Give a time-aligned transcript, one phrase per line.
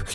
[0.00, 0.06] Hey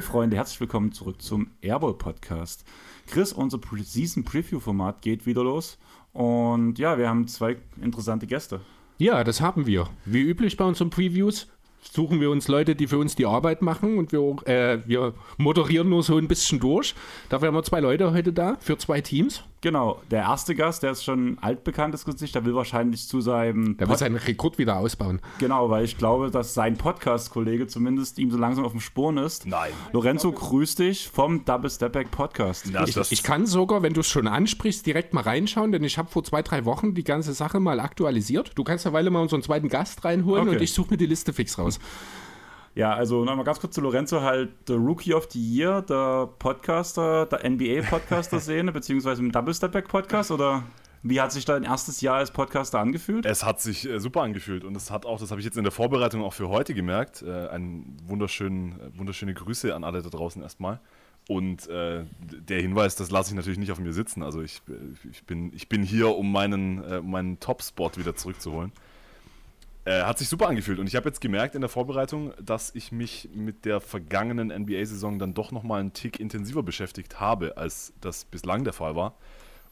[0.00, 2.64] Freunde, herzlich willkommen zurück zum Airball Podcast.
[3.06, 5.78] Chris, unser Season Preview Format geht wieder los
[6.12, 8.60] und ja, wir haben zwei interessante Gäste.
[8.98, 9.88] Ja, das haben wir.
[10.04, 11.46] Wie üblich bei unseren Previews
[11.80, 15.88] suchen wir uns Leute, die für uns die Arbeit machen und wir, äh, wir moderieren
[15.88, 16.94] nur so ein bisschen durch.
[17.28, 19.42] Dafür haben wir zwei Leute heute da für zwei Teams.
[19.60, 23.76] Genau, der erste Gast, der ist schon ein altbekanntes Gesicht, der will wahrscheinlich zu seinem.
[23.76, 25.20] Der will seinen Rekord wieder ausbauen.
[25.38, 29.46] Genau, weil ich glaube, dass sein Podcast-Kollege zumindest ihm so langsam auf dem Spuren ist.
[29.46, 29.72] Nein.
[29.92, 32.66] Lorenzo, grüß dich vom Double Step Back Podcast.
[32.86, 36.08] ich, ich, kann sogar, wenn du es schon ansprichst, direkt mal reinschauen, denn ich habe
[36.08, 38.52] vor zwei, drei Wochen die ganze Sache mal aktualisiert.
[38.54, 40.56] Du kannst ja Weile mal unseren zweiten Gast reinholen okay.
[40.56, 41.80] und ich suche mir die Liste fix raus.
[42.74, 47.26] Ja, also nochmal ganz kurz zu Lorenzo, halt der Rookie of the Year, der Podcaster,
[47.26, 50.62] der NBA-Podcaster-Szene, beziehungsweise im Double Step Back Podcast oder
[51.02, 53.24] wie hat sich dein erstes Jahr als Podcaster angefühlt?
[53.24, 55.64] Es hat sich äh, super angefühlt und es hat auch, das habe ich jetzt in
[55.64, 60.10] der Vorbereitung auch für heute gemerkt, äh, ein wunderschönen, äh, wunderschöne Grüße an alle da
[60.10, 60.80] draußen erstmal.
[61.28, 64.22] Und äh, der Hinweis, das lasse ich natürlich nicht auf mir sitzen.
[64.22, 68.72] Also ich, äh, ich, bin, ich bin hier, um meinen, äh, meinen Top-Spot wieder zurückzuholen.
[69.88, 72.92] Äh, hat sich super angefühlt und ich habe jetzt gemerkt in der Vorbereitung, dass ich
[72.92, 78.26] mich mit der vergangenen NBA-Saison dann doch nochmal einen Tick intensiver beschäftigt habe, als das
[78.26, 79.14] bislang der Fall war.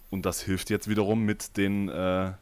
[0.09, 2.33] Und das hilft jetzt wiederum mit den, äh,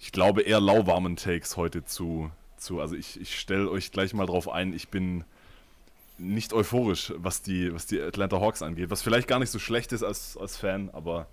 [0.00, 2.32] ich glaube, eher lauwarmen Takes heute zu.
[2.56, 5.22] zu also ich, ich stelle euch gleich mal drauf ein, ich bin
[6.18, 9.92] nicht euphorisch, was die, was die Atlanta Hawks angeht, was vielleicht gar nicht so schlecht
[9.92, 11.28] ist als, als Fan, aber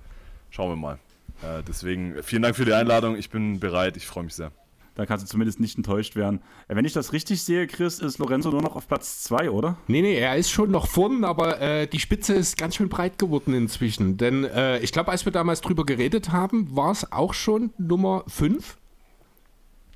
[0.52, 1.00] schauen wir mal.
[1.42, 4.52] Äh, deswegen vielen Dank für die Einladung, ich bin bereit, ich freue mich sehr.
[4.96, 6.42] Da kannst du zumindest nicht enttäuscht werden.
[6.68, 9.78] Äh, wenn ich das richtig sehe, Chris, ist Lorenzo nur noch auf Platz 2, oder?
[9.88, 13.18] Nee, nee, er ist schon noch vorn, aber äh, die Spitze ist ganz schön breit
[13.18, 14.18] geworden inzwischen.
[14.18, 18.24] Denn äh, ich glaube, als wir damals drüber geredet haben, war es auch schon Nummer
[18.28, 18.78] 5.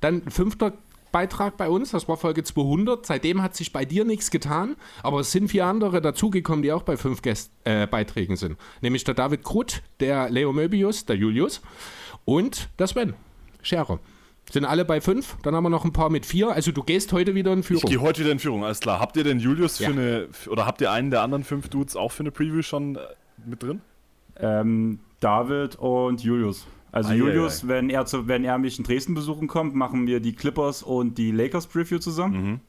[0.00, 0.74] Dann fünfter
[1.12, 3.06] Beitrag bei uns, das war Folge 200.
[3.06, 6.82] Seitdem hat sich bei dir nichts getan, aber es sind vier andere dazugekommen, die auch
[6.82, 8.58] bei fünf Gäst äh, Beiträgen sind.
[8.82, 11.62] Nämlich der David Krutt, der Leo Möbius, der Julius
[12.24, 13.14] und der Sven
[13.62, 14.00] Scherer.
[14.50, 16.50] Sind alle bei fünf, dann haben wir noch ein paar mit vier.
[16.50, 17.82] Also du gehst heute wieder in Führung.
[17.84, 18.98] Ich gehe heute wieder in Führung, alles klar.
[18.98, 19.88] Habt ihr denn Julius ja.
[19.88, 22.96] für eine, oder habt ihr einen der anderen fünf Dudes auch für eine Preview schon
[22.96, 23.00] äh,
[23.44, 23.82] mit drin?
[24.40, 26.66] Ähm, David und Julius.
[26.92, 27.74] Also ah, Julius, ja, ja.
[27.74, 31.18] Wenn, er zu, wenn er mich in Dresden besuchen kommt, machen wir die Clippers und
[31.18, 32.42] die Lakers Preview zusammen.
[32.42, 32.60] Mhm.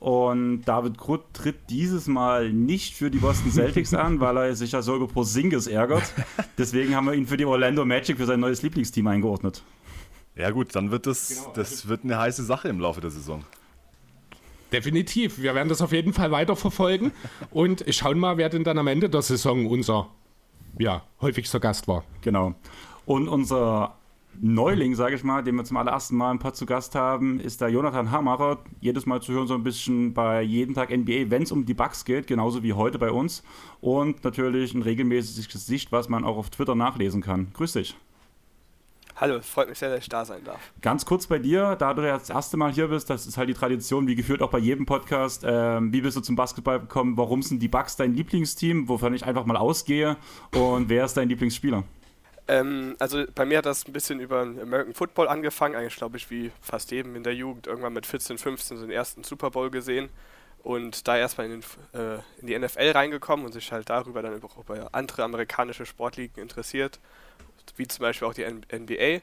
[0.00, 4.72] Und David Krutt tritt dieses Mal nicht für die Boston Celtics an, weil er sich
[4.72, 6.12] ja so über Porzingis ärgert.
[6.58, 9.62] Deswegen haben wir ihn für die Orlando Magic für sein neues Lieblingsteam eingeordnet.
[10.36, 13.10] Ja gut, dann wird das, genau, das also wird eine heiße Sache im Laufe der
[13.10, 13.44] Saison.
[14.72, 15.38] Definitiv.
[15.40, 17.12] Wir werden das auf jeden Fall weiterverfolgen
[17.50, 20.08] und schauen mal, wer denn dann am Ende der Saison unser
[20.78, 22.04] ja, häufigster Gast war.
[22.22, 22.54] Genau.
[23.06, 23.94] Und unser
[24.40, 27.60] Neuling, sage ich mal, den wir zum allerersten Mal ein paar zu Gast haben, ist
[27.60, 28.58] der Jonathan Hamacher.
[28.80, 31.74] Jedes Mal zu hören, so ein bisschen bei jeden Tag NBA, wenn es um die
[31.74, 33.44] Bugs geht, genauso wie heute bei uns.
[33.80, 37.52] Und natürlich ein regelmäßiges Gesicht, was man auch auf Twitter nachlesen kann.
[37.52, 37.94] Grüß dich.
[39.16, 40.58] Hallo, freut mich sehr, dass ich da sein darf.
[40.80, 43.48] Ganz kurz bei dir, da du ja das erste Mal hier bist, das ist halt
[43.48, 45.44] die Tradition, wie gefühlt auch bei jedem Podcast.
[45.46, 47.16] Ähm, wie bist du zum Basketball gekommen?
[47.16, 48.88] Warum sind die Bucks dein Lieblingsteam?
[48.88, 50.16] Wovon ich einfach mal ausgehe?
[50.52, 51.84] Und wer ist dein Lieblingsspieler?
[52.48, 56.28] Ähm, also bei mir hat das ein bisschen über American Football angefangen, eigentlich glaube ich
[56.30, 60.08] wie fast jedem in der Jugend, irgendwann mit 14, 15 den ersten Super Bowl gesehen
[60.64, 61.60] und da erstmal in,
[61.92, 66.42] äh, in, die NFL reingekommen und sich halt darüber dann auch über andere amerikanische Sportligen
[66.42, 66.98] interessiert
[67.76, 69.22] wie zum Beispiel auch die NBA.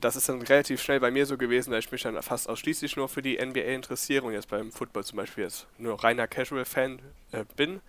[0.00, 2.96] Das ist dann relativ schnell bei mir so gewesen, dass ich mich dann fast ausschließlich
[2.96, 7.00] nur für die NBA interessiere und jetzt beim Football zum Beispiel jetzt nur reiner Casual-Fan
[7.32, 7.80] äh, bin.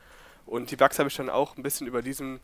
[0.46, 2.40] Und die Bucks habe ich dann auch ein bisschen über diesen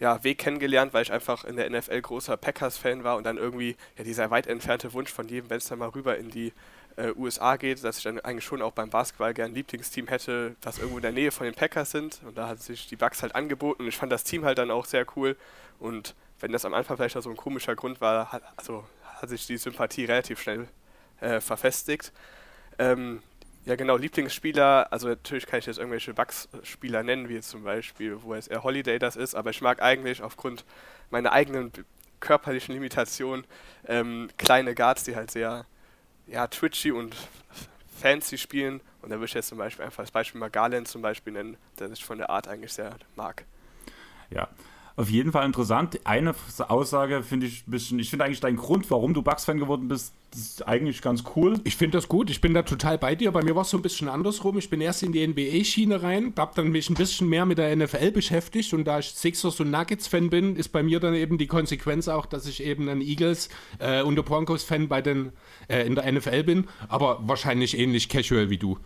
[0.00, 3.76] ja, Weg kennengelernt, weil ich einfach in der NFL großer Packers-Fan war und dann irgendwie
[3.98, 6.52] ja, dieser weit entfernte Wunsch von jedem, wenn es dann mal rüber in die
[6.96, 10.56] äh, USA geht, dass ich dann eigentlich schon auch beim Basketball gerne ein Lieblingsteam hätte,
[10.60, 12.20] das irgendwo in der Nähe von den Packers sind.
[12.26, 14.70] Und da hat sich die Bucks halt angeboten und ich fand das Team halt dann
[14.70, 15.36] auch sehr cool
[15.78, 18.84] und wenn das am Anfang vielleicht so ein komischer Grund war, hat, also
[19.14, 20.68] hat sich die Sympathie relativ schnell
[21.20, 22.12] äh, verfestigt.
[22.78, 23.22] Ähm,
[23.64, 28.20] ja, genau, Lieblingsspieler, also natürlich kann ich jetzt irgendwelche Bugs-Spieler nennen, wie jetzt zum Beispiel,
[28.22, 30.64] wo es eher Holiday das ist, aber ich mag eigentlich aufgrund
[31.10, 31.70] meiner eigenen
[32.18, 33.44] körperlichen Limitationen
[33.86, 35.64] ähm, kleine Guards, die halt sehr
[36.26, 37.14] ja, twitchy und
[38.00, 38.80] fancy spielen.
[39.00, 41.56] Und da würde ich jetzt zum Beispiel einfach als Beispiel mal Garland zum Beispiel nennen,
[41.78, 43.44] der sich von der Art eigentlich sehr mag.
[44.30, 44.48] Ja,
[44.96, 45.98] Auf jeden Fall interessant.
[46.04, 46.34] Eine
[46.68, 50.12] Aussage finde ich ein bisschen, ich finde eigentlich dein Grund, warum du Bugs-Fan geworden bist,
[50.34, 51.58] ist eigentlich ganz cool.
[51.64, 53.32] Ich finde das gut, ich bin da total bei dir.
[53.32, 54.58] Bei mir war es so ein bisschen andersrum.
[54.58, 57.74] Ich bin erst in die NBA-Schiene rein, habe dann mich ein bisschen mehr mit der
[57.74, 61.46] NFL beschäftigt und da ich Sixers und Nuggets-Fan bin, ist bei mir dann eben die
[61.46, 63.48] Konsequenz auch, dass ich eben ein Eagles
[63.78, 65.32] äh, und der Broncos-Fan bei den
[65.68, 68.78] äh, in der NFL bin, aber wahrscheinlich ähnlich casual wie du.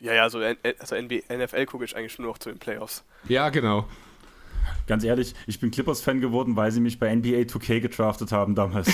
[0.00, 3.02] Ja, ja, so also NFL gucke ich eigentlich nur noch zu den Playoffs.
[3.28, 3.86] Ja, genau.
[4.86, 8.88] Ganz ehrlich, ich bin Clippers-Fan geworden, weil sie mich bei NBA 2K gedraftet haben damals.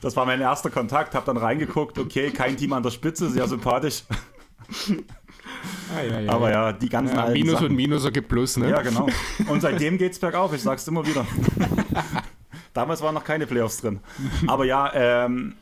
[0.00, 3.48] das war mein erster Kontakt, hab dann reingeguckt, okay, kein Team an der Spitze, sehr
[3.48, 4.04] sympathisch.
[5.94, 7.68] Ah, ja, ja, Aber ja, die ganzen ja, Minus Sachen.
[7.68, 8.70] und Minus ergibt Plus, ne?
[8.70, 9.08] Ja, genau.
[9.48, 11.26] Und seitdem geht's bergauf, ich sag's immer wieder.
[12.72, 14.00] Damals waren noch keine Playoffs drin.
[14.46, 15.54] Aber ja, ähm,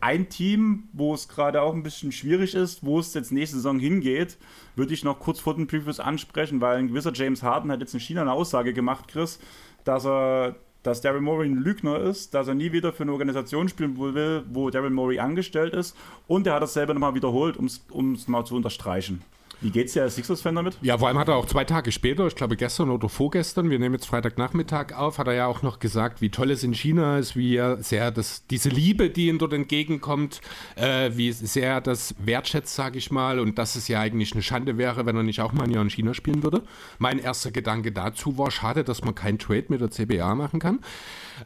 [0.00, 3.78] ein Team, wo es gerade auch ein bisschen schwierig ist, wo es jetzt nächste Saison
[3.78, 4.38] hingeht,
[4.76, 7.94] würde ich noch kurz vor den Previews ansprechen, weil ein gewisser James Harden hat jetzt
[7.94, 9.38] in China eine Aussage gemacht, Chris,
[9.84, 13.68] dass er dass Daryl Morey ein Lügner ist, dass er nie wieder für eine Organisation
[13.68, 15.94] spielen will, wo Daryl Morey angestellt ist.
[16.26, 19.22] Und er hat das selber nochmal wiederholt, um es mal zu unterstreichen.
[19.62, 20.78] Wie geht's dir als Sixers-Fan damit?
[20.80, 23.78] Ja, vor allem hat er auch zwei Tage später, ich glaube gestern oder vorgestern, wir
[23.78, 27.18] nehmen jetzt Freitagnachmittag auf, hat er ja auch noch gesagt, wie toll es in China
[27.18, 30.40] ist, wie sehr das, diese Liebe, die ihm dort entgegenkommt,
[30.76, 34.42] äh, wie sehr er das wertschätzt, sage ich mal, und dass es ja eigentlich eine
[34.42, 36.62] Schande wäre, wenn er nicht auch mal ein Jahr in China spielen würde.
[36.98, 40.80] Mein erster Gedanke dazu war, schade, dass man keinen Trade mit der CBA machen kann.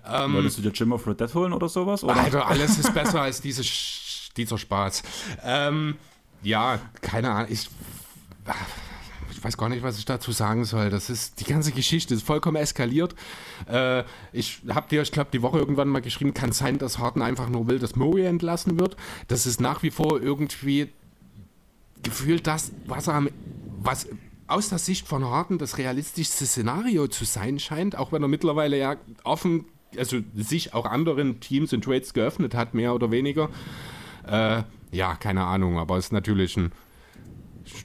[0.08, 2.04] Ähm, Wolltest du dir Jim of Red Dead holen oder sowas?
[2.04, 2.16] Oder?
[2.16, 3.62] Alter, alles ist besser als diese,
[4.36, 5.02] dieser Spaß.
[5.42, 5.96] Ähm,
[6.42, 7.50] ja, keine Ahnung.
[7.50, 7.68] Ich
[9.30, 10.90] ich weiß gar nicht, was ich dazu sagen soll.
[10.90, 13.14] Das ist die ganze Geschichte ist vollkommen eskaliert.
[13.68, 17.22] Äh, ich habe dir, ich glaube, die Woche irgendwann mal geschrieben, kann sein, dass Harden
[17.22, 18.96] einfach nur will, dass Murray entlassen wird.
[19.28, 20.90] Das ist nach wie vor irgendwie
[22.02, 23.26] gefühlt das, was er
[23.80, 24.08] was
[24.46, 28.78] aus der Sicht von Harden das realistischste Szenario zu sein scheint, auch wenn er mittlerweile
[28.78, 33.48] ja offen, also sich auch anderen Teams und Trades geöffnet hat, mehr oder weniger.
[34.26, 34.62] Äh,
[34.92, 36.72] ja, keine Ahnung, aber es ist natürlich ein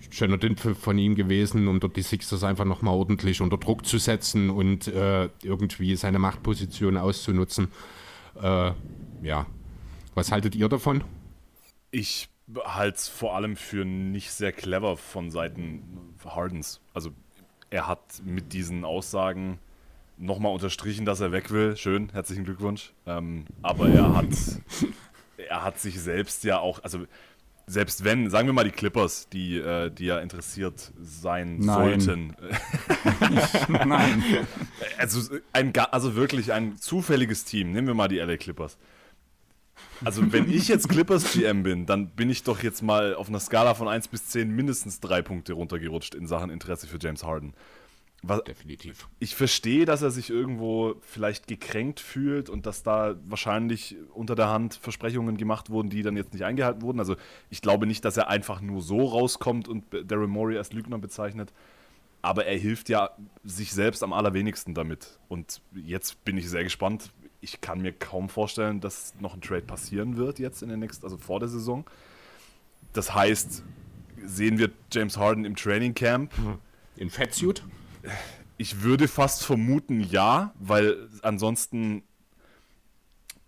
[0.10, 3.98] schöner Dünpfiff von ihm gewesen, um dort die Sixers einfach nochmal ordentlich unter Druck zu
[3.98, 7.70] setzen und äh, irgendwie seine Machtposition auszunutzen.
[8.42, 8.72] Äh,
[9.22, 9.46] ja,
[10.16, 11.04] was haltet ihr davon?
[11.92, 12.30] Ich
[12.64, 16.82] halte es vor allem für nicht sehr clever von Seiten Hardens.
[16.94, 17.12] Also
[17.70, 19.60] er hat mit diesen Aussagen
[20.18, 21.78] nochmal unterstrichen, dass er weg will.
[21.78, 22.94] Schön, herzlichen Glückwunsch.
[23.06, 24.28] Ähm, aber er hat,
[25.38, 27.06] er hat sich selbst ja auch, also
[27.69, 32.00] selbst wenn, sagen wir mal die Clippers, die, äh, die ja interessiert sein Nein.
[32.00, 32.36] sollten.
[33.88, 34.24] Nein.
[34.98, 37.71] Also, ein, also wirklich ein zufälliges Team.
[37.71, 38.77] Nehmen wir mal die LA Clippers.
[40.04, 43.39] Also, wenn ich jetzt Clippers GM bin, dann bin ich doch jetzt mal auf einer
[43.39, 47.54] Skala von 1 bis 10 mindestens drei Punkte runtergerutscht in Sachen Interesse für James Harden.
[48.21, 49.07] Was, Definitiv.
[49.19, 54.50] Ich verstehe, dass er sich irgendwo vielleicht gekränkt fühlt und dass da wahrscheinlich unter der
[54.50, 57.00] Hand Versprechungen gemacht wurden, die dann jetzt nicht eingehalten wurden.
[57.00, 57.16] Also
[57.50, 61.54] ich glaube nicht, dass er einfach nur so rauskommt und Daryl Morey als Lügner bezeichnet.
[62.21, 63.12] Aber er hilft ja
[63.45, 65.18] sich selbst am allerwenigsten damit.
[65.30, 67.13] Und jetzt bin ich sehr gespannt.
[67.39, 71.06] Ich kann mir kaum vorstellen, dass noch ein Trade passieren wird jetzt in der nächsten,
[71.06, 71.86] also vor der Saison.
[72.92, 73.63] Das heißt,
[74.25, 76.33] sehen wir James Harden im Training Camp.
[76.98, 77.63] In Fettsuit?
[78.57, 82.04] Ich würde fast vermuten, ja, weil ansonsten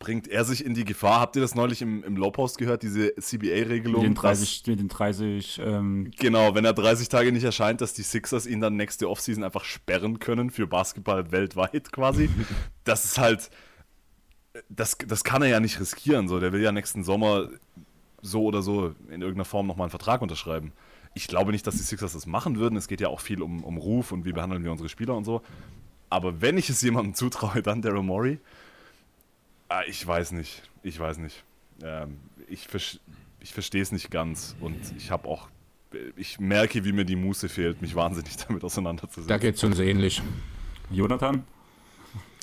[0.01, 1.21] bringt er sich in die Gefahr.
[1.21, 4.01] Habt ihr das neulich im, im Low-Post gehört, diese CBA-Regelung?
[4.01, 7.93] Mit den 30, mit den 30 ähm genau, wenn er 30 Tage nicht erscheint, dass
[7.93, 12.29] die Sixers ihn dann nächste Offseason einfach sperren können für Basketball weltweit quasi.
[12.83, 13.51] das ist halt,
[14.69, 16.27] das, das kann er ja nicht riskieren.
[16.27, 16.39] So.
[16.39, 17.49] Der will ja nächsten Sommer
[18.21, 20.73] so oder so in irgendeiner Form nochmal einen Vertrag unterschreiben.
[21.13, 22.77] Ich glaube nicht, dass die Sixers das machen würden.
[22.77, 25.25] Es geht ja auch viel um, um Ruf und wie behandeln wir unsere Spieler und
[25.25, 25.41] so.
[26.09, 28.39] Aber wenn ich es jemandem zutraue, dann Daryl Morey.
[29.69, 30.63] Ah, ich weiß nicht.
[30.83, 31.43] Ich weiß nicht.
[31.83, 32.67] Ähm, ich,
[33.39, 34.55] ich verstehe es nicht ganz.
[34.59, 35.49] Und ich habe auch.
[36.15, 39.27] Ich merke, wie mir die Muße fehlt, mich wahnsinnig damit auseinanderzusetzen.
[39.27, 40.21] Da geht es uns ähnlich.
[40.89, 41.43] Jonathan?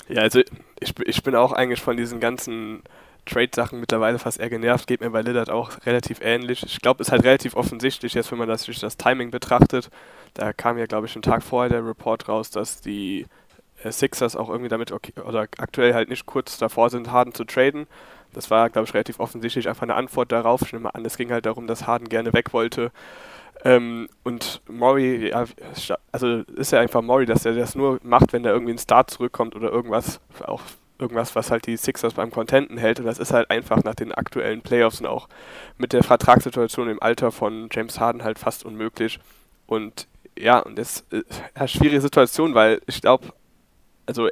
[0.08, 0.40] Ja, also
[0.80, 2.82] ich, ich bin auch eigentlich von diesen ganzen
[3.28, 4.86] Trade-Sachen mittlerweile fast eher genervt.
[4.86, 6.64] Geht mir bei Lillard auch relativ ähnlich.
[6.64, 9.90] Ich glaube, es ist halt relativ offensichtlich, jetzt wenn man das das Timing betrachtet.
[10.34, 13.26] Da kam ja, glaube ich, einen Tag vorher der Report raus, dass die
[13.82, 17.44] äh, Sixers auch irgendwie damit okay, oder aktuell halt nicht kurz davor sind, Harden zu
[17.44, 17.86] traden.
[18.32, 20.62] Das war, glaube ich, relativ offensichtlich einfach eine Antwort darauf.
[20.62, 22.92] Ich nehme an, es ging halt darum, dass Harden gerne weg wollte.
[23.64, 25.44] Ähm, und Maury, ja,
[26.12, 29.06] also ist ja einfach Maury, dass er das nur macht, wenn da irgendwie ein Star
[29.06, 30.62] zurückkommt oder irgendwas, auch
[30.98, 33.00] irgendwas, was halt die Sixers beim Contenten hält.
[33.00, 35.28] Und das ist halt einfach nach den aktuellen Playoffs und auch
[35.78, 39.20] mit der Vertragssituation im Alter von James Harden halt fast unmöglich.
[39.66, 40.06] Und
[40.38, 43.32] Ja, und das ist eine schwierige Situation, weil ich glaube,
[44.06, 44.28] also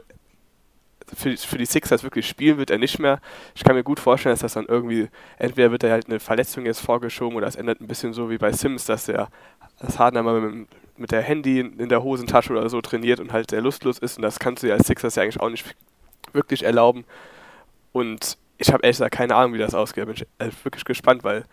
[1.15, 3.21] für, für die Sixers wirklich spielen wird er nicht mehr.
[3.55, 5.09] Ich kann mir gut vorstellen, dass das dann irgendwie,
[5.39, 8.39] entweder wird er halt eine Verletzung jetzt vorgeschoben oder es endet ein bisschen so wie
[8.39, 9.29] bei Sims, dass der
[9.79, 13.51] das Harden einmal mit, mit der Handy in der Hosentasche oder so trainiert und halt
[13.51, 15.77] sehr lustlos ist und das kannst du ja als Sixers ja eigentlich auch nicht
[16.33, 17.05] wirklich erlauben.
[17.93, 20.07] Und ich habe ehrlich gesagt keine Ahnung, wie das ausgeht.
[20.07, 21.45] Bin ich äh, wirklich gespannt, weil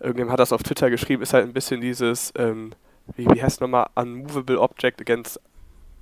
[0.00, 2.72] irgendjemand hat das auf Twitter geschrieben, ist halt ein bisschen dieses, ähm,
[3.16, 5.40] wie, wie heißt es nochmal, Unmovable Object against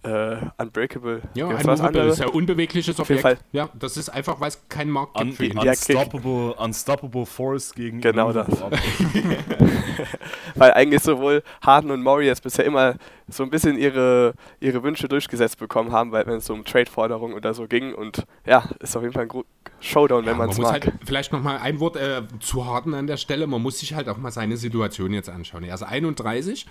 [0.02, 1.22] äh, Unbreakable.
[1.34, 3.22] Ja, Unmovable ist ja unbewegliches Objekt.
[3.22, 3.38] Fall.
[3.52, 5.58] Ja, das ist einfach, weil es keinen Markt gibt Un für ihn.
[5.58, 8.48] Unstoppable, unstoppable Force gegen Genau das.
[10.54, 12.94] weil eigentlich sowohl Harden und jetzt bisher immer
[13.28, 17.34] so ein bisschen ihre, ihre Wünsche durchgesetzt bekommen haben, weil wenn es so um Trade-Forderungen
[17.34, 19.44] oder so ging und ja, ist auf jeden Fall ein
[19.80, 20.86] Showdown, wenn ja, man es mag.
[20.86, 23.46] Halt vielleicht nochmal ein Wort äh, zu Harden an der Stelle.
[23.46, 25.64] Man muss sich halt auch mal seine Situation jetzt anschauen.
[25.64, 26.66] Er ist 31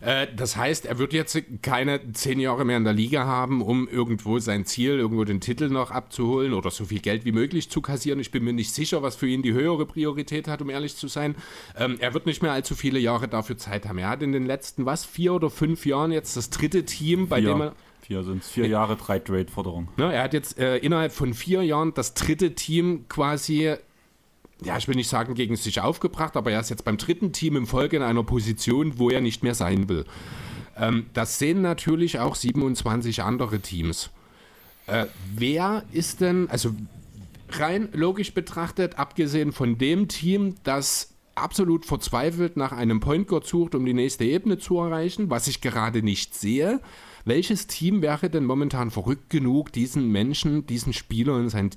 [0.00, 3.88] äh, das heißt, er wird jetzt keine zehn Jahre mehr in der Liga haben, um
[3.88, 7.80] irgendwo sein Ziel, irgendwo den Titel noch abzuholen oder so viel Geld wie möglich zu
[7.80, 8.20] kassieren.
[8.20, 11.08] Ich bin mir nicht sicher, was für ihn die höhere Priorität hat, um ehrlich zu
[11.08, 11.34] sein.
[11.76, 13.98] Ähm, er wird nicht mehr allzu viele Jahre dafür Zeit haben.
[13.98, 17.40] Er hat in den letzten, was, vier oder fünf Jahren jetzt das dritte Team, bei
[17.40, 17.50] vier.
[17.50, 17.72] dem er
[18.06, 19.88] Vier sind es, vier Jahre, drei Trade-Forderungen.
[19.96, 23.74] Ja, er hat jetzt äh, innerhalb von vier Jahren das dritte Team quasi
[24.64, 27.56] ja, ich will nicht sagen, gegen sich aufgebracht, aber er ist jetzt beim dritten Team
[27.56, 30.06] im Folge in einer Position, wo er nicht mehr sein will.
[30.76, 34.10] Ähm, das sehen natürlich auch 27 andere Teams.
[34.86, 36.74] Äh, wer ist denn, also
[37.50, 43.74] rein logisch betrachtet, abgesehen von dem Team, das absolut verzweifelt nach einem Point Guard sucht,
[43.74, 46.80] um die nächste Ebene zu erreichen, was ich gerade nicht sehe,
[47.24, 51.70] welches Team wäre denn momentan verrückt genug, diesen Menschen, diesen Spieler in sein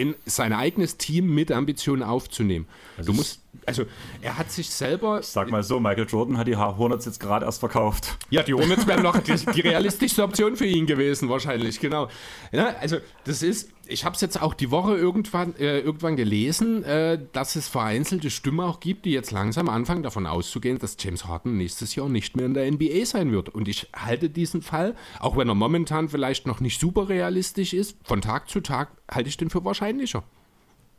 [0.00, 2.66] in sein eigenes Team mit Ambitionen aufzunehmen.
[2.96, 3.84] Also du musst, also
[4.22, 5.20] er hat sich selber.
[5.20, 8.16] Ich sag mal so, Michael Jordan hat die Hornets jetzt gerade erst verkauft.
[8.30, 12.08] Ja, die Hornets wären noch die, die, realistischste Option für ihn gewesen, wahrscheinlich, genau.
[12.50, 16.84] Ja, also das ist, ich habe es jetzt auch die Woche irgendwann, äh, irgendwann gelesen,
[16.84, 21.24] äh, dass es vereinzelte Stimmen auch gibt, die jetzt langsam anfangen davon auszugehen, dass James
[21.26, 23.48] Harden nächstes Jahr nicht mehr in der NBA sein wird.
[23.48, 27.96] Und ich halte diesen Fall, auch wenn er momentan vielleicht noch nicht super realistisch ist,
[28.04, 30.22] von Tag zu Tag halte ich den für wahrscheinlicher.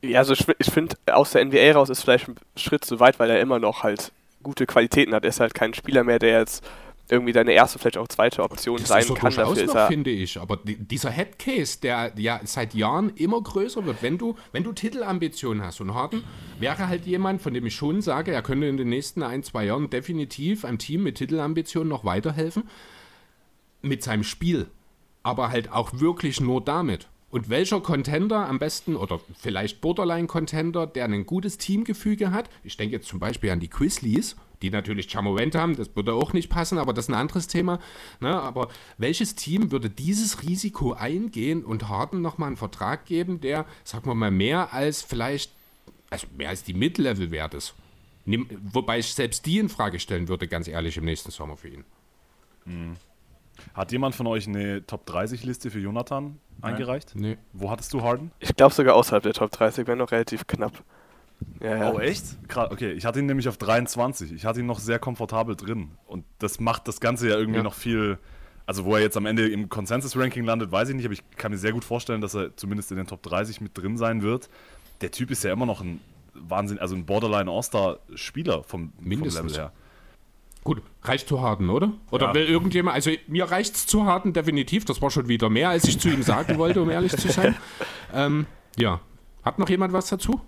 [0.03, 3.19] Ja, also ich, ich finde, aus der NBA raus ist vielleicht ein Schritt zu weit,
[3.19, 5.23] weil er immer noch halt gute Qualitäten hat.
[5.23, 6.63] Er ist halt kein Spieler mehr, der jetzt
[7.11, 9.35] irgendwie deine erste, vielleicht auch zweite Option das sein ist kann.
[9.35, 10.39] Dafür ist er finde ich.
[10.39, 14.71] Aber die, dieser Headcase, der ja seit Jahren immer größer wird, wenn du, wenn du
[14.71, 16.23] Titelambitionen hast und Harden
[16.59, 19.65] wäre halt jemand, von dem ich schon sage, er könnte in den nächsten ein, zwei
[19.65, 22.63] Jahren definitiv einem Team mit Titelambitionen noch weiterhelfen.
[23.81, 24.67] Mit seinem Spiel.
[25.23, 27.09] Aber halt auch wirklich nur damit.
[27.29, 32.95] Und welcher Contender am besten oder vielleicht Borderline-Contender, der ein gutes Teamgefüge hat, ich denke
[32.95, 36.77] jetzt zum Beispiel an die Quizleys, die natürlich Chamorant haben, das würde auch nicht passen,
[36.77, 37.79] aber das ist ein anderes Thema.
[38.19, 38.39] Ne?
[38.39, 44.05] Aber welches Team würde dieses Risiko eingehen und Harden nochmal einen Vertrag geben, der, sagen
[44.05, 45.51] wir mal, mehr als vielleicht,
[46.09, 47.73] also mehr als die Mid-Level-Wert ist?
[48.25, 51.83] Wobei ich selbst die in Frage stellen würde, ganz ehrlich, im nächsten Sommer für ihn.
[52.65, 52.95] Hm.
[53.73, 57.13] Hat jemand von euch eine Top 30 Liste für Jonathan eingereicht?
[57.15, 57.37] Nee.
[57.53, 58.31] Wo hattest du Harden?
[58.39, 60.83] Ich glaube sogar außerhalb der Top 30, wäre noch relativ knapp.
[61.59, 61.91] Ja, ja.
[61.91, 62.23] Oh, echt?
[62.55, 64.31] Okay, ich hatte ihn nämlich auf 23.
[64.31, 65.91] Ich hatte ihn noch sehr komfortabel drin.
[66.07, 67.63] Und das macht das Ganze ja irgendwie ja.
[67.63, 68.17] noch viel.
[68.65, 71.51] Also, wo er jetzt am Ende im Consensus-Ranking landet, weiß ich nicht, aber ich kann
[71.51, 74.49] mir sehr gut vorstellen, dass er zumindest in den Top 30 mit drin sein wird.
[75.01, 75.99] Der Typ ist ja immer noch ein
[76.33, 79.71] Wahnsinn, also ein Borderline All-Star-Spieler vom, vom Level her.
[80.63, 81.91] Gut, reicht zu Harden, oder?
[82.11, 82.33] Oder ja.
[82.35, 85.85] will irgendjemand, also mir reicht es zu Harden definitiv, das war schon wieder mehr, als
[85.85, 87.55] ich zu ihm sagen wollte, um ehrlich zu sein.
[88.13, 88.45] Ähm,
[88.77, 88.99] ja,
[89.41, 90.41] hat noch jemand was dazu?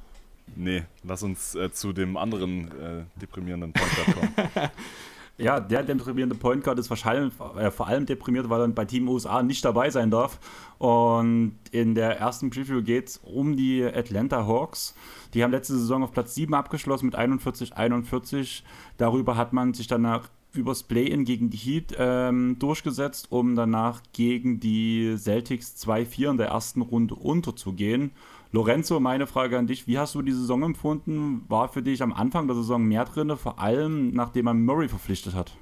[0.56, 4.70] Nee, lass uns äh, zu dem anderen äh, deprimierenden Point Guard kommen.
[5.38, 9.08] ja, der deprimierende Point Guard ist wahrscheinlich äh, vor allem deprimiert, weil er bei Team
[9.10, 10.40] USA nicht dabei sein darf.
[10.78, 14.96] Und in der ersten Preview geht es um die Atlanta Hawks.
[15.34, 18.64] Die haben letzte Saison auf Platz 7 abgeschlossen mit 41-41.
[18.98, 24.60] Darüber hat man sich danach übers Play-In gegen die Heat ähm, durchgesetzt, um danach gegen
[24.60, 28.12] die Celtics 2-4 in der ersten Runde unterzugehen.
[28.54, 31.44] Lorenzo, meine Frage an dich, wie hast du die Saison empfunden?
[31.50, 35.34] War für dich am Anfang der Saison mehr drin, vor allem nachdem man Murray verpflichtet
[35.34, 35.58] hat?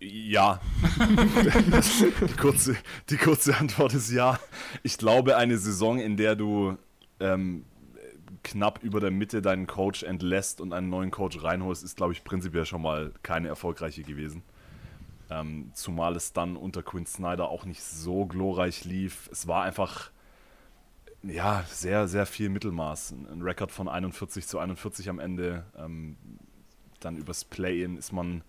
[0.00, 0.60] Ja.
[2.20, 2.76] die, kurze,
[3.08, 4.38] die kurze Antwort ist ja.
[4.82, 6.76] Ich glaube, eine Saison, in der du
[7.20, 7.64] ähm,
[8.42, 12.22] knapp über der Mitte deinen Coach entlässt und einen neuen Coach reinholst, ist, glaube ich,
[12.22, 14.42] prinzipiell schon mal keine erfolgreiche gewesen.
[15.30, 19.30] Ähm, zumal es dann unter Quinn Snyder auch nicht so glorreich lief.
[19.32, 20.10] Es war einfach
[21.26, 23.14] ja, sehr, sehr viel Mittelmaß.
[23.32, 25.64] Ein Rekord von 41 zu 41 am Ende.
[25.76, 26.16] Ähm,
[27.00, 28.42] dann übers Play-In ist man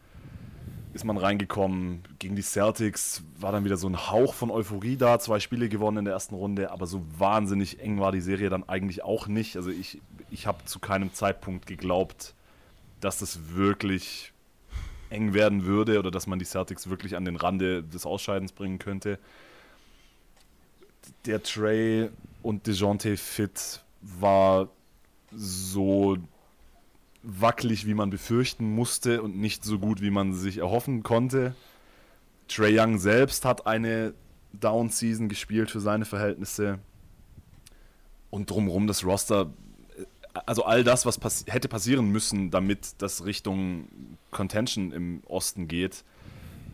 [0.95, 2.03] ist man reingekommen.
[2.19, 5.19] Gegen die Celtics war dann wieder so ein Hauch von Euphorie da.
[5.19, 8.67] Zwei Spiele gewonnen in der ersten Runde, aber so wahnsinnig eng war die Serie dann
[8.69, 9.57] eigentlich auch nicht.
[9.57, 9.99] Also ich,
[10.31, 12.33] ich habe zu keinem Zeitpunkt geglaubt,
[13.01, 14.31] dass das wirklich
[15.09, 18.79] eng werden würde oder dass man die Celtics wirklich an den Rande des Ausscheidens bringen
[18.79, 19.19] könnte.
[21.25, 22.09] Der Trey
[22.43, 24.69] und DeJounte Fit war
[25.31, 26.17] so
[27.23, 31.55] wackelig, wie man befürchten musste und nicht so gut, wie man sich erhoffen konnte.
[32.47, 34.13] Trey Young selbst hat eine
[34.53, 36.77] Down-Season gespielt für seine Verhältnisse.
[38.29, 39.51] Und drumherum das Roster,
[40.45, 43.87] also all das, was pass hätte passieren müssen, damit das Richtung
[44.29, 46.03] Contention im Osten geht,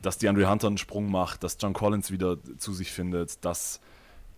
[0.02, 3.80] dass die Andre Hunter einen Sprung macht, dass John Collins wieder zu sich findet, dass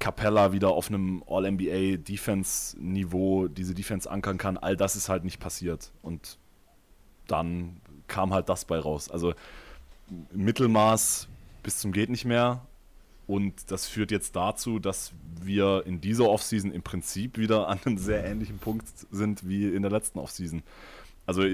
[0.03, 5.93] Capella wieder auf einem All-NBA-Defense-Niveau diese Defense ankern kann, all das ist halt nicht passiert.
[6.01, 6.37] Und
[7.27, 9.09] dann kam halt das bei raus.
[9.09, 9.33] Also
[10.33, 11.29] Mittelmaß
[11.63, 12.67] bis zum geht nicht mehr.
[13.27, 17.97] Und das führt jetzt dazu, dass wir in dieser Offseason im Prinzip wieder an einem
[17.97, 20.63] sehr ähnlichen Punkt sind wie in der letzten Offseason.
[21.25, 21.45] Also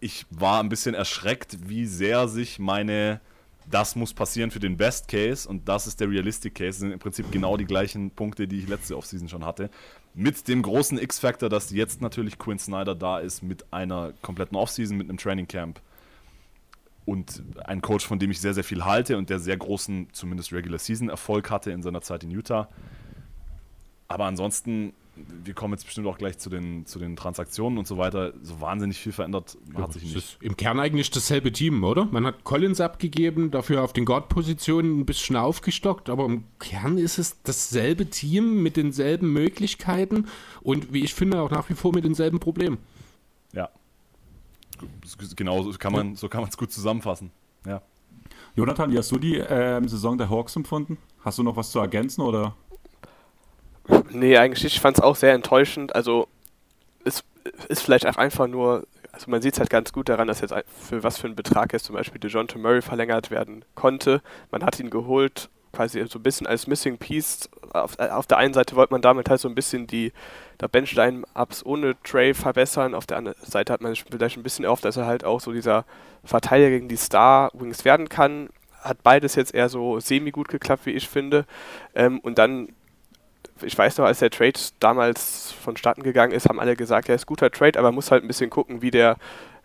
[0.00, 3.22] ich war ein bisschen erschreckt, wie sehr sich meine
[3.70, 6.68] das muss passieren für den Best Case und das ist der Realistic Case.
[6.68, 9.70] Das sind im Prinzip genau die gleichen Punkte, die ich letzte Offseason schon hatte.
[10.14, 14.96] Mit dem großen X-Factor, dass jetzt natürlich Quinn Snyder da ist mit einer kompletten Offseason,
[14.96, 15.80] mit einem Training Camp
[17.04, 20.52] und ein Coach, von dem ich sehr, sehr viel halte und der sehr großen, zumindest
[20.52, 22.68] Regular Season Erfolg hatte in seiner Zeit in Utah.
[24.08, 24.92] Aber ansonsten
[25.44, 28.32] wir kommen jetzt bestimmt auch gleich zu den, zu den Transaktionen und so weiter.
[28.42, 30.16] So wahnsinnig viel verändert ja, hat sich nicht.
[30.16, 32.04] Ist im Kern eigentlich dasselbe Team, oder?
[32.06, 37.18] Man hat Collins abgegeben, dafür auf den Guard-Positionen ein bisschen aufgestockt, aber im Kern ist
[37.18, 40.26] es dasselbe Team mit denselben Möglichkeiten
[40.62, 42.78] und wie ich finde auch nach wie vor mit denselben Problemen.
[43.52, 43.70] Ja.
[45.36, 47.30] Genau, so kann man so es gut zusammenfassen.
[47.66, 47.82] Ja.
[48.54, 50.98] Jonathan, wie hast du die ähm, Saison der Hawks empfunden?
[51.20, 52.54] Hast du noch was zu ergänzen oder?
[54.10, 54.76] Nee, eigentlich nicht.
[54.76, 55.94] Ich fand es auch sehr enttäuschend.
[55.94, 56.28] Also,
[57.04, 57.24] es
[57.68, 60.54] ist vielleicht auch einfach nur, also man sieht es halt ganz gut daran, dass jetzt
[60.88, 64.22] für was für einen Betrag jetzt zum Beispiel DeJounte Murray verlängert werden konnte.
[64.50, 67.48] Man hat ihn geholt, quasi so ein bisschen als Missing Piece.
[67.72, 70.12] Auf, auf der einen Seite wollte man damit halt so ein bisschen die
[70.70, 72.94] Benchline-Ups ohne Trey verbessern.
[72.94, 75.52] Auf der anderen Seite hat man vielleicht ein bisschen erhofft, dass er halt auch so
[75.52, 75.84] dieser
[76.24, 78.48] Verteidiger gegen die Star-Wings werden kann.
[78.80, 81.46] Hat beides jetzt eher so semi-gut geklappt, wie ich finde.
[81.94, 82.68] Ähm, und dann
[83.62, 87.26] ich weiß noch, als der Trade damals vonstatten gegangen ist, haben alle gesagt, er ist
[87.26, 89.16] guter Trade, aber muss halt ein bisschen gucken, wie der,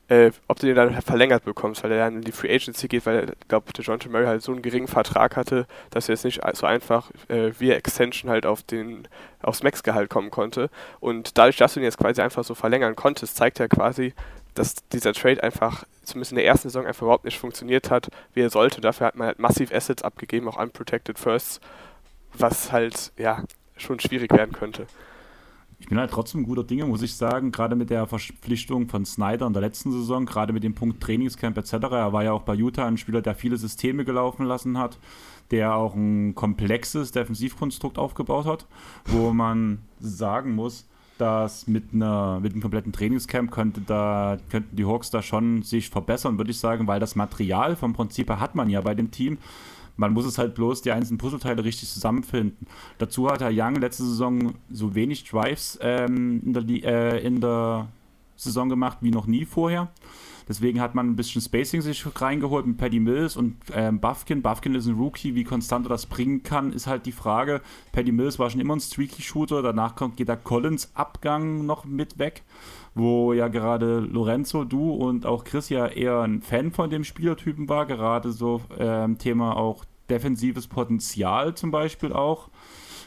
[0.07, 3.05] äh, ob du den dann verlängert bekommst, weil er dann in die Free Agency geht,
[3.05, 6.25] weil ich glaube, der John Murray halt so einen geringen Vertrag hatte, dass er jetzt
[6.25, 9.07] nicht so einfach äh, via Extension halt auf den,
[9.41, 10.69] aufs Max-Gehalt kommen konnte.
[10.99, 14.13] Und dadurch, dass du ihn jetzt quasi einfach so verlängern konntest, zeigt er quasi,
[14.55, 18.41] dass dieser Trade einfach zumindest in der ersten Saison einfach überhaupt nicht funktioniert hat, wie
[18.41, 18.81] er sollte.
[18.81, 21.59] Dafür hat man halt massiv Assets abgegeben, auch unprotected Firsts,
[22.33, 23.43] was halt, ja,
[23.77, 24.87] schon schwierig werden könnte.
[25.79, 29.47] Ich bin halt trotzdem guter Dinge, muss ich sagen, gerade mit der Verpflichtung von Snyder
[29.47, 31.73] in der letzten Saison, gerade mit dem Punkt Trainingscamp etc.
[31.73, 34.97] Er war ja auch bei Utah ein Spieler, der viele Systeme gelaufen lassen hat,
[35.51, 38.65] der auch ein komplexes Defensivkonstrukt aufgebaut hat,
[39.05, 44.85] wo man sagen muss, dass mit, einer, mit einem kompletten Trainingscamp könnte da, könnten die
[44.85, 48.55] Hawks da schon sich verbessern, würde ich sagen, weil das Material vom Prinzip her hat
[48.55, 49.37] man ja bei dem Team.
[49.95, 52.67] Man muss es halt bloß die einzelnen Puzzleteile richtig zusammenfinden.
[52.97, 57.87] Dazu hat Herr Young letzte Saison so wenig Drives ähm, in, der, äh, in der
[58.35, 59.91] Saison gemacht wie noch nie vorher.
[60.47, 64.41] Deswegen hat man ein bisschen Spacing sich reingeholt mit Paddy Mills und ähm, Buffkin.
[64.41, 67.61] Buffkin ist ein Rookie, wie konstant er das bringen kann, ist halt die Frage.
[67.91, 72.43] Paddy Mills war schon immer ein Streaky-Shooter, danach kommt, geht der Collins-Abgang noch mit weg,
[72.95, 77.67] wo ja gerade Lorenzo, du und auch Chris ja eher ein Fan von dem Spielertypen
[77.69, 82.49] war, gerade so ähm, Thema auch defensives Potenzial zum Beispiel auch.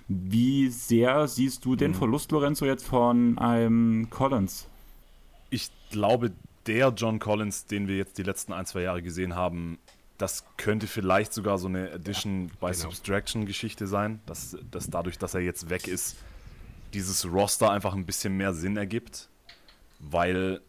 [0.09, 1.96] Wie sehr siehst du den mhm.
[1.96, 4.68] Verlust, Lorenzo, jetzt von einem Collins?
[5.51, 6.33] Ich glaube,
[6.66, 9.79] der John Collins, den wir jetzt die letzten ein, zwei Jahre gesehen haben,
[10.18, 12.90] das könnte vielleicht sogar so eine Addition by genau.
[12.90, 16.16] Subtraction-Geschichte sein, dass, dass dadurch, dass er jetzt weg ist,
[16.94, 19.29] dieses Roster einfach ein bisschen mehr Sinn ergibt,
[20.10, 20.60] weil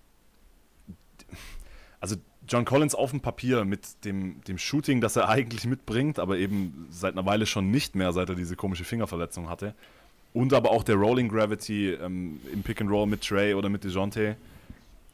[1.99, 2.15] also
[2.47, 6.87] John Collins auf dem Papier mit dem, dem Shooting, das er eigentlich mitbringt, aber eben
[6.89, 9.73] seit einer Weile schon nicht mehr, seit er diese komische Fingerverletzung hatte,
[10.33, 13.83] und aber auch der Rolling Gravity ähm, im Pick and Roll mit Trey oder mit
[13.83, 14.37] DeJounte,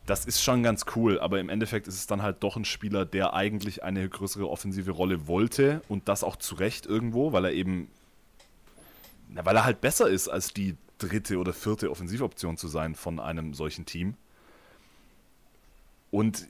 [0.05, 3.05] das ist schon ganz cool, aber im Endeffekt ist es dann halt doch ein Spieler,
[3.05, 7.53] der eigentlich eine größere offensive Rolle wollte und das auch zu Recht irgendwo, weil er
[7.53, 7.87] eben,
[9.29, 10.75] na, weil er halt besser ist, als die
[11.07, 14.15] dritte oder vierte Offensivoption zu sein von einem solchen Team.
[16.11, 16.47] Und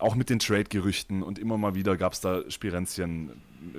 [0.00, 3.30] auch mit den Trade-Gerüchten und immer mal wieder gab es da Spirenzchen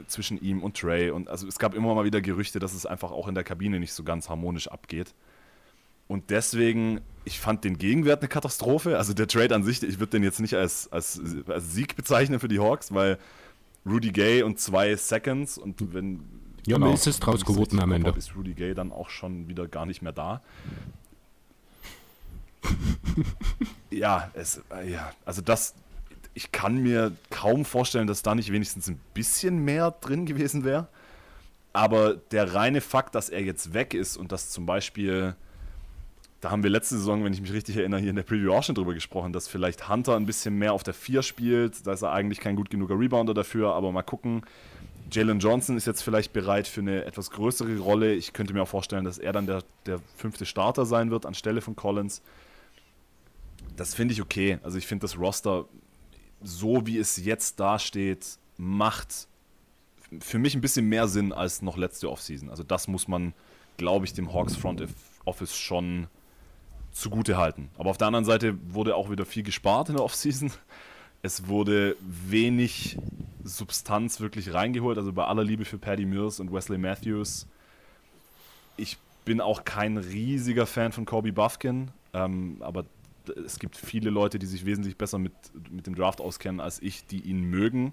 [0.08, 1.12] zwischen ihm und Trey.
[1.12, 3.80] Und also es gab immer mal wieder Gerüchte, dass es einfach auch in der Kabine
[3.80, 5.14] nicht so ganz harmonisch abgeht.
[6.08, 8.98] Und deswegen, ich fand den Gegenwert eine Katastrophe.
[8.98, 12.40] Also der Trade an sich, ich würde den jetzt nicht als, als, als Sieg bezeichnen
[12.40, 13.18] für die Hawks, weil
[13.86, 16.22] Rudy Gay und zwei Seconds und wenn.
[16.68, 18.14] Ja, genau, ist es draus geworden am Ende.
[18.18, 20.42] Ist Rudy Gay dann auch schon wieder gar nicht mehr da.
[23.90, 25.76] ja, es, ja, also das,
[26.34, 30.90] ich kann mir kaum vorstellen, dass da nicht wenigstens ein bisschen mehr drin gewesen wäre.
[31.72, 35.38] Aber der reine Fakt, dass er jetzt weg ist und dass zum Beispiel,
[36.42, 38.64] da haben wir letzte Saison, wenn ich mich richtig erinnere, hier in der Preview auch
[38.64, 41.88] schon drüber gesprochen, dass vielleicht Hunter ein bisschen mehr auf der 4 spielt.
[41.88, 44.42] Da ist er eigentlich kein gut genuger Rebounder dafür, aber mal gucken.
[45.12, 48.14] Jalen Johnson ist jetzt vielleicht bereit für eine etwas größere Rolle.
[48.14, 51.62] Ich könnte mir auch vorstellen, dass er dann der, der fünfte Starter sein wird anstelle
[51.62, 52.22] von Collins
[53.78, 54.60] das finde ich okay.
[54.64, 55.66] Also ich finde das Roster,
[56.42, 59.28] so wie es jetzt dasteht, macht
[60.20, 62.50] für mich ein bisschen mehr Sinn als noch letzte Offseason.
[62.50, 63.34] Also das muss man,
[63.78, 64.84] glaube ich, dem Hawks Front
[65.26, 66.08] Office schon
[66.92, 67.70] zugute halten.
[67.78, 70.52] Aber auf der anderen Seite wurde auch wieder viel gespart in der Offseason.
[71.28, 72.98] Es wurde wenig
[73.44, 77.48] Substanz wirklich reingeholt, also bei aller Liebe für Paddy Mills und Wesley Matthews.
[78.78, 82.86] Ich bin auch kein riesiger Fan von Kobe Buffkin, ähm, aber
[83.46, 85.34] es gibt viele Leute, die sich wesentlich besser mit,
[85.70, 87.92] mit dem Draft auskennen als ich, die ihn mögen.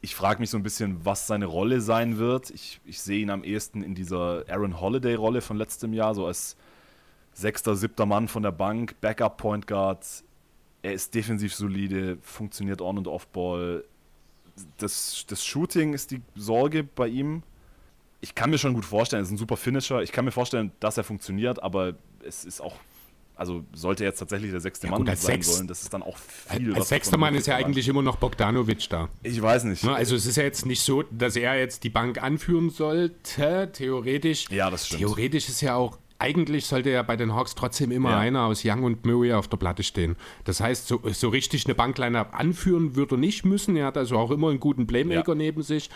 [0.00, 2.50] Ich frage mich so ein bisschen, was seine Rolle sein wird.
[2.50, 6.56] Ich, ich sehe ihn am ehesten in dieser Aaron Holiday-Rolle von letztem Jahr, so als
[7.34, 10.24] sechster, siebter Mann von der Bank, Backup Point Guard.
[10.86, 13.82] Er ist defensiv solide, funktioniert on- und off-ball.
[14.78, 17.42] Das, das Shooting ist die Sorge bei ihm.
[18.20, 20.00] Ich kann mir schon gut vorstellen, er ist ein super Finisher.
[20.02, 22.76] Ich kann mir vorstellen, dass er funktioniert, aber es ist auch
[23.34, 26.04] also sollte jetzt tatsächlich der sechste ja, Mann gut, sein Sechs, sollen, das ist dann
[26.04, 26.72] auch viel.
[26.74, 29.08] Als sechster Mann ist ja eigentlich immer noch Bogdanovic da.
[29.24, 29.84] Ich weiß nicht.
[29.84, 34.46] Also es ist ja jetzt nicht so, dass er jetzt die Bank anführen sollte, theoretisch.
[34.50, 35.00] Ja, das stimmt.
[35.00, 38.18] Theoretisch ist ja auch eigentlich sollte ja bei den Hawks trotzdem immer ja.
[38.18, 40.16] einer aus Young und Murray auf der Platte stehen.
[40.44, 43.76] Das heißt, so, so richtig eine Bankline anführen würde er nicht müssen.
[43.76, 45.34] Er hat also auch immer einen guten Playmaker ja.
[45.34, 45.90] neben sich.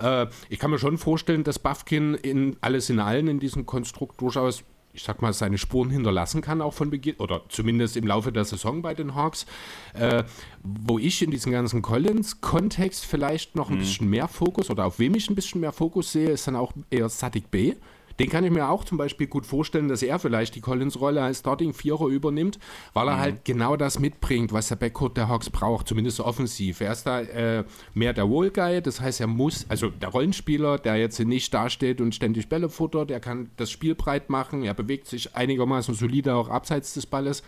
[0.00, 4.20] Äh, ich kann mir schon vorstellen, dass Buffkin in alles in allen in diesem Konstrukt
[4.20, 8.32] durchaus ich sag mal, seine Spuren hinterlassen kann, auch von Beginn, oder zumindest im Laufe
[8.32, 9.46] der Saison bei den Hawks.
[9.94, 10.24] Äh,
[10.64, 13.80] wo ich in diesem ganzen Collins-Kontext vielleicht noch ein mhm.
[13.80, 16.72] bisschen mehr Fokus oder auf wem ich ein bisschen mehr Fokus sehe, ist dann auch
[16.90, 17.74] eher Sadik B.
[18.18, 21.40] Den kann ich mir auch zum Beispiel gut vorstellen, dass er vielleicht die Collins-Rolle als
[21.40, 22.58] Starting-Vierer übernimmt,
[22.92, 23.20] weil er mhm.
[23.20, 26.80] halt genau das mitbringt, was der Backcourt der Hawks braucht, zumindest offensiv.
[26.80, 30.96] Er ist da äh, mehr der Wohlguy, das heißt, er muss, also der Rollenspieler, der
[30.96, 35.06] jetzt nicht dasteht und ständig Bälle futtert, der kann das Spiel breit machen, er bewegt
[35.06, 37.42] sich einigermaßen solide auch abseits des Balles.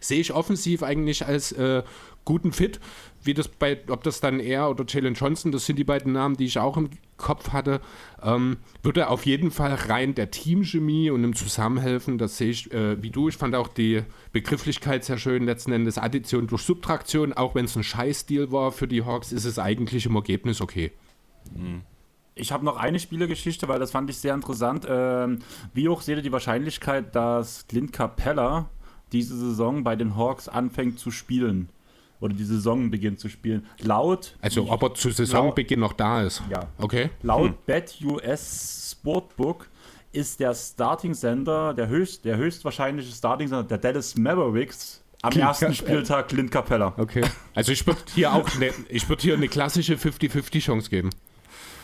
[0.00, 1.82] Sehe ich offensiv eigentlich als äh,
[2.24, 2.80] guten Fit
[3.24, 6.36] wie das bei, ob das dann er oder Jalen Johnson, das sind die beiden Namen,
[6.36, 7.80] die ich auch im Kopf hatte,
[8.22, 13.02] ähm, würde auf jeden Fall rein der Teamchemie und im Zusammenhelfen, das sehe ich äh,
[13.02, 13.28] wie du.
[13.28, 17.76] Ich fand auch die Begrifflichkeit sehr schön, letzten Endes Addition durch Subtraktion, auch wenn es
[17.76, 20.92] ein Scheißdeal war für die Hawks, ist es eigentlich im Ergebnis okay.
[21.54, 21.82] Mhm.
[22.36, 24.84] Ich habe noch eine Spielergeschichte, weil das fand ich sehr interessant.
[24.88, 25.38] Ähm,
[25.72, 28.68] wie hoch seht ihr die Wahrscheinlichkeit, dass Clint Capella
[29.12, 31.68] diese Saison bei den Hawks anfängt zu spielen?
[32.24, 33.66] Oder die Saison beginnt zu spielen.
[33.80, 34.34] Laut.
[34.40, 36.42] Also, ob er zu Saisonbeginn noch da ist.
[36.50, 36.68] Ja.
[36.78, 37.10] Okay.
[37.22, 37.54] Laut hm.
[37.66, 39.68] BetUS Sportbook
[40.12, 46.28] ist der Starting-Sender, der, höchst, der höchstwahrscheinliche Starting-Sender der Dallas Mavericks am Clint ersten Spieltag
[46.28, 46.94] Clint Capella.
[46.96, 47.24] Okay.
[47.54, 51.10] Also ich würde hier auch eine, ich würde hier eine klassische 50-50 Chance geben.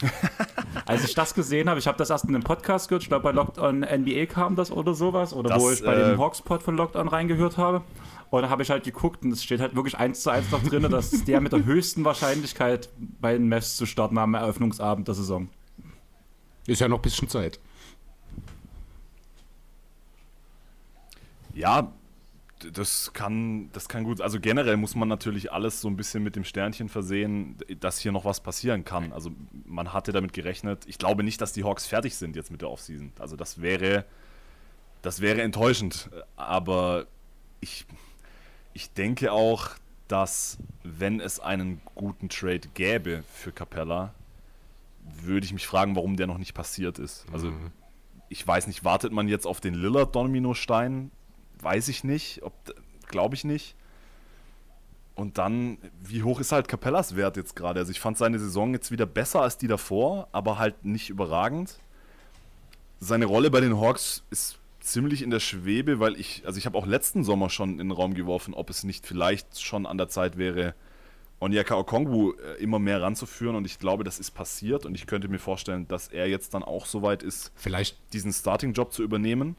[0.86, 3.24] Als ich das gesehen habe, ich habe das erst in einem Podcast gehört, ich glaube
[3.24, 6.18] bei Locked On NBA kam das oder sowas, oder das, wo ich bei äh, dem
[6.18, 7.82] Hawkspot von Locked On reingehört habe.
[8.30, 10.62] Und da habe ich halt geguckt und es steht halt wirklich eins zu eins noch
[10.62, 12.88] drin, dass der mit der höchsten Wahrscheinlichkeit
[13.20, 15.48] bei den Mavs zu starten am Eröffnungsabend der Saison.
[16.66, 17.58] Ist ja noch ein bisschen Zeit.
[21.54, 21.92] Ja,
[22.72, 24.20] das kann, das kann gut.
[24.20, 28.12] Also generell muss man natürlich alles so ein bisschen mit dem Sternchen versehen, dass hier
[28.12, 29.12] noch was passieren kann.
[29.12, 29.32] Also
[29.64, 30.84] man hatte damit gerechnet.
[30.86, 33.12] Ich glaube nicht, dass die Hawks fertig sind jetzt mit der Offseason.
[33.18, 34.04] Also das wäre,
[35.02, 36.10] das wäre enttäuschend.
[36.36, 37.06] Aber
[37.60, 37.86] ich,
[38.72, 39.70] ich denke auch,
[40.08, 44.14] dass wenn es einen guten Trade gäbe für Capella,
[45.22, 47.26] würde ich mich fragen, warum der noch nicht passiert ist.
[47.32, 47.70] Also mhm.
[48.28, 51.10] ich weiß nicht, wartet man jetzt auf den Lillard Domino-Stein?
[51.60, 52.40] Weiß ich nicht,
[53.06, 53.76] glaube ich nicht.
[55.14, 57.80] Und dann, wie hoch ist halt Capellas Wert jetzt gerade?
[57.80, 61.78] Also ich fand seine Saison jetzt wieder besser als die davor, aber halt nicht überragend.
[63.00, 66.76] Seine Rolle bei den Hawks ist ziemlich in der Schwebe, weil ich, also ich habe
[66.76, 70.08] auch letzten Sommer schon in den Raum geworfen, ob es nicht vielleicht schon an der
[70.08, 70.74] Zeit wäre,
[71.40, 75.28] Onyeka Okongwu äh, immer mehr ranzuführen und ich glaube, das ist passiert und ich könnte
[75.28, 79.56] mir vorstellen, dass er jetzt dann auch soweit ist, vielleicht diesen Starting-Job zu übernehmen.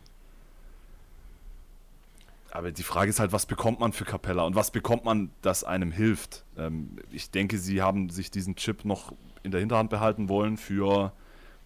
[2.52, 5.64] Aber die Frage ist halt, was bekommt man für Capella und was bekommt man, das
[5.64, 6.44] einem hilft?
[6.56, 11.14] Ähm, ich denke, sie haben sich diesen Chip noch in der Hinterhand behalten wollen für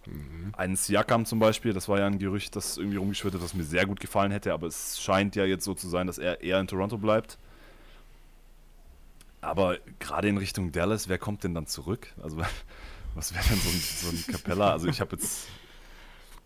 [0.06, 0.52] mhm.
[0.56, 1.72] einen Siakam zum Beispiel.
[1.72, 4.52] Das war ja ein Gerücht, das irgendwie rumgeschwirrt hat, das mir sehr gut gefallen hätte,
[4.52, 7.38] aber es scheint ja jetzt so zu sein, dass er eher in Toronto bleibt.
[9.40, 12.08] Aber gerade in Richtung Dallas, wer kommt denn dann zurück?
[12.22, 12.38] Also,
[13.14, 14.72] was wäre denn so ein, so ein Capella?
[14.72, 15.48] Also, ich habe jetzt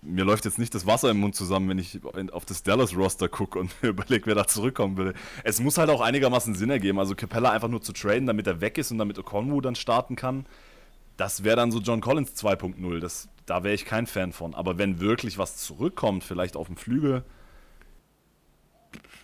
[0.03, 2.01] mir läuft jetzt nicht das Wasser im Mund zusammen, wenn ich
[2.33, 5.14] auf das Dallas-Roster gucke und überlege, wer da zurückkommen würde.
[5.44, 6.99] Es muss halt auch einigermaßen Sinn ergeben.
[6.99, 10.16] Also Capella einfach nur zu traden, damit er weg ist und damit Okonwu dann starten
[10.16, 10.46] kann.
[11.16, 12.99] Das wäre dann so John Collins 2.0.
[13.51, 14.55] Da wäre ich kein Fan von.
[14.55, 17.25] Aber wenn wirklich was zurückkommt, vielleicht auf dem Flügel,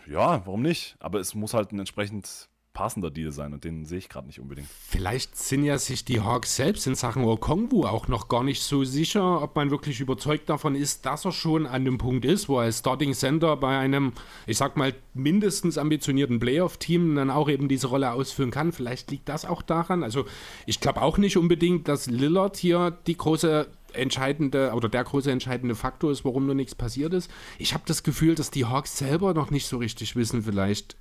[0.05, 0.97] ja, warum nicht?
[0.99, 4.41] Aber es muss halt ein entsprechend passender Deal sein und den sehe ich gerade nicht
[4.41, 4.69] unbedingt.
[4.69, 8.83] Vielleicht sind ja sich die Hawks selbst in Sachen Okongwu auch noch gar nicht so
[8.83, 12.59] sicher, ob man wirklich überzeugt davon ist, dass er schon an dem Punkt ist, wo
[12.59, 14.13] er als Starting Center bei einem,
[14.47, 18.73] ich sag mal, mindestens ambitionierten Playoff-Team dann auch eben diese Rolle ausführen kann.
[18.73, 20.03] Vielleicht liegt das auch daran.
[20.03, 20.27] Also
[20.67, 25.75] ich glaube auch nicht unbedingt, dass Lillard hier die große entscheidende oder der große entscheidende
[25.75, 27.31] Faktor ist, warum nur nichts passiert ist.
[27.59, 30.97] Ich habe das Gefühl, dass die Hawks selber noch nicht so richtig wissen, vielleicht,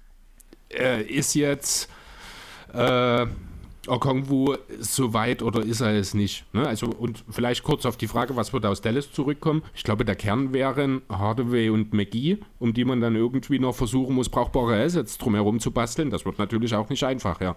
[0.72, 1.90] äh, ist jetzt
[2.74, 3.26] äh,
[3.88, 6.46] Okongwu so weit oder ist er es nicht?
[6.54, 6.68] Ne?
[6.68, 9.64] Also, und vielleicht kurz auf die Frage, was wird aus Dallas zurückkommen?
[9.76, 14.16] Ich glaube, der Kern wären Hardaway und McGee, um die man dann irgendwie noch versuchen
[14.16, 16.10] muss, brauchbare Assets drumherum zu basteln.
[16.10, 17.56] Das wird natürlich auch nicht einfach, ja.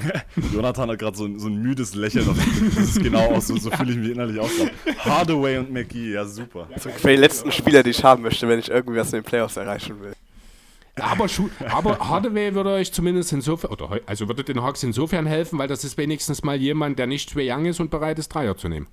[0.52, 2.36] Jonathan hat gerade so, so, ein müdes Lächeln auf
[2.74, 4.98] Das ist genau auch so, so fühle ich mich innerlich auch gerade.
[4.98, 6.68] Hardaway und McGee, ja super.
[6.76, 9.56] Sind die letzten Spieler, die ich haben möchte, wenn ich irgendwie was in den Playoffs
[9.56, 10.12] erreichen will.
[10.96, 11.26] Aber,
[11.70, 15.84] aber Hardaway würde euch zumindest insofern, oder also würde den Hawks insofern helfen, weil das
[15.84, 18.88] ist wenigstens mal jemand, der nicht schwer young ist und bereit ist, Dreier zu nehmen.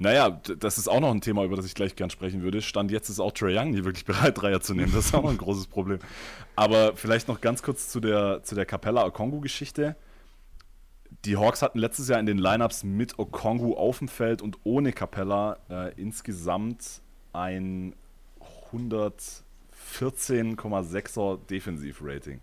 [0.00, 2.62] Naja, das ist auch noch ein Thema, über das ich gleich gern sprechen würde.
[2.62, 4.92] Stand jetzt ist auch Trey Young nie wirklich bereit, Dreier zu nehmen.
[4.94, 5.98] Das ist auch noch ein großes Problem.
[6.54, 9.96] Aber vielleicht noch ganz kurz zu der, zu der Capella Okongu-Geschichte.
[11.24, 14.92] Die Hawks hatten letztes Jahr in den Lineups mit Okongu auf dem Feld und ohne
[14.92, 17.00] Capella äh, insgesamt
[17.32, 17.94] ein
[18.70, 19.44] 100
[19.96, 22.40] 14,6er Defensivrating.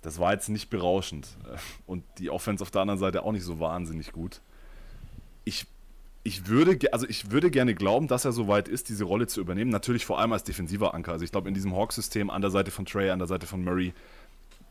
[0.00, 1.28] Das war jetzt nicht berauschend.
[1.86, 4.40] Und die Offense auf der anderen Seite auch nicht so wahnsinnig gut.
[5.44, 5.66] Ich,
[6.24, 9.40] ich, würde, also ich würde gerne glauben, dass er so weit ist, diese Rolle zu
[9.40, 9.70] übernehmen.
[9.70, 11.12] Natürlich vor allem als defensiver Anker.
[11.12, 13.62] Also ich glaube, in diesem Hawk-System an der Seite von Trey, an der Seite von
[13.62, 13.92] Murray,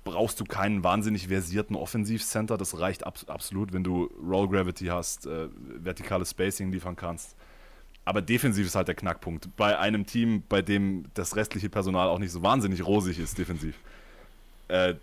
[0.04, 2.58] brauchst du keinen wahnsinnig versierten Offensivcenter.
[2.58, 5.48] Das reicht ab, absolut, wenn du Roll Gravity hast, äh,
[5.80, 7.36] vertikales Spacing liefern kannst
[8.06, 9.56] aber defensiv ist halt der Knackpunkt.
[9.56, 13.76] Bei einem Team, bei dem das restliche Personal auch nicht so wahnsinnig rosig ist, defensiv.
[14.68, 14.96] Äh,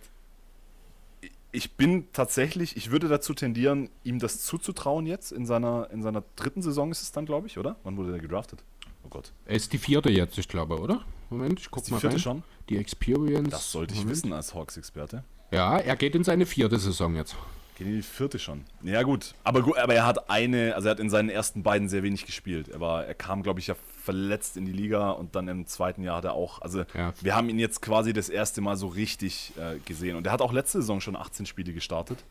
[1.50, 5.32] ich bin tatsächlich, ich würde dazu tendieren, ihm das zuzutrauen jetzt.
[5.32, 7.76] In seiner, in seiner dritten Saison ist es dann, glaube ich, oder?
[7.84, 8.62] Wann wurde er gedraftet?
[9.08, 9.32] Oh Gott.
[9.46, 11.02] Er ist die vierte jetzt, ich glaube, oder?
[11.30, 12.22] Moment, ich guck ist die mal vierte rein.
[12.22, 12.42] schon?
[12.68, 13.48] Die Experience.
[13.48, 14.16] Das sollte ich Moment.
[14.16, 15.24] wissen als Hawks-Experte.
[15.50, 17.34] Ja, er geht in seine vierte Saison jetzt.
[17.76, 18.64] Geht in die vierte schon.
[18.82, 19.34] Ja, gut.
[19.44, 22.26] Aber, gut, aber er hat eine, also er hat in seinen ersten beiden sehr wenig
[22.26, 22.68] gespielt.
[22.68, 26.02] Er war, er kam, glaube ich, ja verletzt in die Liga und dann im zweiten
[26.02, 27.14] Jahr hat er auch, also ja.
[27.22, 30.16] wir haben ihn jetzt quasi das erste Mal so richtig äh, gesehen.
[30.16, 32.24] Und er hat auch letzte Saison schon 18 Spiele gestartet.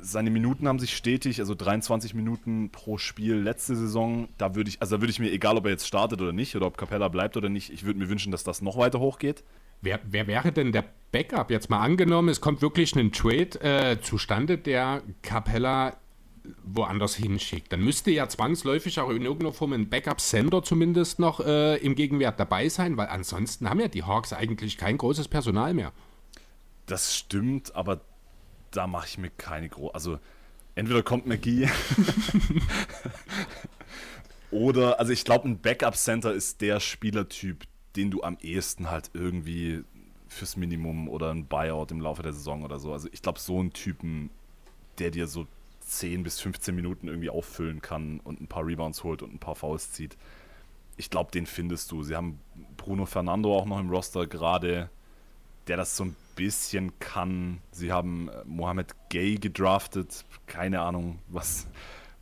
[0.00, 4.28] Seine Minuten haben sich stetig, also 23 Minuten pro Spiel letzte Saison.
[4.38, 6.54] Da würde ich, also da würde ich mir, egal ob er jetzt startet oder nicht,
[6.56, 9.44] oder ob Capella bleibt oder nicht, ich würde mir wünschen, dass das noch weiter hochgeht.
[9.80, 11.50] Wer, wer, wäre denn der Backup?
[11.50, 15.96] Jetzt mal angenommen, es kommt wirklich ein Trade äh, zustande, der Capella
[16.64, 17.72] woanders hinschickt.
[17.72, 22.40] Dann müsste ja zwangsläufig auch in irgendeiner Form ein Backup-Sender zumindest noch äh, im Gegenwert
[22.40, 25.92] dabei sein, weil ansonsten haben ja die Hawks eigentlich kein großes Personal mehr.
[26.86, 28.00] Das stimmt, aber
[28.70, 29.94] da mache ich mir keine große.
[29.94, 30.18] Also,
[30.74, 31.68] entweder kommt McGee
[34.50, 37.64] oder, also ich glaube, ein Backup-Center ist der Spielertyp,
[37.96, 39.82] den du am ehesten halt irgendwie
[40.28, 42.92] fürs Minimum oder ein Buyout im Laufe der Saison oder so.
[42.92, 44.30] Also ich glaube, so einen Typen,
[44.98, 45.46] der dir so
[45.80, 49.54] 10 bis 15 Minuten irgendwie auffüllen kann und ein paar Rebounds holt und ein paar
[49.54, 50.16] Fouls zieht.
[50.96, 52.02] Ich glaube, den findest du.
[52.02, 52.38] Sie haben
[52.76, 54.90] Bruno Fernando auch noch im Roster gerade,
[55.66, 57.58] der das so ein bisschen kann.
[57.72, 60.24] Sie haben äh, Mohamed Gay gedraftet.
[60.46, 61.66] Keine Ahnung, was,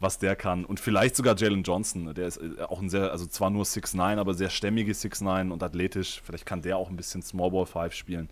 [0.00, 0.64] was der kann.
[0.64, 2.12] Und vielleicht sogar Jalen Johnson.
[2.14, 5.62] Der ist äh, auch ein sehr, also zwar nur 6'9, aber sehr stämmige 6'9 und
[5.62, 6.20] athletisch.
[6.24, 8.28] Vielleicht kann der auch ein bisschen Small Ball 5 spielen.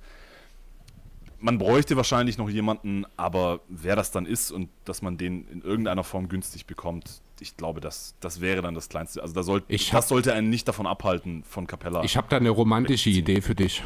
[1.38, 5.60] man bräuchte wahrscheinlich noch jemanden, aber wer das dann ist und dass man den in
[5.62, 9.20] irgendeiner Form günstig bekommt, ich glaube, das, das wäre dann das Kleinste.
[9.20, 12.02] Also da soll, Ich das hab- sollte einen nicht davon abhalten, von Capella.
[12.04, 13.82] Ich habe da eine romantische Idee für dich.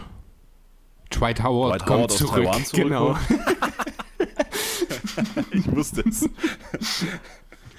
[1.10, 2.44] Dwight Howard Dwight kommt Howard aus zurück.
[2.44, 3.16] Taiwan zurück, genau.
[5.52, 6.28] ich wusste es.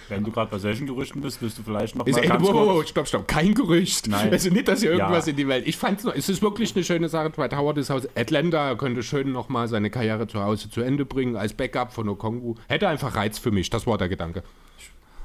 [0.07, 2.41] Wenn du gerade bei solchen Gerüchten bist, bist du vielleicht noch Ist, mal ey, ganz
[2.41, 2.89] wow, wow, wow, kurz.
[2.89, 4.07] stopp, stopp, kein Gerücht.
[4.07, 4.31] Nein.
[4.31, 5.31] Also nicht, dass hier irgendwas Ja.
[5.31, 5.67] in die Welt.
[5.67, 7.29] Ich fand's noch, es ist wirklich eine schöne Sache.
[7.29, 11.05] Dwight Howard ist aus Atlanta, er könnte schön nochmal seine Karriere zu Hause zu Ende
[11.05, 12.55] bringen als Backup von Okongwu.
[12.67, 14.41] Hätte einfach Reiz für mich, das war der Gedanke.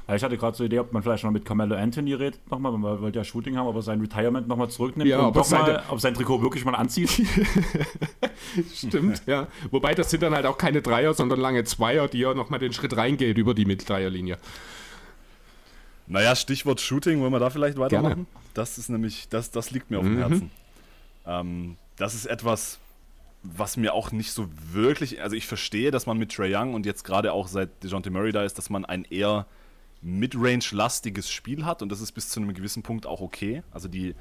[0.07, 2.73] Ich hatte gerade so die Idee, ob man vielleicht noch mit Carmelo Anthony redet, nochmal,
[2.75, 5.83] weil wir wollte ja Shooting haben, aber sein Retirement nochmal zurücknimmt Ja, und doch mal,
[5.89, 7.11] ob sein Trikot wirklich mal anzieht.
[8.75, 9.47] Stimmt, ja.
[9.71, 12.73] Wobei das sind dann halt auch keine Dreier, sondern lange Zweier, die ja nochmal den
[12.75, 14.37] Schritt reingeht über die Mitteldreierlinie.
[16.07, 18.27] Naja, Stichwort Shooting, wollen wir da vielleicht weitermachen?
[18.27, 18.27] Gerne.
[18.53, 20.19] Das ist nämlich, das, das liegt mir auf dem Mhm.
[20.19, 20.51] Herzen.
[21.27, 22.79] Ähm, das ist etwas,
[23.43, 26.85] was mir auch nicht so wirklich, also ich verstehe, dass man mit Trey Young und
[26.85, 29.47] jetzt gerade auch seit DeJounte Murray da ist, dass man ein eher
[30.05, 33.63] Midrange-lastiges Spiel hat und das ist bis zu einem gewissen Punkt auch okay.
[33.73, 34.15] Also die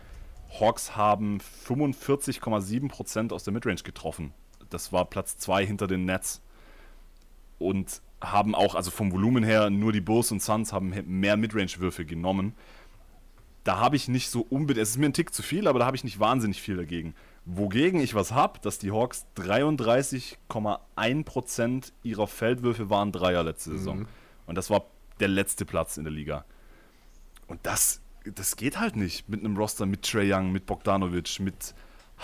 [0.59, 4.33] Hawks haben 45,7% aus der Midrange getroffen.
[4.69, 6.41] Das war Platz 2 hinter den Nets.
[7.59, 12.05] Und haben auch, also vom Volumen her, nur die Bulls und Suns haben mehr Midrange-Würfe
[12.05, 12.55] genommen.
[13.65, 15.85] Da habe ich nicht so unbedingt, es ist mir ein Tick zu viel, aber da
[15.85, 17.15] habe ich nicht wahnsinnig viel dagegen.
[17.45, 24.07] Wogegen ich was habe, dass die Hawks 33,1% ihrer Feldwürfe waren Dreier letzte Saison.
[24.45, 24.85] Und das war
[25.19, 26.45] der letzte Platz in der Liga.
[27.47, 31.75] Und das, das geht halt nicht mit einem Roster mit Trey Young, mit Bogdanovic, mit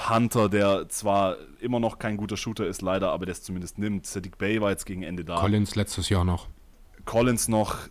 [0.09, 4.05] Hunter, der zwar immer noch kein guter Shooter ist, leider, aber der es zumindest nimmt.
[4.05, 5.35] Sadiq Bay war jetzt gegen Ende da.
[5.35, 6.47] Collins letztes Jahr noch.
[7.05, 7.89] Collins noch.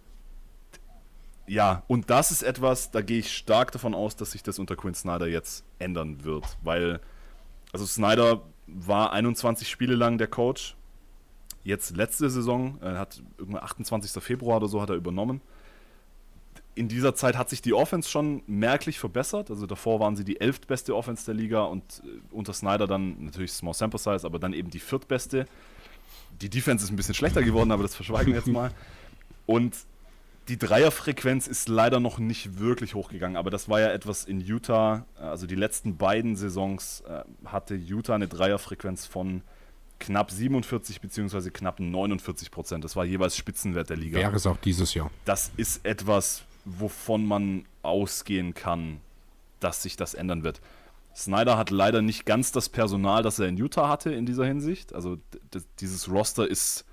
[1.46, 4.76] Ja, und das ist etwas, da gehe ich stark davon aus, dass sich das unter
[4.76, 7.00] Quinn Snyder jetzt ändern wird, weil,
[7.72, 10.76] also Snyder war 21 Spiele lang der Coach.
[11.68, 14.22] Jetzt letzte Saison, er hat irgendwann 28.
[14.22, 15.42] Februar oder so hat er übernommen.
[16.74, 19.50] In dieser Zeit hat sich die Offense schon merklich verbessert.
[19.50, 23.52] Also davor waren sie die elftbeste Offense der Liga und äh, unter Snyder dann natürlich
[23.52, 25.44] Small Sample Size, aber dann eben die viertbeste.
[26.40, 28.70] Die Defense ist ein bisschen schlechter geworden, aber das verschweigen wir jetzt mal.
[29.44, 29.76] Und
[30.48, 35.04] die Dreierfrequenz ist leider noch nicht wirklich hochgegangen, aber das war ja etwas in Utah.
[35.20, 39.42] Also die letzten beiden Saisons äh, hatte Utah eine Dreierfrequenz von
[39.98, 41.50] knapp 47 bzw.
[41.50, 42.84] knapp 49 Prozent.
[42.84, 44.18] Das war jeweils Spitzenwert der Liga.
[44.18, 45.10] Wäre es auch dieses Jahr.
[45.24, 49.00] Das ist etwas, wovon man ausgehen kann,
[49.60, 50.60] dass sich das ändern wird.
[51.14, 54.94] Snyder hat leider nicht ganz das Personal, das er in Utah hatte in dieser Hinsicht.
[54.94, 55.18] Also
[55.80, 56.84] dieses Roster ist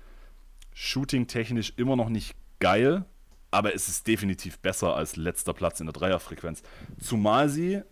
[0.72, 3.04] shooting-technisch immer noch nicht geil,
[3.50, 6.62] aber es ist definitiv besser als letzter Platz in der Dreierfrequenz.
[7.00, 7.82] Zumal sie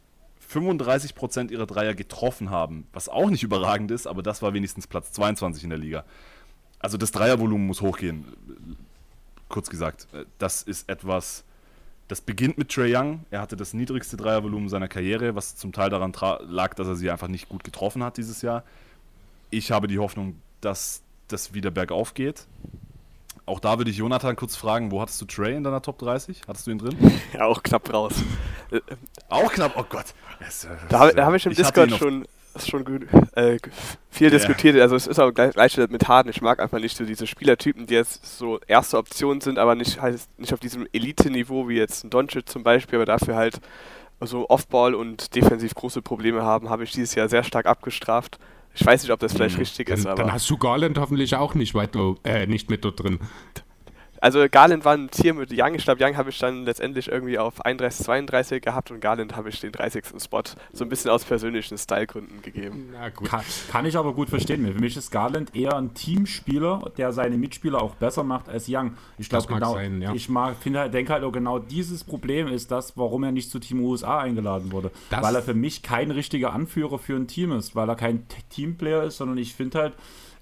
[0.54, 5.12] 35% ihrer Dreier getroffen haben, was auch nicht überragend ist, aber das war wenigstens Platz
[5.12, 6.04] 22 in der Liga.
[6.78, 8.24] Also das Dreiervolumen muss hochgehen.
[9.48, 11.44] Kurz gesagt, äh, das ist etwas,
[12.08, 13.24] das beginnt mit Trey Young.
[13.30, 16.12] Er hatte das niedrigste Dreiervolumen seiner Karriere, was zum Teil daran
[16.46, 18.64] lag, dass er sie einfach nicht gut getroffen hat dieses Jahr.
[19.50, 22.46] Ich habe die Hoffnung, dass das wieder bergauf geht.
[23.46, 26.42] Auch da würde ich Jonathan kurz fragen, wo hattest du Trey in deiner Top 30?
[26.48, 26.96] Hattest du ihn drin?
[27.34, 28.14] Ja, auch knapp raus.
[28.70, 28.80] Äh,
[29.28, 30.06] Auch knapp, oh Gott.
[30.40, 32.26] Es, äh, Da habe da hab ich im ihn Discord schon,
[32.64, 33.58] schon gut, äh,
[34.10, 34.80] viel diskutiert.
[34.80, 36.30] Also es ist auch gleich, gleich mit Harden.
[36.30, 40.00] Ich mag einfach nicht so diese Spielertypen, die jetzt so erste Option sind, aber nicht,
[40.00, 43.60] halt nicht auf diesem Elite-Niveau wie jetzt ein Doncic zum Beispiel, aber dafür halt
[44.20, 48.38] so Offball und defensiv große Probleme haben, habe ich dieses Jahr sehr stark abgestraft.
[48.74, 50.32] Ich weiß nicht, ob das vielleicht richtig Dann, ist, dann aber.
[50.32, 53.20] hast du Garland hoffentlich auch nicht, weit, äh, nicht mit dort drin.
[54.24, 55.74] Also Garland war ein Tier mit Young.
[55.74, 59.50] Ich glaube, Young habe ich dann letztendlich irgendwie auf 31, 32 gehabt und Garland habe
[59.50, 60.02] ich den 30.
[60.18, 62.88] Spot so ein bisschen aus persönlichen Stylegründen gegeben.
[62.90, 63.28] Na gut.
[63.28, 64.66] Kann, kann ich aber gut verstehen.
[64.66, 68.94] Für mich ist Garland eher ein Teamspieler, der seine Mitspieler auch besser macht als Young.
[69.18, 70.14] Ich glaube mag genau, sein, ja.
[70.14, 73.58] ich mag, finde denke halt auch genau dieses Problem ist das, warum er nicht zu
[73.58, 74.90] Team USA eingeladen wurde.
[75.10, 78.26] Das- weil er für mich kein richtiger Anführer für ein Team ist, weil er kein
[78.48, 79.92] Teamplayer ist, sondern ich finde halt,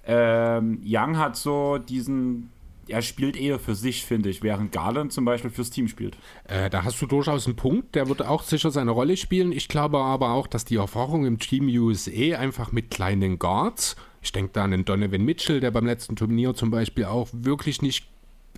[0.05, 2.49] ähm, Young hat so diesen,
[2.87, 6.17] er spielt eher für sich, finde ich, während Garland zum Beispiel fürs Team spielt.
[6.45, 9.51] Äh, da hast du durchaus einen Punkt, der wird auch sicher seine Rolle spielen.
[9.51, 14.31] Ich glaube aber auch, dass die Erfahrung im Team USA einfach mit kleinen Guards, ich
[14.31, 18.07] denke da an den Donovan Mitchell, der beim letzten Turnier zum Beispiel auch wirklich nicht,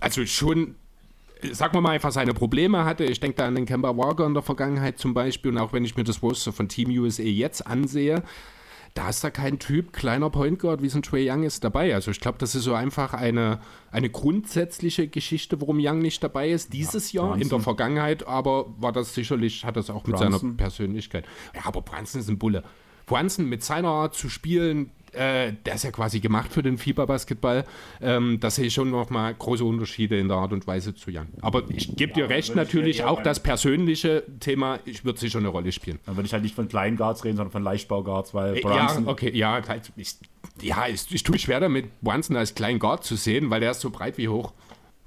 [0.00, 0.76] also schon,
[1.42, 3.04] äh, sagen wir mal einfach seine Probleme hatte.
[3.04, 5.84] Ich denke da an den Kemba Walker in der Vergangenheit zum Beispiel und auch wenn
[5.84, 8.22] ich mir das Roster von Team USA jetzt ansehe,
[8.96, 11.94] da ist da kein Typ, kleiner Point Guard wie so ein Trey Young ist dabei.
[11.94, 16.50] Also ich glaube, das ist so einfach eine, eine grundsätzliche Geschichte, warum Young nicht dabei
[16.50, 16.72] ist.
[16.72, 17.60] Dieses Jahr, in der.
[17.60, 20.38] Vergangenheit, aber war das sicherlich, hat das auch mit seiner.
[20.56, 21.26] Persönlichkeit.
[21.54, 22.62] Ja, aber Brunson ist ein Bulle.
[23.06, 27.64] Brunson mit seiner Art zu spielen, äh, der ist ja quasi gemacht für den Fieberbasketball.
[28.00, 31.28] Ähm, da sehe ich schon nochmal große Unterschiede in der Art und Weise zu Jan.
[31.40, 35.72] Aber ich gebe dir recht, natürlich auch das persönliche Thema, ich würde sicher eine Rolle
[35.72, 35.98] spielen.
[36.06, 39.04] Dann würde ich halt nicht von kleinen Guards reden, sondern von Leichtbauguards, weil äh, Brunson...
[39.04, 40.16] Ja, okay, ja, halt, ich,
[40.62, 43.72] ja, ich, ich tue mich schwer damit, Brunson als kleinen Guard zu sehen, weil der
[43.72, 44.52] ist so breit wie hoch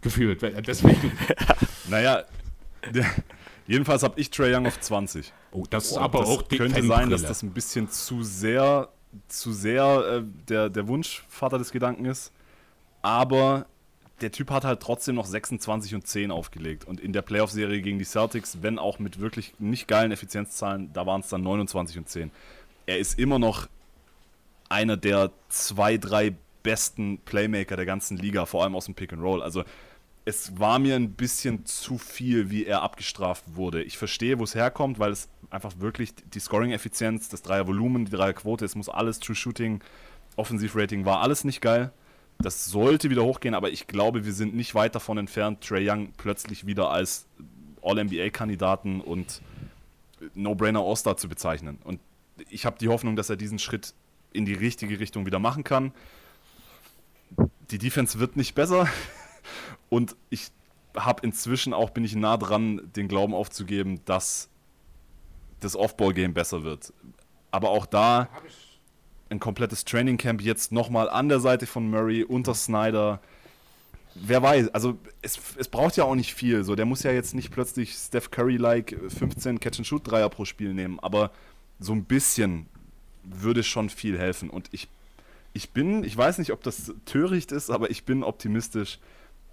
[0.01, 0.41] gefühlt.
[0.66, 1.12] Deswegen.
[1.89, 2.24] naja,
[2.93, 3.05] der,
[3.68, 5.34] jedenfalls habe ich Trey Young auf 20.
[5.51, 8.89] Oh, das ist aber das auch die könnte sein, dass das ein bisschen zu sehr,
[9.28, 12.32] zu sehr äh, der, der Wunschvater des Gedanken ist.
[13.01, 13.66] Aber
[14.22, 16.86] der Typ hat halt trotzdem noch 26 und 10 aufgelegt.
[16.86, 21.05] Und in der Playoff-Serie gegen die Celtics, wenn auch mit wirklich nicht geilen Effizienzzahlen, da
[21.05, 22.32] waren es dann 29 und 10.
[22.86, 23.68] Er ist immer noch
[24.68, 29.22] einer der zwei, drei besten Playmaker der ganzen Liga, vor allem aus dem Pick and
[29.22, 29.41] Roll.
[29.41, 29.64] Also
[30.26, 33.82] es war mir ein bisschen zu viel, wie er abgestraft wurde.
[33.84, 38.66] Ich verstehe, wo es herkommt, weil es einfach wirklich die Scoring-Effizienz, das Dreier-Volumen, die Dreier-Quote,
[38.66, 39.82] es muss alles True Shooting,
[40.36, 41.91] Offensiv-Rating war alles nicht geil.
[42.38, 46.14] Das sollte wieder hochgehen, aber ich glaube, wir sind nicht weit davon entfernt, Trey Young
[46.16, 47.28] plötzlich wieder als
[47.82, 49.41] All-NBA-Kandidaten und
[50.36, 51.80] No-Brainer All-Star zu bezeichnen.
[51.84, 52.00] Und
[52.50, 53.93] ich habe die Hoffnung, dass er diesen Schritt
[54.32, 55.91] in die richtige Richtung wieder machen kann.
[57.72, 58.88] Die Defense wird nicht besser.
[59.89, 60.52] Und ich
[60.95, 64.50] habe inzwischen auch, bin ich nah dran, den Glauben aufzugeben, dass
[65.60, 66.93] das Off-Ball-Game besser wird.
[67.51, 68.30] Aber auch da
[69.30, 73.22] ein komplettes Training Camp jetzt nochmal an der Seite von Murray unter Snyder.
[74.16, 76.64] Wer weiß, also es, es braucht ja auch nicht viel.
[76.64, 81.32] So, der muss ja jetzt nicht plötzlich Steph Curry-like 15 Catch-and-Shoot-Dreier pro Spiel nehmen, aber
[81.80, 82.66] so ein bisschen
[83.24, 84.49] würde schon viel helfen.
[84.49, 84.88] Und ich,
[85.53, 88.99] ich bin, ich weiß nicht, ob das töricht ist, aber ich bin optimistisch,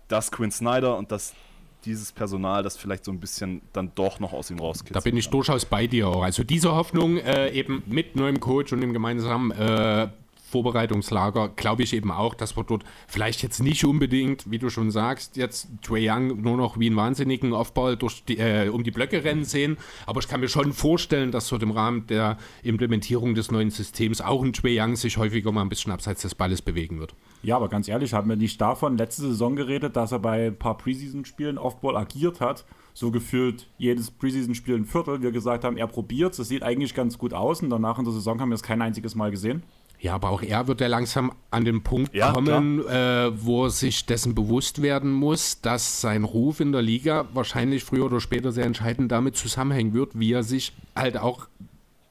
[0.09, 1.34] dass Quinn Snyder und dass
[1.87, 4.95] dieses Personal das vielleicht so ein bisschen dann doch noch aus ihm rauskitzeln.
[4.95, 6.22] Da bin ich durchaus bei dir auch.
[6.22, 10.09] Also diese Hoffnung äh, eben mit neuem Coach und dem gemeinsamen äh,
[10.57, 14.90] Vorbereitungslager glaube ich eben auch, dass wir dort vielleicht jetzt nicht unbedingt, wie du schon
[14.90, 18.90] sagst, jetzt Trae Young nur noch wie einen wahnsinnigen Offball durch die, äh, um die
[18.90, 19.76] Blöcke rennen sehen.
[20.07, 24.22] Aber ich kann mir schon vorstellen, dass so im Rahmen der Implementierung des neuen Systems
[24.22, 27.14] auch ein Trae Young sich häufiger mal ein bisschen abseits des Balles bewegen wird.
[27.42, 30.59] Ja, aber ganz ehrlich, haben wir nicht davon letzte Saison geredet, dass er bei ein
[30.59, 32.64] paar Preseason-Spielen Offball agiert hat
[32.96, 35.20] so gefühlt jedes Preseason-Spiel ein Viertel.
[35.20, 38.14] Wir gesagt haben, er probiert es, sieht eigentlich ganz gut aus und danach in der
[38.14, 39.62] Saison haben wir es kein einziges Mal gesehen.
[40.07, 43.70] Ja, aber auch er wird ja langsam an den Punkt ja, kommen, äh, wo er
[43.70, 48.52] sich dessen bewusst werden muss, dass sein Ruf in der Liga wahrscheinlich früher oder später
[48.52, 51.48] sehr entscheidend damit zusammenhängen wird, wie er sich halt auch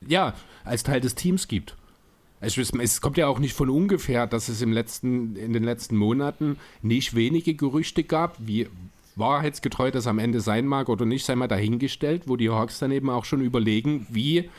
[0.06, 0.34] ja,
[0.66, 1.78] als Teil des Teams gibt.
[2.42, 5.96] Es, es kommt ja auch nicht von ungefähr, dass es im letzten, in den letzten
[5.96, 8.68] Monaten nicht wenige Gerüchte gab, wie
[9.16, 12.92] wahrheitsgetreu das am Ende sein mag oder nicht, sei mal dahingestellt, wo die Hawks dann
[12.92, 14.50] eben auch schon überlegen, wie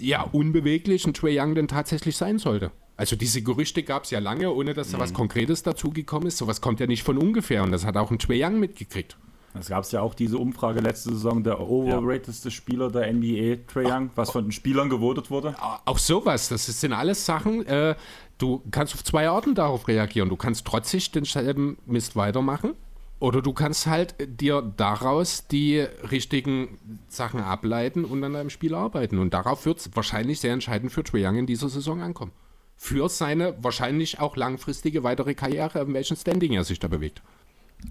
[0.00, 2.72] ja, unbeweglich ein Trey Young denn tatsächlich sein sollte.
[2.96, 5.02] Also diese Gerüchte gab es ja lange, ohne dass da mhm.
[5.02, 6.38] was Konkretes dazugekommen ist.
[6.38, 9.16] Sowas kommt ja nicht von ungefähr und das hat auch ein Trey Young mitgekriegt.
[9.58, 12.50] Es gab ja auch diese Umfrage letzte Saison, der overratedste.
[12.52, 15.56] Spieler der NBA, Trey Young, was von den Spielern gewotet wurde.
[15.84, 17.96] Auch sowas, das sind alles Sachen, äh,
[18.38, 20.28] du kannst auf zwei Arten darauf reagieren.
[20.28, 22.74] Du kannst trotzig denselben Mist weitermachen
[23.20, 29.18] oder du kannst halt dir daraus die richtigen Sachen ableiten und an deinem Spiel arbeiten.
[29.18, 32.32] Und darauf wird es wahrscheinlich sehr entscheidend für Trae Young in dieser Saison ankommen.
[32.76, 37.22] Für seine wahrscheinlich auch langfristige weitere Karriere, in welchem Standing er sich da bewegt.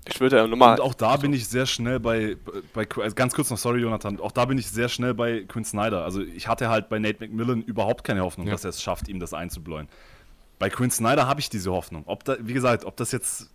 [0.08, 0.80] Ich würde ja nochmal.
[0.80, 2.36] Und auch da bin ich sehr schnell bei,
[2.74, 5.64] bei also ganz kurz noch, sorry Jonathan, auch da bin ich sehr schnell bei Quinn
[5.64, 6.04] Snyder.
[6.04, 8.54] Also ich hatte halt bei Nate McMillan überhaupt keine Hoffnung, ja.
[8.54, 9.88] dass er es schafft, ihm das einzubläuen.
[10.58, 12.04] Bei Quinn Snyder habe ich diese Hoffnung.
[12.08, 13.52] Ob da, wie gesagt, ob das jetzt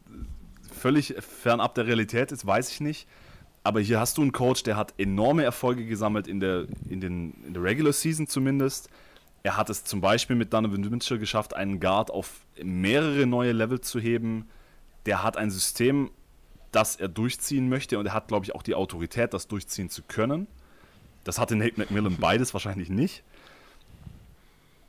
[0.84, 3.08] völlig fernab der Realität ist, weiß ich nicht.
[3.62, 7.32] Aber hier hast du einen Coach, der hat enorme Erfolge gesammelt in der, in den,
[7.46, 8.90] in der Regular Season zumindest.
[9.42, 13.80] Er hat es zum Beispiel mit Donovan Mitchell geschafft, einen Guard auf mehrere neue Level
[13.80, 14.46] zu heben.
[15.06, 16.10] Der hat ein System,
[16.70, 20.02] das er durchziehen möchte und er hat, glaube ich, auch die Autorität, das durchziehen zu
[20.02, 20.46] können.
[21.24, 23.22] Das hatte Nate McMillan beides wahrscheinlich nicht.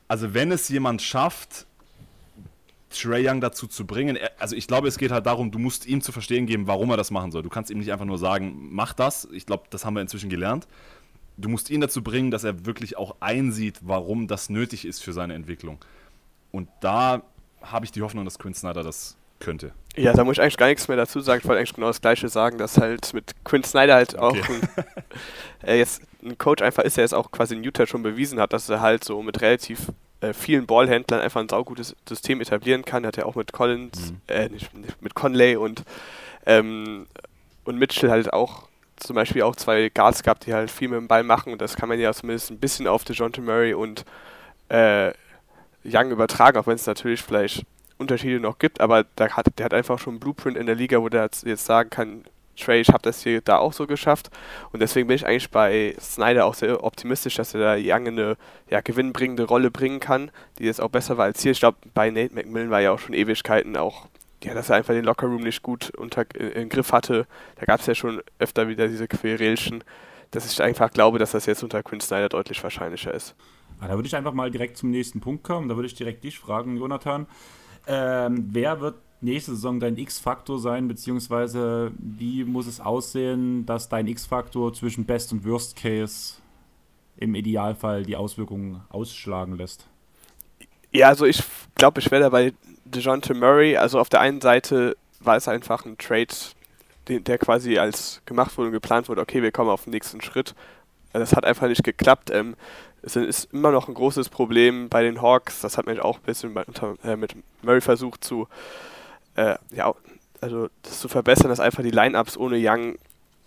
[0.08, 1.66] Also wenn es jemand schafft,
[2.96, 4.18] Trey Young dazu zu bringen.
[4.38, 6.96] Also ich glaube, es geht halt darum, du musst ihm zu verstehen geben, warum er
[6.96, 7.42] das machen soll.
[7.42, 9.28] Du kannst ihm nicht einfach nur sagen, mach das.
[9.32, 10.66] Ich glaube, das haben wir inzwischen gelernt.
[11.36, 15.12] Du musst ihn dazu bringen, dass er wirklich auch einsieht, warum das nötig ist für
[15.12, 15.78] seine Entwicklung.
[16.50, 17.22] Und da
[17.60, 19.72] habe ich die Hoffnung, dass Quinn Snyder das könnte.
[19.96, 21.40] Ja, da muss ich eigentlich gar nichts mehr dazu sagen.
[21.42, 24.60] Ich wollte eigentlich genau das Gleiche sagen, dass halt mit Quinn Snyder halt auch okay.
[25.62, 28.40] ein, äh, jetzt ein Coach einfach ist, der jetzt auch quasi in Utah schon bewiesen
[28.40, 29.92] hat, dass er halt so mit relativ
[30.26, 33.04] äh, vielen Ballhändlern einfach ein saugutes System etablieren kann.
[33.04, 34.20] Er hat ja auch mit Collins, mhm.
[34.28, 34.70] äh, nicht,
[35.02, 35.82] mit Conley und,
[36.46, 37.06] ähm,
[37.64, 41.08] und Mitchell halt auch zum Beispiel auch zwei Guards gehabt, die halt viel mit dem
[41.08, 44.04] Ball machen und das kann man ja zumindest ein bisschen auf DeJounte Murray und
[44.68, 45.12] äh,
[45.84, 47.64] Young übertragen, auch wenn es natürlich vielleicht
[47.98, 51.00] Unterschiede noch gibt, aber der hat, der hat einfach schon einen Blueprint in der Liga,
[51.00, 52.24] wo der jetzt sagen kann,
[52.56, 54.30] Trey, ich habe das hier da auch so geschafft.
[54.72, 58.36] Und deswegen bin ich eigentlich bei Snyder auch sehr optimistisch, dass er da Young eine
[58.70, 61.52] ja, gewinnbringende Rolle bringen kann, die jetzt auch besser war als hier.
[61.52, 64.06] Ich glaube, bei Nate McMillan war ja auch schon Ewigkeiten auch,
[64.42, 67.26] ja, dass er einfach den Lockerroom nicht gut unter, äh, im Griff hatte.
[67.56, 69.84] Da gab es ja schon öfter wieder diese Querelchen,
[70.30, 73.34] dass ich einfach glaube, dass das jetzt unter Quinn Snyder deutlich wahrscheinlicher ist.
[73.80, 75.68] Ah, da würde ich einfach mal direkt zum nächsten Punkt kommen.
[75.68, 77.26] Da würde ich direkt dich fragen, Jonathan.
[77.86, 84.06] Ähm, wer wird nächste Saison dein X-Faktor sein, beziehungsweise wie muss es aussehen, dass dein
[84.06, 86.34] X-Faktor zwischen Best und Worst Case
[87.16, 89.86] im Idealfall die Auswirkungen ausschlagen lässt?
[90.92, 91.42] Ja, also ich
[91.74, 92.52] glaube, ich werde bei
[92.84, 96.34] DeJounte Murray, also auf der einen Seite war es einfach ein Trade,
[97.08, 100.54] der quasi als gemacht wurde und geplant wurde, okay, wir kommen auf den nächsten Schritt.
[101.12, 102.30] Das hat einfach nicht geklappt.
[102.30, 102.56] Ähm,
[103.02, 105.60] es ist immer noch ein großes Problem bei den Hawks.
[105.60, 106.54] Das hat man auch ein bisschen
[107.04, 108.48] äh, mit Murray versucht zu,
[109.36, 109.94] äh, ja,
[110.40, 112.96] also das zu verbessern, dass einfach die Lineups ohne Young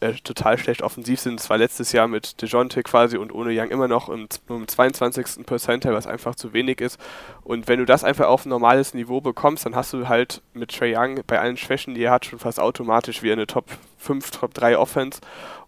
[0.01, 1.39] äh, total schlecht offensiv sind.
[1.39, 5.45] Es war letztes Jahr mit DeJounte quasi und ohne Young immer noch im, im 22.
[5.45, 6.99] Percentile, was einfach zu wenig ist.
[7.43, 10.71] Und wenn du das einfach auf ein normales Niveau bekommst, dann hast du halt mit
[10.71, 13.65] Trey Young bei allen Schwächen, die er hat, schon fast automatisch wie eine Top
[13.97, 15.19] 5, Top 3 Offense.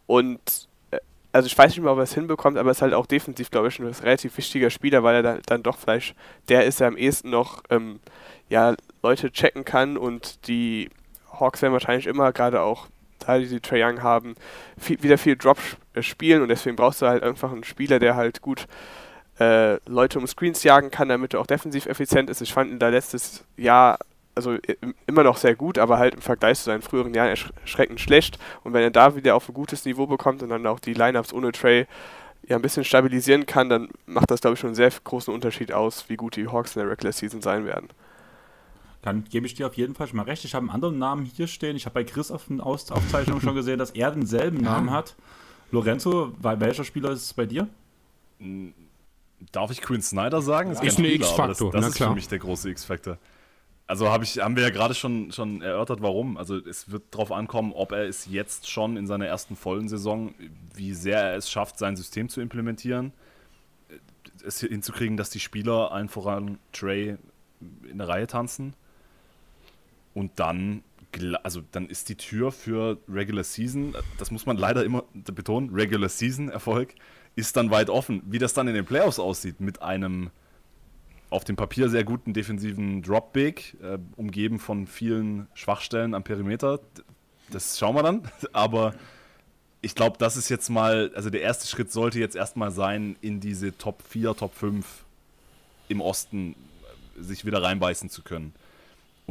[0.07, 0.99] Und äh,
[1.33, 3.51] also ich weiß nicht mehr, ob er es hinbekommt, aber er ist halt auch defensiv,
[3.51, 6.15] glaube ich, ein relativ wichtiger Spieler, weil er dann, dann doch vielleicht
[6.47, 7.99] der ist, der am ehesten noch ähm,
[8.47, 10.89] ja, Leute checken kann und die
[11.39, 12.87] Hawks werden wahrscheinlich immer, gerade auch
[13.19, 14.35] da die, die Trae Young haben,
[14.77, 15.57] viel, wieder viel Drop
[15.93, 18.67] äh, spielen und deswegen brauchst du halt einfach einen Spieler, der halt gut
[19.39, 22.41] äh, Leute um Screens jagen kann, damit er auch defensiv effizient ist.
[22.41, 23.99] Ich fand ihn da letztes Jahr
[24.35, 24.57] also
[25.07, 28.37] immer noch sehr gut, aber halt im Vergleich zu seinen früheren Jahren erschreckend schlecht.
[28.63, 31.33] Und wenn er da wieder auf ein gutes Niveau bekommt und dann auch die Lineups
[31.33, 31.85] ohne Trey
[32.47, 35.73] ja ein bisschen stabilisieren kann, dann macht das, glaube ich, schon einen sehr großen Unterschied
[35.73, 37.89] aus, wie gut die Hawks in der Regular Season sein werden.
[39.01, 40.45] Dann gebe ich dir auf jeden Fall schon mal recht.
[40.45, 41.75] Ich habe einen anderen Namen hier stehen.
[41.75, 45.15] Ich habe bei Chris auf den Aufzeichnungen schon gesehen, dass er denselben Namen hat.
[45.71, 47.67] Lorenzo, welcher Spieler ist es bei dir?
[49.51, 50.69] Darf ich Quinn Snyder sagen?
[50.69, 51.71] Das ist ein X-Faktor.
[51.71, 53.17] Das, das ist für mich der große X-Faktor.
[53.87, 56.37] Also hab ich, haben wir ja gerade schon, schon erörtert, warum.
[56.37, 60.33] Also es wird darauf ankommen, ob er es jetzt schon in seiner ersten vollen Saison,
[60.75, 63.11] wie sehr er es schafft, sein System zu implementieren,
[64.45, 67.17] es hinzukriegen, dass die Spieler allen voran Trey
[67.89, 68.75] in der Reihe tanzen
[70.13, 70.83] und dann,
[71.43, 76.09] also dann ist die Tür für Regular Season, das muss man leider immer betonen, Regular
[76.09, 76.95] Season Erfolg
[77.35, 78.21] ist dann weit offen.
[78.25, 80.31] Wie das dann in den Playoffs aussieht mit einem
[81.29, 86.79] auf dem Papier sehr guten defensiven Drop Big, äh, umgeben von vielen Schwachstellen am Perimeter,
[87.49, 88.29] das schauen wir dann.
[88.53, 88.93] Aber
[89.81, 93.39] ich glaube, das ist jetzt mal, also der erste Schritt sollte jetzt erstmal sein, in
[93.39, 94.85] diese Top 4, Top 5
[95.87, 96.55] im Osten
[97.17, 98.53] äh, sich wieder reinbeißen zu können.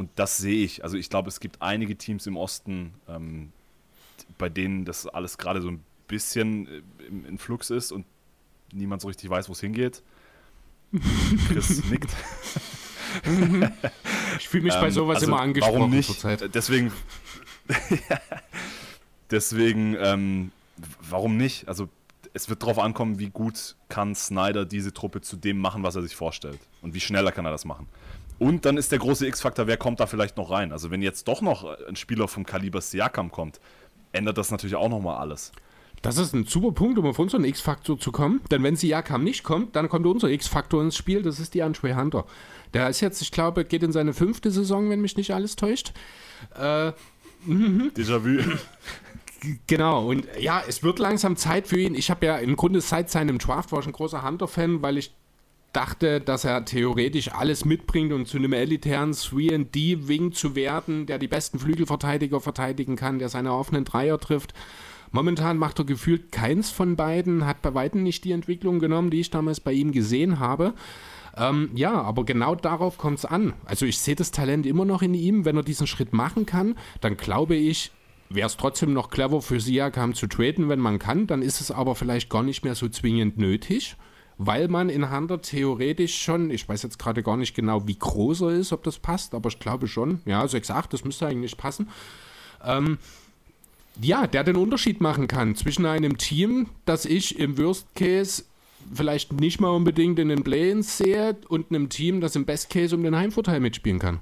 [0.01, 0.83] Und das sehe ich.
[0.83, 3.53] Also ich glaube, es gibt einige Teams im Osten, ähm,
[4.39, 8.07] bei denen das alles gerade so ein bisschen äh, im, in Flux ist und
[8.73, 10.03] niemand so richtig weiß, wo es hingeht.
[11.49, 12.09] Chris nickt.
[14.39, 16.07] ich fühle mich ähm, bei sowas also immer angesprochen warum nicht?
[16.07, 16.55] zurzeit.
[16.55, 16.91] Deswegen,
[19.31, 20.51] deswegen, ähm,
[21.11, 21.69] warum nicht?
[21.69, 21.91] Also
[22.33, 26.01] es wird darauf ankommen, wie gut kann Snyder diese Truppe zu dem machen, was er
[26.01, 26.59] sich vorstellt.
[26.81, 27.87] Und wie schneller kann er das machen.
[28.41, 30.73] Und dann ist der große X-Faktor, wer kommt da vielleicht noch rein?
[30.73, 33.61] Also wenn jetzt doch noch ein Spieler vom Kaliber Siakam kommt,
[34.13, 35.53] ändert das natürlich auch nochmal alles.
[36.01, 38.41] Das ist ein super Punkt, um auf unseren X-Faktor zu kommen.
[38.51, 41.21] Denn wenn Siakam nicht kommt, dann kommt unser X-Faktor ins Spiel.
[41.21, 42.25] Das ist die Andre Hunter.
[42.73, 45.93] Der ist jetzt, ich glaube, geht in seine fünfte Saison, wenn mich nicht alles täuscht.
[46.59, 46.93] Äh,
[47.45, 47.93] mhm.
[47.95, 48.43] Déjà-vu.
[49.67, 51.95] Genau, und ja, es wird langsam Zeit für ihn.
[51.95, 55.13] Ich habe ja im Grunde seit seinem Draft war ich ein großer Hunter-Fan, weil ich
[55.73, 61.29] dachte, dass er theoretisch alles mitbringt, um zu einem elitären 3D-Wing zu werden, der die
[61.29, 64.53] besten Flügelverteidiger verteidigen kann, der seine offenen Dreier trifft.
[65.13, 69.21] Momentan macht er gefühlt keins von beiden, hat bei weitem nicht die Entwicklung genommen, die
[69.21, 70.75] ich damals bei ihm gesehen habe.
[71.37, 73.55] Ähm, ja, aber genau darauf kommt es an.
[73.65, 75.45] Also ich sehe das Talent immer noch in ihm.
[75.45, 77.93] Wenn er diesen Schritt machen kann, dann glaube ich,
[78.29, 81.27] wäre es trotzdem noch clever für Siakam zu traden, wenn man kann.
[81.27, 83.97] Dann ist es aber vielleicht gar nicht mehr so zwingend nötig
[84.43, 88.41] weil man in Hunter theoretisch schon, ich weiß jetzt gerade gar nicht genau, wie groß
[88.41, 91.91] er ist, ob das passt, aber ich glaube schon, ja, 6,8, das müsste eigentlich passen.
[92.65, 92.97] Ähm,
[94.01, 98.45] ja, der den Unterschied machen kann zwischen einem Team, das ich im Worst Case
[98.95, 102.97] vielleicht nicht mal unbedingt in den Play-ins sehe und einem Team, das im Best Case
[102.97, 104.21] um den Heimvorteil mitspielen kann.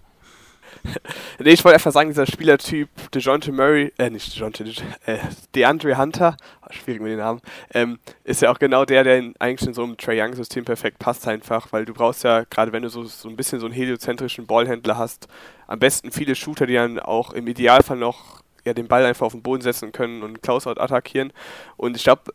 [1.39, 4.75] nee, ich wollte einfach sagen, dieser Spielertyp DeJounte Murray, äh, nicht DeJounte, De,
[5.07, 5.19] äh,
[5.55, 7.41] DeAndre Hunter, oh, schwierig mit den Namen,
[7.75, 10.99] ähm, ist ja auch genau der, der in, eigentlich in so einem Trae Young-System perfekt
[10.99, 13.75] passt einfach, weil du brauchst ja, gerade wenn du so, so ein bisschen so einen
[13.75, 15.29] heliozentrischen Ballhändler hast,
[15.67, 19.33] am besten viele Shooter, die dann auch im Idealfall noch ja, den Ball einfach auf
[19.33, 21.33] den Boden setzen können und Closeout attackieren.
[21.77, 22.33] Und ich glaube,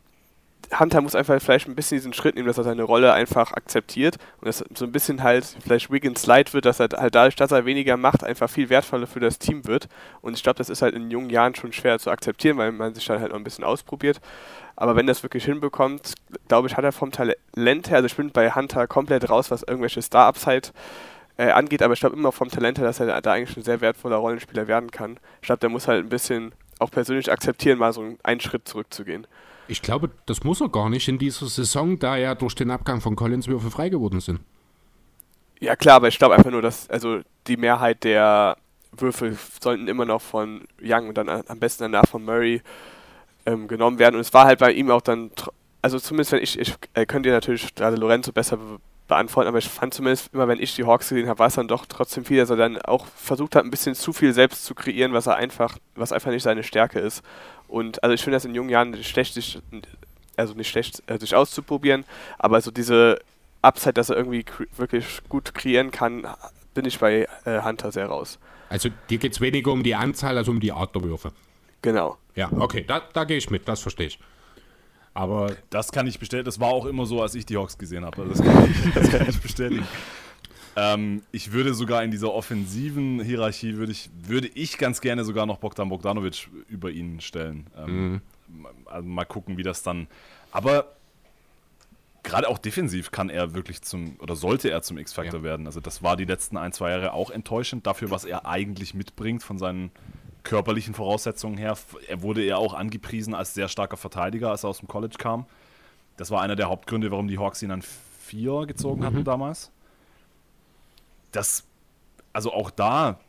[0.80, 4.18] Hunter muss einfach vielleicht ein bisschen diesen Schritt nehmen, dass er seine Rolle einfach akzeptiert
[4.40, 7.52] und dass so ein bisschen halt vielleicht Wiggins light wird, dass er halt dadurch, dass
[7.52, 9.88] er weniger macht, einfach viel wertvoller für das Team wird.
[10.22, 12.94] Und ich glaube, das ist halt in jungen Jahren schon schwer zu akzeptieren, weil man
[12.94, 14.22] sich dann halt noch ein bisschen ausprobiert.
[14.76, 16.14] Aber wenn das wirklich hinbekommt,
[16.48, 19.64] glaube ich, hat er vom Talent her, also ich bin bei Hunter komplett raus, was
[19.64, 20.70] irgendwelche Star-Upside
[21.38, 23.82] äh, angeht, aber ich glaube immer vom Talent her, dass er da eigentlich ein sehr
[23.82, 25.20] wertvoller Rollenspieler werden kann.
[25.42, 29.28] Ich glaube, der muss halt ein bisschen auch persönlich akzeptieren, mal so einen Schritt zurückzugehen.
[29.68, 33.02] Ich glaube, das muss er gar nicht in dieser Saison, da ja durch den Abgang
[33.02, 34.40] von Collins Würfe frei geworden sind.
[35.60, 38.58] Ja klar, aber ich glaube einfach nur, dass also die Mehrheit der
[38.92, 42.62] Würfe sollten immer noch von Young und dann am besten danach von Murray
[43.46, 44.16] ähm, genommen werden.
[44.16, 45.32] Und es war halt bei ihm auch dann,
[45.82, 48.58] also zumindest wenn ich, ich äh, könnt natürlich gerade Lorenzo besser
[49.08, 51.68] beantworten, aber ich fand zumindest immer, wenn ich die Hawks gesehen habe, war es dann
[51.68, 54.76] doch trotzdem viel, dass er dann auch versucht hat, ein bisschen zu viel selbst zu
[54.76, 57.24] kreieren, was er einfach, was einfach nicht seine Stärke ist.
[57.68, 59.60] Und also ich finde das in jungen Jahren nicht schlecht, sich,
[60.38, 62.06] also nicht schlecht, äh, sich auszuprobieren,
[62.38, 63.20] aber so diese
[63.62, 64.46] Upside, dass er irgendwie
[64.78, 66.28] wirklich gut kreieren kann,
[66.74, 68.40] bin ich bei äh, Hunter sehr raus.
[68.70, 71.32] Also dir geht es weniger um die Anzahl als um die Art der Würfe.
[71.82, 72.18] Genau.
[72.36, 74.20] Ja, okay, da, da gehe ich mit, das verstehe ich.
[75.14, 76.46] Aber das kann ich bestätigen.
[76.46, 78.26] Das war auch immer so, als ich die Hawks gesehen habe.
[78.26, 79.88] Das kann ich, das kann ich bestätigen.
[80.76, 85.46] Ähm, ich würde sogar in dieser offensiven Hierarchie würde ich, würde ich ganz gerne sogar
[85.46, 87.68] noch Bogdan Bogdanovic über ihn stellen.
[87.78, 88.12] Ähm,
[88.48, 88.68] mhm.
[88.86, 90.08] also mal gucken, wie das dann.
[90.52, 90.96] Aber
[92.24, 95.44] gerade auch defensiv kann er wirklich zum oder sollte er zum X-Factor ja.
[95.44, 95.68] werden.
[95.68, 99.44] Also das war die letzten ein, zwei Jahre auch enttäuschend dafür, was er eigentlich mitbringt
[99.44, 99.92] von seinen
[100.44, 101.78] körperlichen Voraussetzungen her.
[102.08, 105.46] Er wurde ja auch angepriesen als sehr starker Verteidiger, als er aus dem College kam.
[106.18, 109.06] Das war einer der Hauptgründe, warum die Hawks ihn an vier gezogen mhm.
[109.06, 109.72] hatten damals.
[111.34, 111.66] Das,
[112.32, 113.20] also auch da,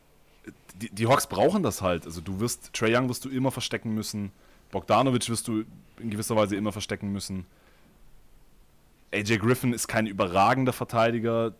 [0.75, 2.05] die, die, Hawks brauchen das halt.
[2.05, 4.31] Also du wirst, Trey Young wirst du immer verstecken müssen.
[4.71, 5.65] Bogdanovic wirst du
[5.99, 7.45] in gewisser Weise immer verstecken müssen.
[9.13, 11.53] AJ Griffin ist kein überragender Verteidiger.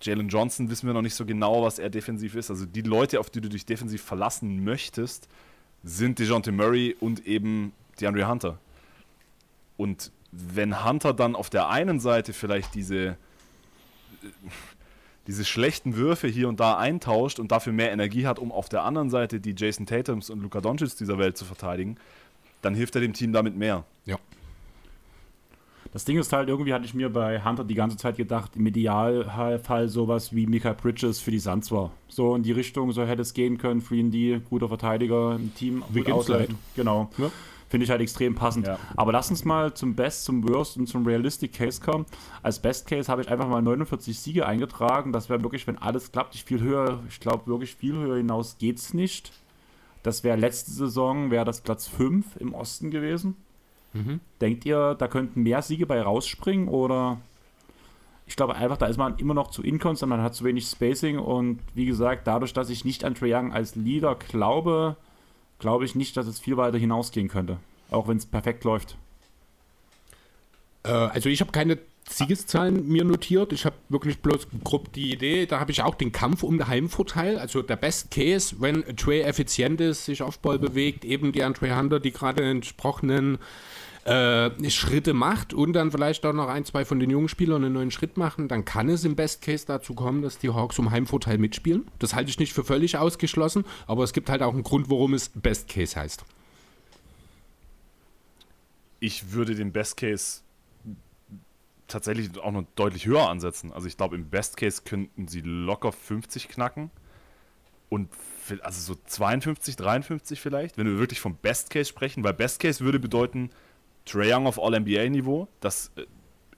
[0.00, 2.50] Jalen Johnson wissen wir noch nicht so genau, was er defensiv ist.
[2.50, 5.28] Also die Leute, auf die du dich defensiv verlassen möchtest,
[5.82, 8.58] sind DeJounte Murray und eben DeAndre Hunter.
[9.76, 13.16] Und wenn Hunter dann auf der einen Seite vielleicht diese,
[15.28, 18.82] diese schlechten Würfe hier und da eintauscht und dafür mehr Energie hat, um auf der
[18.82, 21.96] anderen Seite die Jason Tatums und Luka Doncic dieser Welt zu verteidigen,
[22.62, 23.84] dann hilft er dem Team damit mehr.
[24.06, 24.16] Ja.
[25.92, 28.66] Das Ding ist halt, irgendwie hatte ich mir bei Hunter die ganze Zeit gedacht, im
[28.66, 31.92] Idealfall sowas wie Mika Bridges für die Suns war.
[32.08, 35.84] So in die Richtung, so hätte es gehen können, 3D, guter Verteidiger im Team.
[35.90, 36.58] Wie gut ausleiten.
[36.74, 37.10] Genau.
[37.18, 37.30] Ja.
[37.68, 38.66] Finde ich halt extrem passend.
[38.66, 38.78] Ja.
[38.96, 42.06] Aber lass uns mal zum Best, zum Worst und zum Realistic Case kommen.
[42.42, 45.12] Als Best Case habe ich einfach mal 49 Siege eingetragen.
[45.12, 48.56] Das wäre wirklich, wenn alles klappt, ich viel höher, ich glaube wirklich viel höher hinaus
[48.58, 49.32] geht es nicht.
[50.02, 53.36] Das wäre letzte Saison, wäre das Platz 5 im Osten gewesen.
[53.92, 54.20] Mhm.
[54.40, 57.20] Denkt ihr, da könnten mehr Siege bei rausspringen oder
[58.26, 61.18] ich glaube einfach, da ist man immer noch zu inkonstant, man hat zu wenig Spacing
[61.18, 64.96] und wie gesagt, dadurch, dass ich nicht an Trae Young als Leader glaube,
[65.58, 67.58] glaube ich nicht, dass es viel weiter hinausgehen könnte,
[67.90, 68.96] auch wenn es perfekt läuft.
[70.84, 71.78] Äh, also ich habe keine
[72.08, 73.52] Siegeszahlen mir notiert.
[73.52, 76.68] Ich habe wirklich bloß grob die Idee, da habe ich auch den Kampf um den
[76.68, 77.38] Heimvorteil.
[77.38, 81.76] Also der Best Case, wenn Trey effizient ist, sich auf Ball bewegt, eben die Andre
[81.76, 83.38] Hunter, die gerade entsprochenen
[84.08, 87.74] äh, Schritte macht und dann vielleicht auch noch ein, zwei von den jungen Spielern einen
[87.74, 90.90] neuen Schritt machen, dann kann es im Best Case dazu kommen, dass die Hawks um
[90.90, 91.86] Heimvorteil mitspielen.
[91.98, 95.12] Das halte ich nicht für völlig ausgeschlossen, aber es gibt halt auch einen Grund, warum
[95.12, 96.24] es Best Case heißt.
[99.00, 100.40] Ich würde den Best Case
[101.86, 103.72] tatsächlich auch noch deutlich höher ansetzen.
[103.72, 106.90] Also ich glaube, im Best Case könnten sie locker 50 knacken
[107.90, 108.08] und
[108.62, 112.82] also so 52, 53 vielleicht, wenn wir wirklich vom Best Case sprechen, weil Best Case
[112.82, 113.50] würde bedeuten,
[114.08, 115.48] Trae Young auf All-NBA-Niveau.
[115.60, 116.06] Das äh,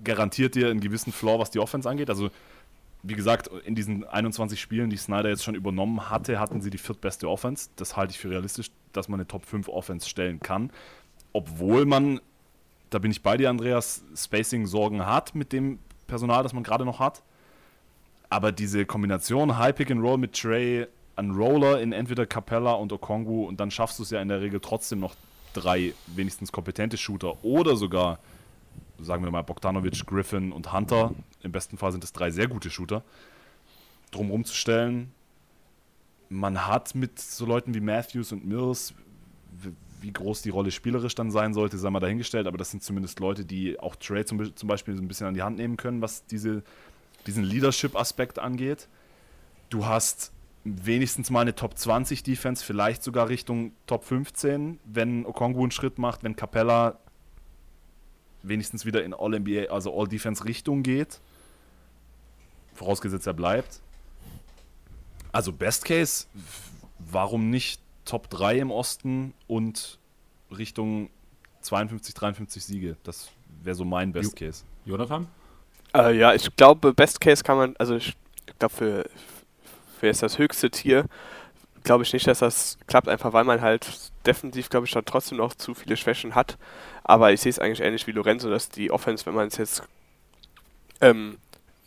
[0.02, 2.10] garantiert dir einen gewissen Floor, was die Offense angeht.
[2.10, 2.30] Also,
[3.02, 6.78] wie gesagt, in diesen 21 Spielen, die Snyder jetzt schon übernommen hatte, hatten sie die
[6.78, 7.70] viertbeste Offense.
[7.76, 10.70] Das halte ich für realistisch, dass man eine Top 5 Offense stellen kann.
[11.32, 12.20] Obwohl man,
[12.90, 16.98] da bin ich bei dir, Andreas, Spacing-Sorgen hat mit dem Personal, das man gerade noch
[16.98, 17.22] hat.
[18.28, 20.86] Aber diese Kombination High Pick and Roll mit Trey,
[21.16, 24.40] ein Roller in entweder Capella und Okongu und dann schaffst du es ja in der
[24.40, 25.14] Regel trotzdem noch
[25.52, 28.18] drei wenigstens kompetente Shooter oder sogar,
[29.00, 32.70] sagen wir mal, Bogdanovic, Griffin und Hunter, im besten Fall sind es drei sehr gute
[32.70, 33.02] Shooter,
[34.10, 35.12] drumherum zu stellen,
[36.28, 38.94] man hat mit so Leuten wie Matthews und Mills,
[40.00, 43.20] wie groß die Rolle spielerisch dann sein sollte, sei mal dahingestellt, aber das sind zumindest
[43.20, 46.00] Leute, die auch Trade zum, zum Beispiel so ein bisschen an die Hand nehmen können,
[46.00, 46.62] was diese,
[47.26, 48.88] diesen Leadership-Aspekt angeht.
[49.68, 50.32] Du hast
[50.64, 55.98] wenigstens mal eine Top 20 Defense, vielleicht sogar Richtung Top 15, wenn Okongwu einen Schritt
[55.98, 56.98] macht, wenn Capella
[58.42, 61.20] wenigstens wieder in All-NBA, also All-Defense-Richtung geht.
[62.74, 63.80] Vorausgesetzt, er bleibt.
[65.32, 66.26] Also Best Case,
[66.98, 69.98] warum nicht Top 3 im Osten und
[70.56, 71.10] Richtung
[71.60, 72.96] 52, 53 Siege?
[73.02, 73.30] Das
[73.62, 74.64] wäre so mein Best Case.
[74.84, 75.28] Jonathan?
[75.94, 78.16] Äh, ja, ich glaube, Best Case kann man, also ich
[78.58, 79.10] glaube, für,
[80.00, 81.04] für jetzt das höchste Tier,
[81.84, 83.86] glaube ich nicht, dass das klappt, einfach weil man halt
[84.26, 86.58] defensiv, glaube ich, dann trotzdem noch zu viele Schwächen hat.
[87.04, 89.82] Aber ich sehe es eigentlich ähnlich wie Lorenzo, dass die Offense, wenn man es jetzt
[91.00, 91.38] ähm,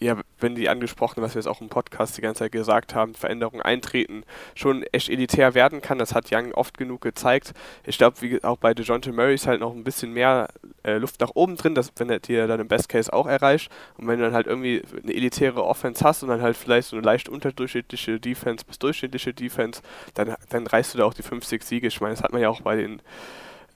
[0.03, 3.15] ja, wenn die angesprochene, was wir jetzt auch im Podcast die ganze Zeit gesagt haben,
[3.15, 4.23] Veränderungen eintreten,
[4.53, 5.97] schon echt elitär werden kann.
[5.97, 7.53] Das hat Young oft genug gezeigt.
[7.85, 10.49] Ich glaube, wie auch bei DeJounte Murray ist halt noch ein bisschen mehr
[10.83, 13.71] äh, Luft nach oben drin, dass, wenn er dir dann im Best Case auch erreicht.
[13.97, 16.97] Und wenn du dann halt irgendwie eine elitäre Offense hast und dann halt vielleicht so
[16.97, 19.81] eine leicht unterdurchschnittliche Defense bis durchschnittliche Defense,
[20.13, 21.87] dann, dann reißt du da auch die 50 Siege.
[21.87, 23.01] Ich meine, das hat man ja auch bei den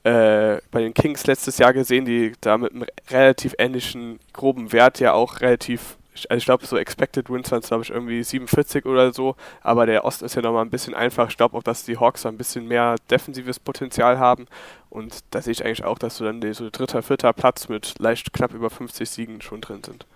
[0.04, 5.00] äh, bei den Kings letztes Jahr gesehen, die da mit einem relativ ähnlichen groben Wert
[5.00, 5.97] ja auch relativ
[6.28, 9.86] also ich glaube, so Expected Wins waren es, glaube ich, irgendwie 47 oder so, aber
[9.86, 11.28] der Osten ist ja nochmal ein bisschen einfach.
[11.30, 14.46] Ich glaube auch, dass die Hawks ein bisschen mehr defensives Potenzial haben
[14.90, 18.32] und da sehe ich eigentlich auch, dass so dann so dritter, vierter Platz mit leicht
[18.32, 20.06] knapp über 50 Siegen schon drin sind.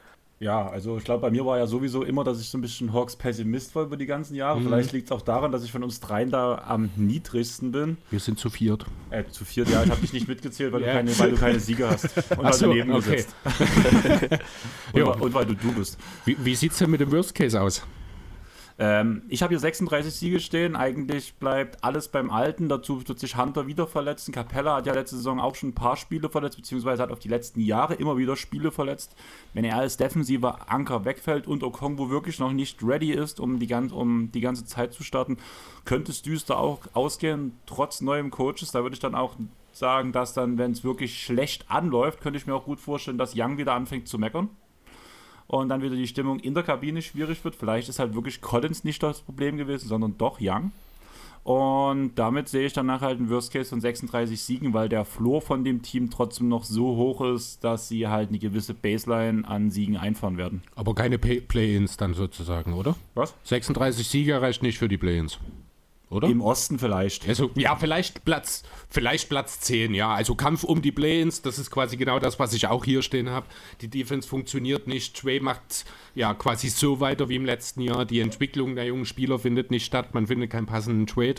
[0.43, 2.93] Ja, also ich glaube, bei mir war ja sowieso immer, dass ich so ein bisschen
[2.93, 4.59] Hawks Pessimist war über die ganzen Jahre.
[4.59, 4.65] Mhm.
[4.65, 7.97] Vielleicht liegt es auch daran, dass ich von uns dreien da am niedrigsten bin.
[8.11, 8.85] Wir sind zu viert.
[9.11, 10.89] Äh, zu viert, ja, ich habe dich nicht mitgezählt, weil, ja.
[10.89, 12.07] du keine, weil du keine Siege hast.
[12.31, 13.25] Und weil so, du neben okay.
[14.93, 15.97] und, und, weil du du bist.
[16.25, 17.87] Wie, wie sieht es denn mit dem Worst Case aus?
[18.85, 20.75] Ähm, ich habe hier 36 Siege stehen.
[20.75, 22.69] Eigentlich bleibt alles beim Alten.
[22.69, 24.33] Dazu wird sich Hunter wieder verletzen.
[24.33, 27.29] Capella hat ja letzte Saison auch schon ein paar Spiele verletzt, beziehungsweise hat auf die
[27.29, 29.15] letzten Jahre immer wieder Spiele verletzt.
[29.55, 33.69] Wenn er als defensiver Anker wegfällt und Okongwu wirklich noch nicht ready ist, um die,
[33.69, 35.37] gan um die ganze Zeit zu starten,
[35.85, 38.73] könnte es düster auch ausgehen, trotz neuem Coaches.
[38.73, 39.37] Da würde ich dann auch
[39.71, 43.35] sagen, dass dann, wenn es wirklich schlecht anläuft, könnte ich mir auch gut vorstellen, dass
[43.37, 44.51] Young wieder anfängt zu meckern
[45.53, 47.55] und dann wieder die Stimmung in der Kabine schwierig wird.
[47.55, 50.73] Vielleicht ist halt wirklich Collins nicht das Problem gewesen, sondern doch Young.
[51.45, 55.43] Und damit sehe ich danach halt einen Worst Case von 36 Siegen, weil der Floor
[55.43, 59.71] von dem Team trotzdem noch so hoch ist, dass sie halt eine gewisse Baseline an
[59.71, 60.63] Siegen einfahren werden.
[60.75, 62.97] Aber keine Play-Ins dann sozusagen, oder?
[63.15, 63.35] Was?
[63.45, 65.39] 36 Siege reicht nicht für die Play-Ins
[66.13, 66.29] oder?
[66.29, 67.27] Im Osten vielleicht.
[67.29, 70.13] Also, ja, vielleicht Platz, vielleicht Platz 10, ja.
[70.15, 73.31] Also Kampf um die Play-ins, das ist quasi genau das, was ich auch hier stehen
[73.31, 73.47] habe.
[73.81, 75.21] Die Defense funktioniert nicht.
[75.21, 75.85] Trey macht
[76.15, 78.05] ja quasi so weiter wie im letzten Jahr.
[78.05, 80.15] Die Entwicklung der jungen Spieler findet nicht statt.
[80.15, 81.37] Man findet keinen passenden Trade.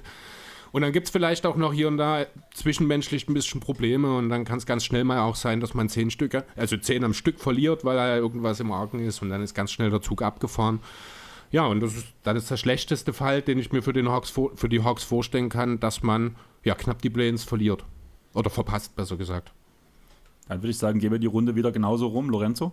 [0.73, 4.29] Und dann gibt es vielleicht auch noch hier und da zwischenmenschlich ein bisschen Probleme und
[4.29, 7.13] dann kann es ganz schnell mal auch sein, dass man zehn Stücke, also zehn am
[7.13, 10.23] Stück verliert, weil da irgendwas im Argen ist und dann ist ganz schnell der Zug
[10.23, 10.79] abgefahren.
[11.53, 14.33] Ja, und das ist, dann ist der schlechteste Fall, den ich mir für, den Hawks,
[14.55, 17.85] für die Hawks vorstellen kann, dass man ja knapp die Plains verliert.
[18.33, 19.53] Oder verpasst, besser gesagt.
[20.47, 22.31] Dann würde ich sagen, gehen wir die Runde wieder genauso rum.
[22.31, 22.71] Lorenzo?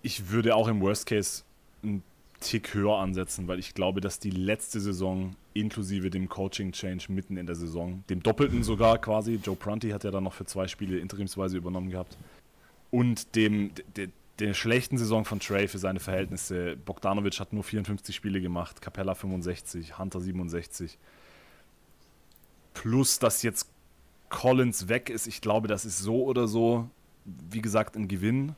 [0.00, 1.42] Ich würde auch im Worst Case
[1.82, 2.04] einen
[2.38, 7.46] Tick höher ansetzen, weil ich glaube, dass die letzte Saison inklusive dem Coaching-Change mitten in
[7.46, 11.00] der Saison, dem Doppelten sogar quasi, Joe Prunty hat ja dann noch für zwei Spiele
[11.00, 12.16] interimsweise übernommen gehabt,
[12.92, 14.08] und dem, de,
[14.38, 16.76] der schlechten Saison von Trey für seine Verhältnisse.
[16.76, 20.98] Bogdanovic hat nur 54 Spiele gemacht, Capella 65, Hunter 67.
[22.74, 23.68] Plus, dass jetzt
[24.28, 25.26] Collins weg ist.
[25.26, 26.88] Ich glaube, das ist so oder so,
[27.24, 28.54] wie gesagt, ein Gewinn.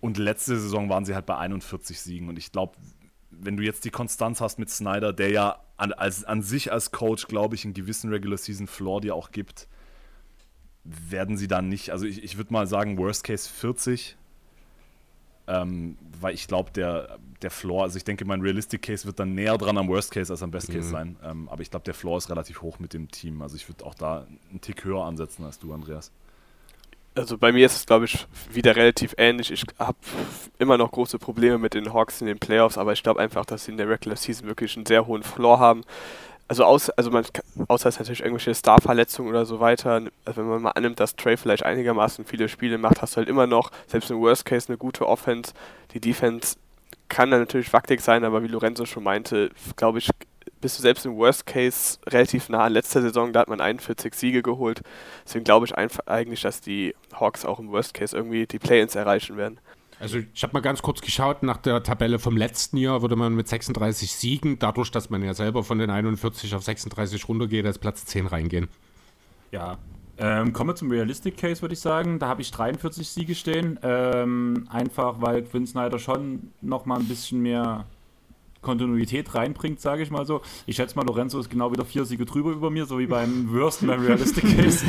[0.00, 2.28] Und letzte Saison waren sie halt bei 41 Siegen.
[2.28, 2.76] Und ich glaube,
[3.30, 6.90] wenn du jetzt die Konstanz hast mit Snyder, der ja an, als, an sich als
[6.90, 9.66] Coach, glaube ich, einen gewissen Regular Season Floor dir auch gibt,
[10.84, 14.16] werden sie dann nicht, also ich, ich würde mal sagen, Worst Case 40,
[15.46, 19.34] ähm, weil ich glaube, der, der Floor, also ich denke, mein Realistic Case wird dann
[19.34, 20.92] näher dran am Worst Case als am Best Case mhm.
[20.92, 21.16] sein.
[21.22, 23.42] Ähm, aber ich glaube, der Floor ist relativ hoch mit dem Team.
[23.42, 26.10] Also ich würde auch da einen Tick höher ansetzen als du, Andreas.
[27.16, 29.52] Also bei mir ist es, glaube ich, wieder relativ ähnlich.
[29.52, 29.98] Ich habe
[30.58, 33.66] immer noch große Probleme mit den Hawks in den Playoffs, aber ich glaube einfach, dass
[33.66, 35.82] sie in der Regular Season wirklich einen sehr hohen Floor haben
[36.48, 37.24] also, aus, also man,
[37.68, 41.36] außer es natürlich irgendwelche Star-Verletzungen oder so weiter, also wenn man mal annimmt, dass Trey
[41.36, 44.76] vielleicht einigermaßen viele Spiele macht, hast du halt immer noch, selbst im Worst Case, eine
[44.76, 45.52] gute Offense.
[45.92, 46.56] Die Defense
[47.08, 50.10] kann dann natürlich wackelig sein, aber wie Lorenzo schon meinte, glaube ich,
[50.60, 54.14] bist du selbst im Worst Case relativ nah an letzter Saison, da hat man 41
[54.14, 54.80] Siege geholt.
[55.24, 59.36] Deswegen glaube ich eigentlich, dass die Hawks auch im Worst Case irgendwie die Play-ins erreichen
[59.36, 59.60] werden.
[60.04, 63.34] Also ich habe mal ganz kurz geschaut, nach der Tabelle vom letzten Jahr würde man
[63.34, 67.78] mit 36 Siegen, dadurch, dass man ja selber von den 41 auf 36 runtergeht, als
[67.78, 68.68] Platz 10 reingehen.
[69.50, 69.78] Ja,
[70.18, 72.18] ähm, kommen wir zum Realistic Case, würde ich sagen.
[72.18, 73.78] Da habe ich 43 Siege stehen.
[73.82, 77.86] Ähm, einfach, weil Quinn Snyder schon nochmal ein bisschen mehr
[78.60, 80.42] Kontinuität reinbringt, sage ich mal so.
[80.66, 83.48] Ich schätze mal, Lorenzo ist genau wieder vier Siege drüber über mir, so wie beim
[83.52, 84.84] Würsten beim Realistic Case.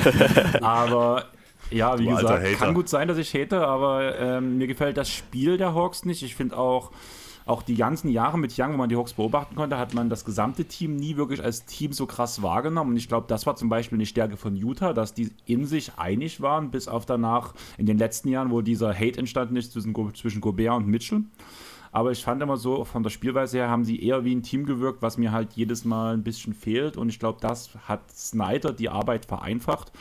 [0.61, 1.29] Aber
[1.75, 5.09] ja, wie du gesagt, kann gut sein, dass ich hate, aber ähm, mir gefällt das
[5.09, 6.23] Spiel der Hawks nicht.
[6.23, 6.91] Ich finde auch,
[7.45, 10.25] auch die ganzen Jahre mit Young, wo man die Hawks beobachten konnte, hat man das
[10.25, 12.91] gesamte Team nie wirklich als Team so krass wahrgenommen.
[12.91, 15.97] Und ich glaube, das war zum Beispiel eine Stärke von Utah, dass die in sich
[15.97, 19.93] einig waren, bis auf danach in den letzten Jahren, wo dieser Hate entstanden ist zwischen,
[20.15, 21.23] zwischen Gobert und Mitchell.
[21.91, 24.65] Aber ich fand immer so, von der Spielweise her haben sie eher wie ein Team
[24.65, 26.97] gewirkt, was mir halt jedes Mal ein bisschen fehlt.
[26.97, 29.93] Und ich glaube, das hat Snyder die Arbeit vereinfacht.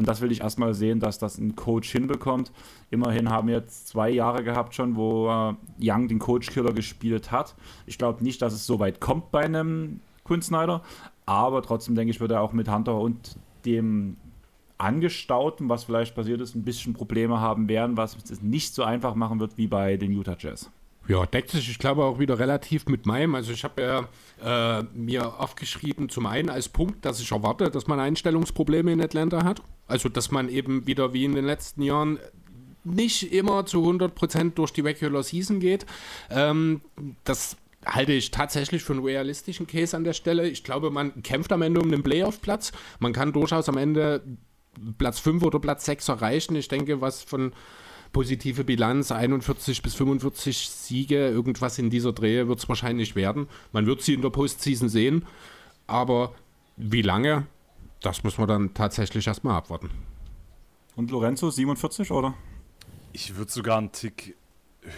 [0.00, 2.52] Und das will ich erstmal sehen, dass das ein Coach hinbekommt.
[2.90, 7.54] Immerhin haben wir jetzt zwei Jahre gehabt schon, wo äh, Young den Coach-Killer gespielt hat.
[7.84, 10.80] Ich glaube nicht, dass es so weit kommt bei einem Quinn Snyder.
[11.26, 13.36] Aber trotzdem denke ich, wird er auch mit Hunter und
[13.66, 14.16] dem
[14.78, 19.14] Angestauten, was vielleicht passiert ist, ein bisschen Probleme haben werden, was es nicht so einfach
[19.14, 20.70] machen wird wie bei den Utah Jazz.
[21.08, 23.34] Ja, deckt sich, ich glaube, auch wieder relativ mit meinem.
[23.34, 24.08] Also ich habe
[24.42, 29.00] ja äh, mir aufgeschrieben, zum einen als Punkt, dass ich erwarte, dass man Einstellungsprobleme in
[29.00, 29.62] Atlanta hat.
[29.88, 32.18] Also dass man eben wieder wie in den letzten Jahren
[32.84, 35.84] nicht immer zu 100% durch die Regular Season geht.
[36.30, 36.80] Ähm,
[37.24, 40.48] das halte ich tatsächlich für einen realistischen Case an der Stelle.
[40.48, 42.72] Ich glaube, man kämpft am Ende um den Playoff-Platz.
[42.98, 44.22] Man kann durchaus am Ende
[44.98, 46.56] Platz 5 oder Platz 6 erreichen.
[46.56, 47.52] Ich denke, was von
[48.12, 53.48] positive Bilanz, 41 bis 45 Siege, irgendwas in dieser Drehe wird es wahrscheinlich werden.
[53.72, 55.26] Man wird sie in der Postseason sehen,
[55.86, 56.34] aber
[56.76, 57.46] wie lange,
[58.02, 59.90] das muss man dann tatsächlich erstmal abwarten.
[60.96, 62.34] Und Lorenzo, 47 oder?
[63.12, 64.36] Ich würde sogar einen Tick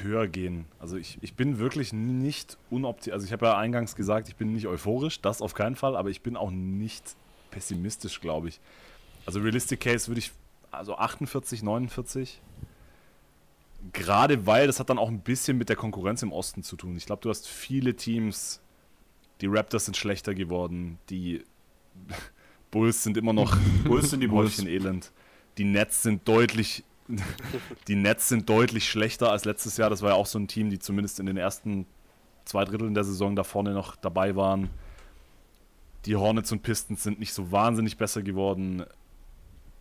[0.02, 0.66] höher gehen.
[0.78, 3.12] Also ich, ich bin wirklich nicht unoptimistisch.
[3.12, 6.10] Also ich habe ja eingangs gesagt, ich bin nicht euphorisch, das auf keinen Fall, aber
[6.10, 7.16] ich bin auch nicht
[7.50, 8.60] pessimistisch, glaube ich.
[9.26, 10.32] Also Realistic Case würde ich,
[10.70, 12.40] also 48, 49
[13.92, 16.96] gerade weil das hat dann auch ein bisschen mit der Konkurrenz im Osten zu tun.
[16.96, 18.60] Ich glaube, du hast viele Teams,
[19.40, 21.44] die Raptors sind schlechter geworden, die
[22.70, 24.58] Bulls sind immer noch Bulls sind die Bulls.
[24.60, 25.12] Elend.
[25.58, 26.84] Die Nets sind deutlich
[27.88, 29.90] die Nets sind deutlich schlechter als letztes Jahr.
[29.90, 31.86] Das war ja auch so ein Team, die zumindest in den ersten
[32.44, 34.70] zwei Dritteln der Saison da vorne noch dabei waren.
[36.06, 38.84] Die Hornets und Pistons sind nicht so wahnsinnig besser geworden.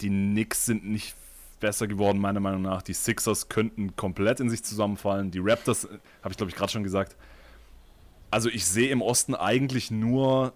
[0.02, 1.16] Die Knicks sind nicht
[1.62, 2.82] besser geworden, meiner Meinung nach.
[2.82, 5.32] Die Sixers könnten komplett in sich zusammenfallen.
[5.32, 7.16] Die Raptors, äh, habe ich glaube ich gerade schon gesagt.
[8.30, 10.54] Also ich sehe im Osten eigentlich nur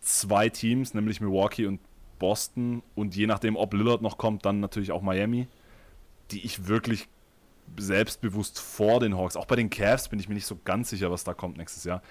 [0.00, 1.80] zwei Teams, nämlich Milwaukee und
[2.18, 2.82] Boston.
[2.94, 5.48] Und je nachdem, ob Lillard noch kommt, dann natürlich auch Miami,
[6.30, 7.08] die ich wirklich
[7.76, 11.10] selbstbewusst vor den Hawks, auch bei den Cavs bin ich mir nicht so ganz sicher,
[11.10, 12.02] was da kommt nächstes Jahr.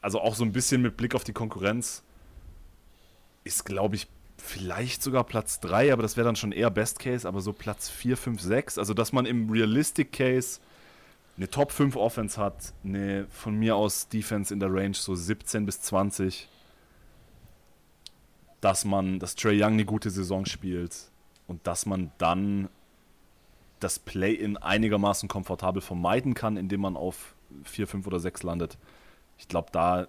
[0.00, 2.02] Also auch so ein bisschen mit Blick auf die Konkurrenz
[3.44, 4.08] ist, glaube ich,
[4.42, 7.88] vielleicht sogar Platz 3, aber das wäre dann schon eher Best Case, aber so Platz
[7.88, 8.78] 4, 5, 6.
[8.78, 10.60] Also, dass man im Realistic Case
[11.36, 15.64] eine Top 5 Offense hat, eine von mir aus Defense in der Range so 17
[15.64, 16.48] bis 20.
[18.60, 20.96] Dass man, dass Trey Young eine gute Saison spielt
[21.46, 22.68] und dass man dann
[23.80, 27.34] das Play-In einigermaßen komfortabel vermeiden kann, indem man auf
[27.64, 28.76] 4, 5 oder 6 landet.
[29.38, 30.06] Ich glaube, da,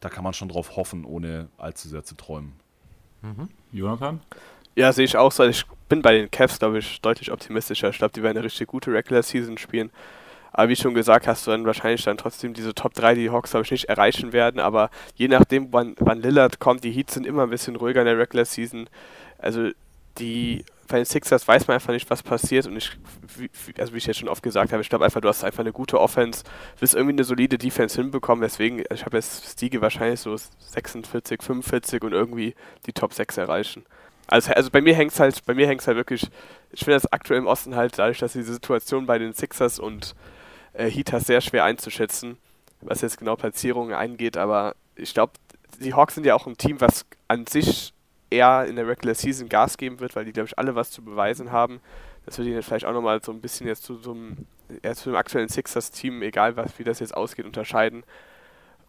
[0.00, 2.52] da kann man schon drauf hoffen, ohne allzu sehr zu träumen.
[3.22, 3.48] Mhm.
[3.72, 4.20] Jonathan?
[4.74, 5.44] Ja, sehe ich auch so.
[5.44, 7.90] Ich bin bei den Cavs, glaube ich, deutlich optimistischer.
[7.90, 9.90] Ich glaube, die werden eine richtig gute Regular Season spielen.
[10.52, 13.30] Aber wie schon gesagt, hast du dann wahrscheinlich dann trotzdem diese Top 3, die die
[13.30, 14.60] Hawks, glaube ich, nicht erreichen werden.
[14.60, 18.06] Aber je nachdem, wann, wann Lillard kommt, die Heats sind immer ein bisschen ruhiger in
[18.06, 18.88] der Regular Season.
[19.38, 19.70] Also
[20.18, 22.66] die bei den Sixers weiß man einfach nicht, was passiert.
[22.66, 22.90] Und ich,
[23.36, 25.60] wie, also wie ich jetzt schon oft gesagt habe, ich glaube einfach, du hast einfach
[25.60, 26.44] eine gute Offense,
[26.78, 28.42] wirst irgendwie eine solide Defense hinbekommen.
[28.42, 32.54] Deswegen, ich habe jetzt Stiege wahrscheinlich so 46, 45 und irgendwie
[32.86, 33.84] die Top 6 erreichen.
[34.26, 36.28] Also, also bei mir hängt es halt, bei mir hängt halt wirklich,
[36.70, 40.14] ich finde das aktuell im Osten halt dadurch, dass diese Situation bei den Sixers und
[40.74, 42.36] äh, Heaters sehr schwer einzuschätzen,
[42.80, 45.32] was jetzt genau Platzierungen eingeht, aber ich glaube,
[45.80, 47.94] die Hawks sind ja auch ein Team, was an sich
[48.30, 51.02] eher in der Regular Season Gas geben wird, weil die, glaube ich, alle was zu
[51.02, 51.80] beweisen haben.
[52.26, 54.46] Das wird ihnen vielleicht auch nochmal so ein bisschen jetzt zu so einem,
[54.94, 58.04] zu dem aktuellen Sixers-Team, egal was, wie das jetzt ausgeht, unterscheiden.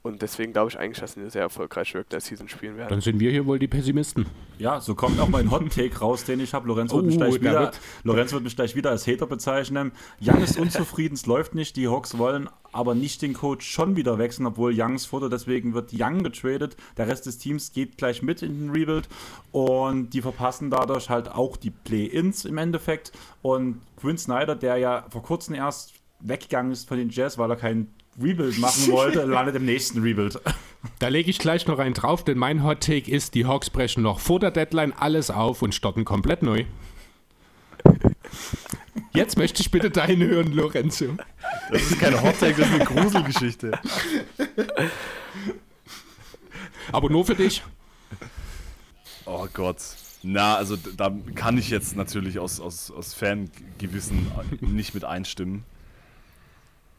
[0.02, 2.90] Und deswegen glaube ich eigentlich, dass sie eine sehr erfolgreiche Regular Season spielen werden.
[2.90, 4.26] Dann sind wir hier wohl die Pessimisten.
[4.58, 6.68] Ja, so kommt auch mein Hot Take raus, den ich habe.
[6.70, 7.72] Lorenz, oh, wird mich gleich wieder,
[8.04, 9.92] Lorenz wird mich gleich wieder als Hater bezeichnen.
[10.22, 11.76] Young ist unzufrieden, es läuft nicht.
[11.76, 15.34] Die Hawks wollen aber nicht den Coach schon wieder wechseln, obwohl Youngs fordert.
[15.34, 16.78] Deswegen wird Young getradet.
[16.98, 19.10] Der Rest des Teams geht gleich mit in den Rebuild
[19.52, 23.12] und die verpassen dadurch halt auch die Play-Ins im Endeffekt.
[23.42, 27.56] Und Quinn Snyder, der ja vor kurzem erst weggegangen ist von den Jazz, weil er
[27.56, 27.88] kein
[28.22, 30.40] Rebuild machen wollte, landet im nächsten Rebuild.
[31.00, 34.04] Da lege ich gleich noch einen drauf, denn mein Hot Take ist, die Hawks brechen
[34.04, 36.66] noch vor der Deadline alles auf und starten komplett neu.
[39.14, 41.18] Jetzt möchte ich bitte deinen hören, Lorenzo.
[41.72, 43.80] Das ist keine Hot Take, das ist eine Gruselgeschichte.
[46.92, 47.64] Aber nur für dich.
[49.26, 49.78] Oh Gott.
[50.22, 55.64] Na, also da kann ich jetzt natürlich aus, aus, aus Fangewissen nicht mit einstimmen.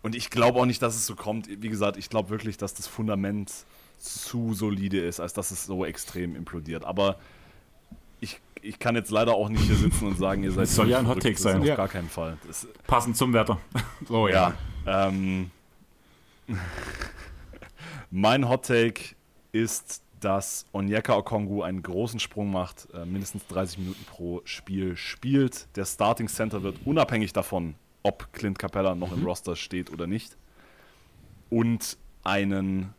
[0.02, 1.48] Und ich glaube auch nicht, dass es so kommt.
[1.48, 3.52] Wie gesagt, ich glaube wirklich, dass das Fundament
[3.98, 6.84] zu solide ist, als dass es so extrem implodiert.
[6.84, 7.18] Aber
[8.20, 10.64] ich, ich kann jetzt leider auch nicht hier sitzen und sagen, ihr seid.
[10.64, 11.60] Das soll ja ein Hot Take sein.
[11.60, 11.76] Auf ja.
[11.76, 12.38] gar keinen Fall.
[12.46, 13.58] Das, Passend zum Wetter.
[14.08, 14.54] Oh ja.
[14.86, 15.50] ja ähm,
[18.10, 19.14] mein Hot Take
[19.52, 25.68] ist, dass Onyeka Okongu einen großen Sprung macht, äh, mindestens 30 Minuten pro Spiel spielt.
[25.76, 29.18] Der Starting Center wird unabhängig davon, ob Clint Capella noch mhm.
[29.18, 30.36] im Roster steht oder nicht.
[31.50, 32.94] Und einen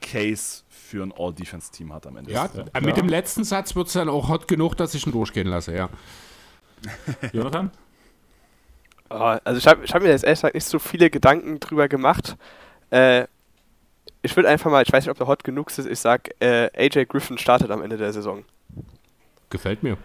[0.00, 2.30] Case für ein All-Defense-Team hat am Ende.
[2.30, 2.80] Ja, ja.
[2.80, 5.74] mit dem letzten Satz wird es dann auch hot genug, dass ich ihn durchgehen lasse,
[5.74, 5.88] ja.
[7.32, 7.70] Jonathan?
[9.08, 11.88] Oh, also ich habe ich hab mir jetzt ehrlich gesagt nicht so viele Gedanken drüber
[11.88, 12.36] gemacht.
[12.90, 13.26] Äh,
[14.22, 16.70] ich würde einfach mal, ich weiß nicht, ob der hot genug ist, ich sag, äh,
[16.76, 18.44] AJ Griffin startet am Ende der Saison.
[19.50, 19.96] Gefällt mir.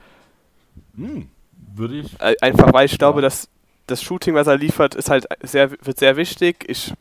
[0.95, 1.29] Hm,
[1.75, 2.19] würde ich.
[2.21, 2.97] Äh, einfach weil ich ja.
[2.99, 3.49] glaube, dass
[3.87, 6.65] das Shooting, was er liefert, ist halt sehr, wird sehr wichtig.
[6.67, 6.93] Ich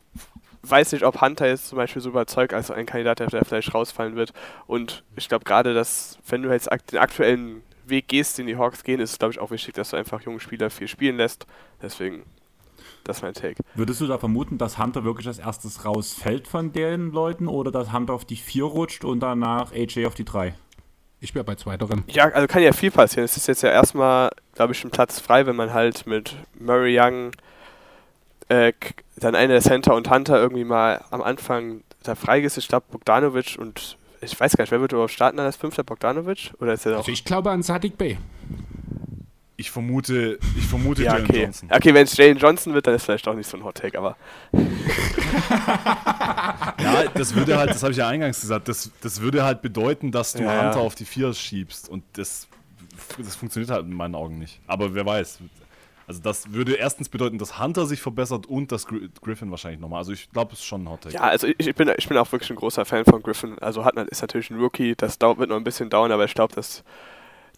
[0.63, 4.15] weiß nicht, ob Hunter jetzt zum Beispiel so überzeugt als ein Kandidat, der vielleicht rausfallen
[4.15, 4.33] wird.
[4.67, 8.83] Und ich glaube gerade, dass, wenn du jetzt den aktuellen Weg gehst, den die Hawks
[8.83, 11.47] gehen, ist es, glaube ich, auch wichtig, dass du einfach junge Spieler viel spielen lässt.
[11.81, 12.23] Deswegen,
[13.03, 13.63] das ist mein Take.
[13.75, 17.91] Würdest du da vermuten, dass Hunter wirklich als erstes rausfällt von den Leuten oder dass
[17.91, 20.53] Hunter auf die 4 rutscht und danach AJ auf die 3?
[21.23, 22.03] Ich wäre bei zweiterem.
[22.07, 23.25] Ja, also kann ja viel passieren.
[23.25, 26.99] Es ist jetzt ja erstmal, glaube ich, ein Platz frei, wenn man halt mit Murray
[26.99, 27.31] Young,
[28.49, 28.73] äh,
[29.17, 32.65] dann einer der Center und Hunter irgendwie mal am Anfang da freigesetzt.
[32.65, 35.83] Ich glaube, Bogdanovic und ich weiß gar nicht, wer wird überhaupt starten als Fünfter?
[35.83, 36.53] Bogdanovic?
[36.59, 38.17] Oder ist er also ich glaube an Sadik Bey.
[39.61, 41.43] Ich vermute, ich vermute ja, Jalen okay.
[41.43, 41.69] Johnson.
[41.71, 43.95] Okay, wenn es Jalen Johnson wird, dann ist vielleicht auch nicht so ein Hot Take,
[43.95, 44.17] aber.
[46.81, 50.11] ja, das würde halt, das habe ich ja eingangs gesagt, das, das würde halt bedeuten,
[50.11, 50.83] dass du ja, Hunter ja.
[50.83, 52.47] auf die Vier schiebst und das,
[53.19, 54.59] das funktioniert halt in meinen Augen nicht.
[54.65, 55.37] Aber wer weiß.
[56.07, 59.99] Also das würde erstens bedeuten, dass Hunter sich verbessert und dass Griffin wahrscheinlich nochmal.
[59.99, 61.13] Also ich glaube, es ist schon ein Hot Take.
[61.13, 63.59] Ja, also ich, ich, bin, ich bin auch wirklich ein großer Fan von Griffin.
[63.59, 66.33] Also hat, ist natürlich ein Rookie, das dauert, wird noch ein bisschen dauern, aber ich
[66.33, 66.83] glaube, dass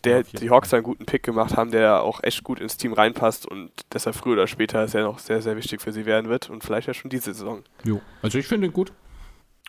[0.04, 3.46] der, die Hawks einen guten Pick gemacht haben, der auch echt gut ins Team reinpasst
[3.46, 6.64] und deshalb früher oder später sehr noch sehr, sehr wichtig für sie werden wird und
[6.64, 7.64] vielleicht ja schon diese Saison.
[7.84, 8.92] Jo, also ich finde ihn gut.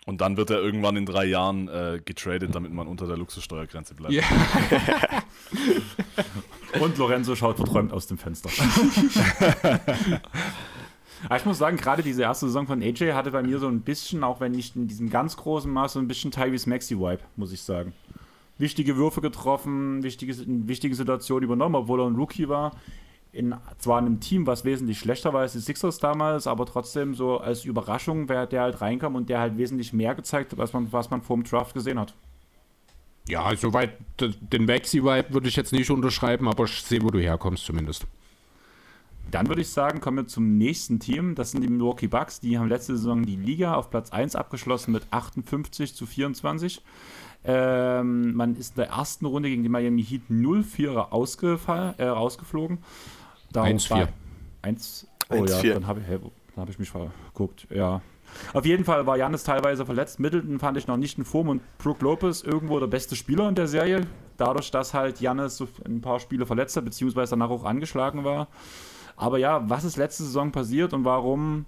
[0.05, 3.95] Und dann wird er irgendwann in drei Jahren äh, getradet, damit man unter der Luxussteuergrenze
[3.95, 4.13] bleibt.
[4.13, 4.23] Yeah.
[6.79, 8.51] und Lorenzo schaut verträumt aus dem Fenster.
[11.23, 13.81] Aber ich muss sagen, gerade diese erste Saison von AJ hatte bei mir so ein
[13.81, 17.51] bisschen, auch wenn nicht in diesem ganz großen Maß, so ein bisschen Tyrese Maxi-Vibe, muss
[17.51, 17.93] ich sagen
[18.57, 20.35] wichtige Würfe getroffen, wichtige,
[20.67, 22.71] wichtige Situationen übernommen, obwohl er ein Rookie war.
[23.31, 27.37] In zwar einem Team, was wesentlich schlechter war als die Sixers damals, aber trotzdem so
[27.37, 30.91] als Überraschung, wer der halt reinkam und der halt wesentlich mehr gezeigt hat, als man,
[30.93, 32.13] was man vor dem Draft gesehen hat.
[33.27, 37.65] Ja, soweit den Maxi-Vibe würde ich jetzt nicht unterschreiben, aber ich sehe, wo du herkommst
[37.65, 38.05] zumindest.
[39.31, 41.35] Dann würde ich sagen, kommen wir zum nächsten Team.
[41.35, 42.39] Das sind die Milwaukee Bucks.
[42.39, 46.81] Die haben letzte Saison die Liga auf Platz 1 abgeschlossen mit 58 zu 24.
[47.47, 52.79] Ähm, man ist in der ersten Runde gegen die Miami Heat 0-4 ausgefallen, äh, rausgeflogen.
[53.53, 54.07] 1-4.
[54.63, 55.73] 1, oh 1, ja, 4.
[55.75, 56.19] dann habe ich, hey,
[56.57, 57.67] hab ich mich verguckt.
[57.69, 58.01] Ja.
[58.53, 60.19] Auf jeden Fall war Janis teilweise verletzt.
[60.19, 63.55] Middleton fand ich noch nicht in Form und Brook Lopez irgendwo der beste Spieler in
[63.55, 64.01] der Serie.
[64.37, 68.47] Dadurch, dass halt Janis so ein paar Spiele verletzt hat, beziehungsweise danach auch angeschlagen war.
[69.15, 71.65] Aber ja, was ist letzte Saison passiert und warum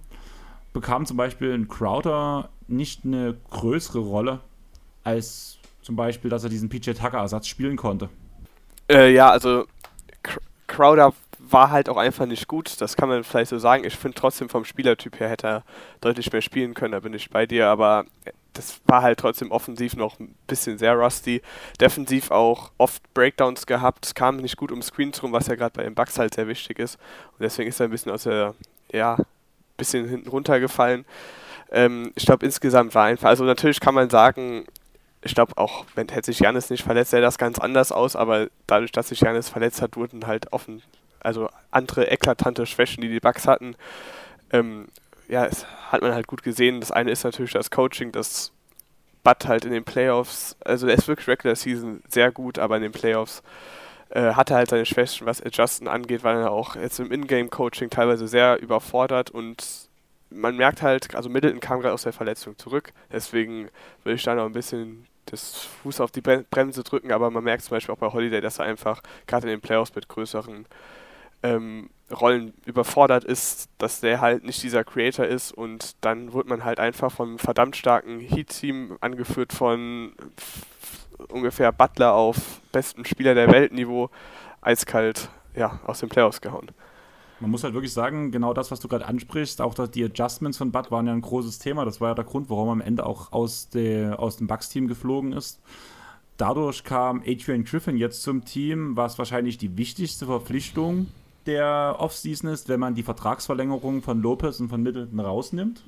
[0.72, 4.40] bekam zum Beispiel ein Crowder nicht eine größere Rolle
[5.02, 5.57] als
[5.88, 8.10] zum Beispiel, dass er diesen PJ Tucker-Ersatz spielen konnte.
[8.90, 9.64] Äh, ja, also
[10.66, 13.84] Crowder war halt auch einfach nicht gut, das kann man vielleicht so sagen.
[13.84, 15.62] Ich finde trotzdem vom Spielertyp her hätte er
[16.02, 18.04] deutlich mehr spielen können, da bin ich bei dir, aber
[18.52, 21.40] das war halt trotzdem offensiv noch ein bisschen sehr rusty.
[21.80, 25.84] Defensiv auch oft Breakdowns gehabt, kam nicht gut um Screens rum, was ja gerade bei
[25.84, 26.96] den Bucks halt sehr wichtig ist.
[27.32, 28.54] Und deswegen ist er ein bisschen aus der,
[28.92, 29.16] ja,
[29.78, 31.06] bisschen hinten runtergefallen.
[31.70, 34.66] Ähm, ich glaube, insgesamt war einfach, also natürlich kann man sagen,
[35.22, 38.48] ich glaube auch, wenn hätte sich Janis nicht verletzt, sähe das ganz anders aus, aber
[38.66, 40.82] dadurch, dass sich Janis verletzt hat, wurden halt offen,
[41.20, 43.74] also andere eklatante Schwächen, die die Bugs hatten.
[44.52, 44.88] Ähm,
[45.28, 46.80] ja, es hat man halt gut gesehen.
[46.80, 48.52] Das eine ist natürlich das Coaching, das
[49.24, 52.82] Bud halt in den Playoffs, also er ist wirklich Regular Season sehr gut, aber in
[52.82, 53.42] den Playoffs
[54.10, 58.26] äh, hatte halt seine Schwächen, was Adjusten angeht, weil er auch jetzt im Ingame-Coaching teilweise
[58.28, 59.87] sehr überfordert und
[60.30, 63.70] man merkt halt, also Middleton kam gerade aus der Verletzung zurück, deswegen
[64.04, 67.62] will ich da noch ein bisschen das Fuß auf die Bremse drücken, aber man merkt
[67.62, 70.66] zum Beispiel auch bei Holiday, dass er einfach gerade in den Playoffs mit größeren
[71.42, 75.52] ähm, Rollen überfordert ist, dass der halt nicht dieser Creator ist.
[75.52, 80.12] Und dann wird man halt einfach vom verdammt starken Heat-Team angeführt von
[81.28, 84.10] ungefähr Butler auf besten Spieler der Weltniveau
[84.60, 86.70] eiskalt ja, aus den Playoffs gehauen.
[87.40, 90.72] Man muss halt wirklich sagen, genau das, was du gerade ansprichst, auch die Adjustments von
[90.72, 91.84] Bud waren ja ein großes Thema.
[91.84, 94.88] Das war ja der Grund, warum er am Ende auch aus, der, aus dem Bucks-Team
[94.88, 95.60] geflogen ist.
[96.36, 101.08] Dadurch kam Adrian Griffin jetzt zum Team, was wahrscheinlich die wichtigste Verpflichtung
[101.46, 105.82] der Offseason ist, wenn man die Vertragsverlängerung von Lopez und von Middleton rausnimmt.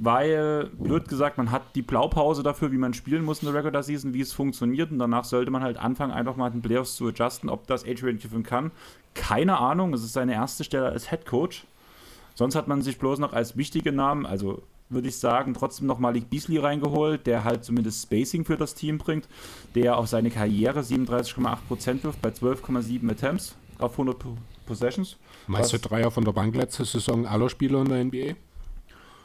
[0.00, 3.82] Weil, blöd gesagt, man hat die Blaupause dafür, wie man spielen muss in der Regular
[3.82, 4.92] Season, wie es funktioniert.
[4.92, 8.18] Und danach sollte man halt anfangen, einfach mal den Playoffs zu adjusten, ob das Adrian
[8.18, 8.70] Griffin kann.
[9.14, 11.64] Keine Ahnung, es ist seine erste Stelle als Head Coach.
[12.34, 15.98] Sonst hat man sich bloß noch als wichtige Namen, also würde ich sagen, trotzdem noch
[15.98, 19.28] Malik Beasley reingeholt, der halt zumindest Spacing für das Team bringt,
[19.74, 24.16] der auf seine Karriere 37,8% wirft bei 12,7 Attempts auf 100
[24.66, 25.16] Possessions.
[25.46, 28.36] Meiste Dreier von der Bank letzte Saison aller Spieler in der NBA.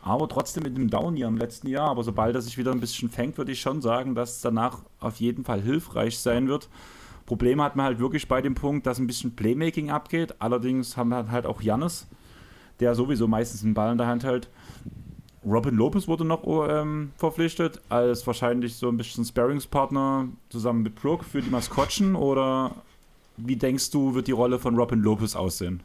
[0.04, 1.90] Aber trotzdem mit dem Down hier im letzten Jahr.
[1.90, 4.80] Aber sobald er sich wieder ein bisschen fängt, würde ich schon sagen, dass es danach
[5.00, 6.70] auf jeden Fall hilfreich sein wird.
[7.26, 10.36] Probleme hat man halt wirklich bei dem Punkt, dass ein bisschen Playmaking abgeht.
[10.40, 12.06] Allerdings haben wir halt auch Jannis,
[12.82, 14.50] der sowieso meistens den Ball in der Hand hält.
[15.46, 21.24] Robin Lopez wurde noch ähm, verpflichtet als wahrscheinlich so ein bisschen Sparringspartner zusammen mit Brooke
[21.24, 22.76] für die Maskottchen oder
[23.38, 25.82] wie denkst du, wird die Rolle von Robin Lopez aussehen?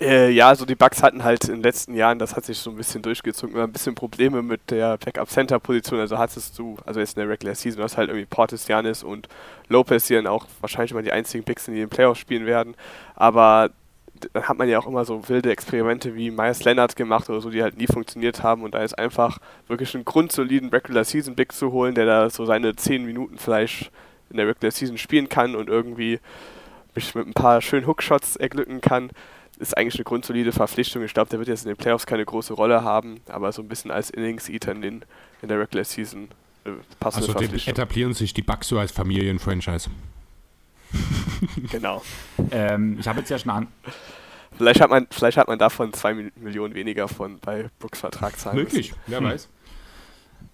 [0.00, 2.70] Äh, ja, also die Bugs hatten halt in den letzten Jahren, das hat sich so
[2.70, 5.98] ein bisschen durchgezogen, immer ein bisschen Probleme mit der Backup-Center-Position.
[5.98, 9.28] Also hattest du, also jetzt in der Regular Season, hast halt irgendwie Portis, Janis und
[9.68, 12.76] Lopez, die dann auch wahrscheinlich mal die einzigen Picks in den Playoffs spielen werden.
[13.16, 13.70] Aber
[14.32, 17.50] dann hat man ja auch immer so wilde Experimente wie Myers Leonard gemacht oder so,
[17.50, 18.62] die halt nie funktioniert haben.
[18.62, 22.44] Und da ist einfach wirklich einen grundsoliden Regular Season Pick zu holen, der da so
[22.44, 23.90] seine 10 Minuten vielleicht
[24.30, 26.20] in der Regular Season spielen kann und irgendwie
[26.94, 29.10] mich mit ein paar schönen Hookshots erglücken kann,
[29.58, 31.02] ist eigentlich eine grundsolide Verpflichtung.
[31.02, 33.68] Ich glaube, der wird jetzt in den Playoffs keine große Rolle haben, aber so ein
[33.68, 35.04] bisschen als Innings-Eater in, den,
[35.42, 36.28] in der Regular Season
[36.64, 36.70] äh,
[37.00, 37.72] passende also Verpflichtung.
[37.72, 39.90] etablieren sich die Bucks so als Familienfranchise.
[41.70, 42.02] genau.
[42.50, 43.66] ähm, ich habe jetzt ja schon an.
[44.56, 48.56] Vielleicht hat, man, vielleicht hat man davon zwei Millionen weniger von bei Brooks Vertrag zahlen
[48.56, 49.26] Möglich, wer hm.
[49.26, 49.48] weiß.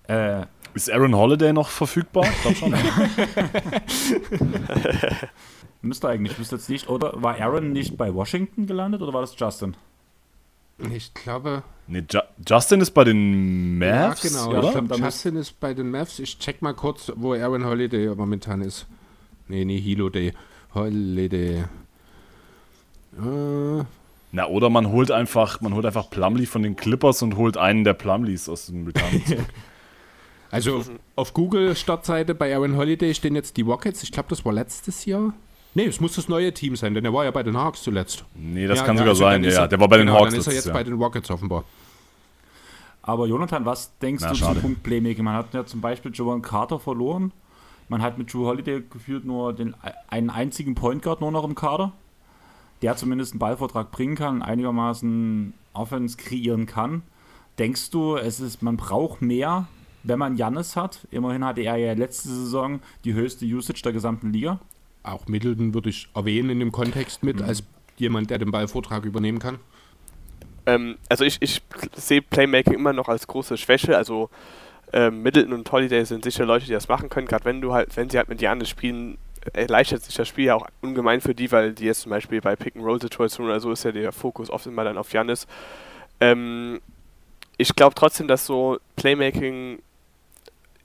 [0.08, 2.24] Äh, ist Aaron Holiday noch verfügbar?
[2.24, 2.74] Ich glaube schon.
[5.84, 6.88] Müsste eigentlich, müsste jetzt nicht.
[6.88, 9.76] Oder war Aaron nicht bei Washington gelandet oder war das Justin?
[10.92, 11.62] Ich glaube.
[11.86, 14.22] Nee, Ju Justin ist bei den Mavs.
[14.22, 14.58] Ja, genau.
[14.58, 14.82] Oder?
[14.82, 16.18] Glaub, Justin ist bei den Mavs.
[16.18, 18.86] Ich check mal kurz, wo Aaron Holiday momentan ist.
[19.46, 20.32] Nee, nee, Hilo Day.
[20.74, 21.64] Holiday.
[23.18, 23.84] Äh.
[24.32, 27.84] Na, oder man holt einfach, man holt einfach Plumlee von den Clippers und holt einen
[27.84, 29.44] der Plumlees aus dem Retirement zurück.
[30.50, 34.02] Also auf Google Startseite bei Aaron Holiday stehen jetzt die Rockets.
[34.02, 35.34] Ich glaube, das war letztes Jahr.
[35.74, 38.24] Nee, es muss das neue Team sein, denn er war ja bei den Hawks zuletzt.
[38.34, 39.44] Nee, das ja, kann ja, sogar also sein.
[39.44, 40.30] Ja, der war bei den genau, Hawks.
[40.30, 41.64] Dann ist er jetzt bei den Rockets offenbar.
[43.02, 44.54] Aber Jonathan, was denkst Na, du schade.
[44.54, 45.24] zum Punkt Playmaking?
[45.24, 47.32] Man hat ja zum Beispiel Joan Carter verloren.
[47.88, 49.74] Man hat mit Drew Holiday gefühlt nur den,
[50.08, 51.92] einen einzigen Point Guard nur noch im Kader,
[52.80, 57.02] der zumindest einen Ballvortrag bringen kann, einigermaßen Offense kreieren kann.
[57.58, 59.66] Denkst du, es ist, man braucht mehr
[60.04, 61.08] wenn man Jannis hat.
[61.10, 64.60] Immerhin hatte er ja letzte Saison die höchste Usage der gesamten Liga.
[65.04, 67.44] Auch Middleton würde ich erwähnen in dem Kontext mit, mhm.
[67.44, 67.62] als
[67.96, 69.60] jemand, der den Ballvortrag übernehmen kann.
[70.66, 71.62] Ähm, also ich, ich
[71.94, 73.96] sehe Playmaking immer noch als große Schwäche.
[73.96, 74.30] Also
[74.92, 77.28] ähm, Middleton und Holiday sind sicher Leute, die das machen können.
[77.28, 79.18] Gerade wenn du halt, wenn sie halt mit Janis spielen,
[79.52, 82.56] erleichtert sich das Spiel ja auch ungemein für die, weil die jetzt zum Beispiel bei
[82.56, 85.46] Pick-and-Roll-Situationen oder so ist ja der Fokus oft immer dann auf Janis.
[86.20, 86.80] Ähm,
[87.56, 89.80] ich glaube trotzdem, dass so Playmaking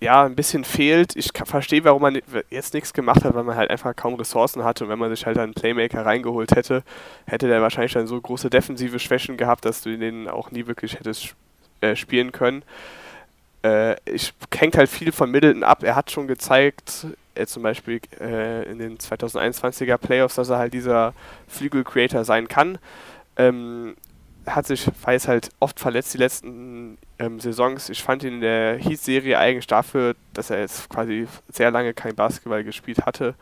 [0.01, 1.15] ja, ein bisschen fehlt.
[1.15, 4.85] Ich verstehe, warum man jetzt nichts gemacht hat, weil man halt einfach kaum Ressourcen hatte.
[4.85, 6.83] Und wenn man sich halt einen Playmaker reingeholt hätte,
[7.25, 10.97] hätte der wahrscheinlich dann so große defensive Schwächen gehabt, dass du den auch nie wirklich
[10.97, 11.35] hättest
[11.81, 12.63] äh, spielen können.
[13.63, 15.83] Äh, ich hängt halt viel von Middleton ab.
[15.83, 20.73] Er hat schon gezeigt, äh, zum Beispiel äh, in den 2021er Playoffs, dass er halt
[20.73, 21.13] dieser
[21.49, 22.77] Flügel-Creator sein kann.
[23.35, 23.95] Ähm,
[24.55, 27.89] hat sich, jetzt halt oft verletzt die letzten ähm, Saisons.
[27.89, 32.15] Ich fand ihn in der Heat-Serie eigentlich dafür, dass er jetzt quasi sehr lange kein
[32.15, 33.35] Basketball gespielt hatte,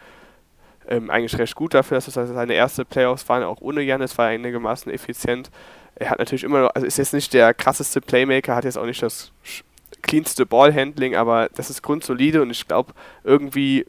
[0.87, 4.17] ähm, eigentlich recht gut dafür, dass es also seine erste Playoffs waren, auch ohne Janis,
[4.17, 5.51] war er einigermaßen effizient.
[5.95, 8.85] Er hat natürlich immer noch, also ist jetzt nicht der krasseste Playmaker, hat jetzt auch
[8.85, 9.31] nicht das
[10.01, 12.93] cleanste Ballhandling, aber das ist grundsolide und ich glaube,
[13.23, 13.85] irgendwie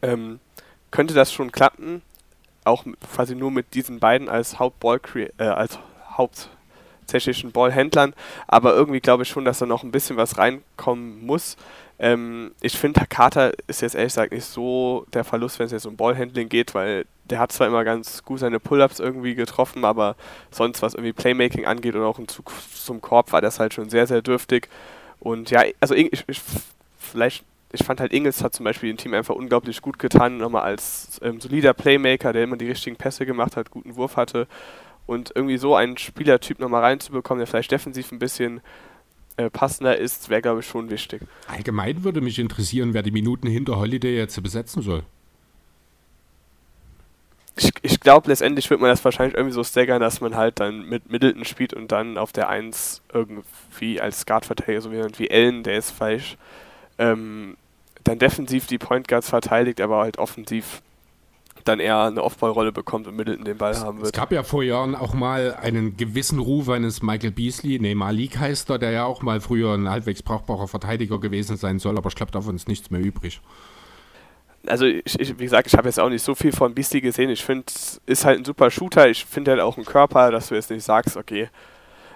[0.00, 0.40] ähm,
[0.90, 2.02] könnte das schon klappen,
[2.64, 2.84] auch
[3.14, 5.00] quasi nur mit diesen beiden als Hauptball
[5.38, 5.78] äh, als
[6.16, 8.14] hauptsächlichen Ballhändlern,
[8.46, 11.56] aber irgendwie glaube ich schon, dass da noch ein bisschen was reinkommen muss.
[11.98, 15.86] Ähm, ich finde, Carter ist jetzt ehrlich gesagt nicht so der Verlust, wenn es jetzt
[15.86, 20.16] um Ballhandling geht, weil der hat zwar immer ganz gut seine Pull-Ups irgendwie getroffen, aber
[20.50, 23.88] sonst, was irgendwie Playmaking angeht oder auch im Zug zum Korb, war das halt schon
[23.88, 24.68] sehr, sehr dürftig.
[25.20, 26.40] Und ja, also ich, ich
[26.98, 30.62] vielleicht ich fand halt Ingels hat zum Beispiel dem Team einfach unglaublich gut getan, nochmal
[30.62, 34.46] als ähm, solider Playmaker, der immer die richtigen Pässe gemacht hat, guten Wurf hatte.
[35.06, 38.60] Und irgendwie so einen Spielertyp nochmal reinzubekommen, der vielleicht defensiv ein bisschen
[39.36, 41.22] äh, passender ist, wäre, glaube ich, schon wichtig.
[41.48, 45.02] Allgemein würde mich interessieren, wer die Minuten hinter Holiday jetzt besetzen soll.
[47.56, 50.88] Ich, ich glaube, letztendlich wird man das wahrscheinlich irgendwie so staggern, dass man halt dann
[50.88, 55.76] mit Middleton spielt und dann auf der 1 irgendwie als Guard-Verteidiger, so wie Ellen, der
[55.76, 56.36] ist falsch,
[56.98, 57.56] ähm,
[58.04, 60.82] dann defensiv die Point Guards verteidigt, aber halt offensiv
[61.64, 64.06] dann eher eine Off-Ball-Rolle bekommt und Middleton den Ball haben wird.
[64.06, 68.38] Es gab ja vor Jahren auch mal einen gewissen Ruf eines Michael Beasley, nee, Malik
[68.38, 72.08] heißt er, der ja auch mal früher ein halbwegs brauchbarer Verteidiger gewesen sein soll, aber
[72.08, 73.40] ich glaube, davon ist nichts mehr übrig.
[74.66, 77.30] Also, ich, ich, wie gesagt, ich habe jetzt auch nicht so viel von Beasley gesehen.
[77.30, 79.08] Ich finde, es ist halt ein super Shooter.
[79.08, 81.48] Ich finde halt auch einen Körper, dass du jetzt nicht sagst, okay,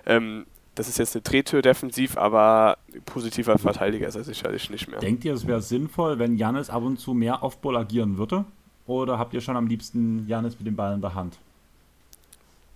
[0.06, 0.46] ähm,
[0.76, 5.00] das ist jetzt eine Drehtür defensiv, aber positiver Verteidiger ist er sicherlich nicht mehr.
[5.00, 8.44] Denkt ihr, es wäre sinnvoll, wenn Janis ab und zu mehr Off-Ball agieren würde?
[8.86, 11.38] Oder habt ihr schon am liebsten Janis mit dem Ball in der Hand?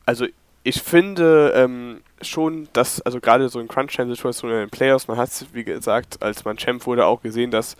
[0.06, 0.26] Also
[0.62, 5.28] ich finde ähm, schon, dass, also gerade so in Crunch-Time-Situationen in den Playoffs, man hat
[5.28, 7.76] es, wie gesagt, als man Champ wurde, auch gesehen, dass